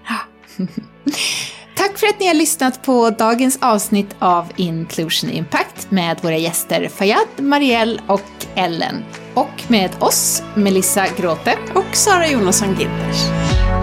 Tack 1.77 1.99
för 1.99 2.07
att 2.07 2.21
ni 2.21 2.27
har 2.27 2.35
lyssnat 2.35 2.83
på 2.83 3.11
dagens 3.11 3.59
avsnitt 3.61 4.17
av 4.19 4.53
Inclusion 4.57 5.31
Impact 5.31 5.91
med 5.91 6.19
våra 6.23 6.37
gäster 6.37 6.89
Fayad, 6.89 7.29
Marielle 7.37 8.01
och 8.07 8.47
Ellen. 8.55 9.05
Och 9.35 9.63
med 9.69 9.91
oss, 10.01 10.43
Melissa 10.55 11.07
Gråte 11.17 11.59
och 11.75 11.97
Sara 11.97 12.27
Jonasson-Ginters. 12.27 13.74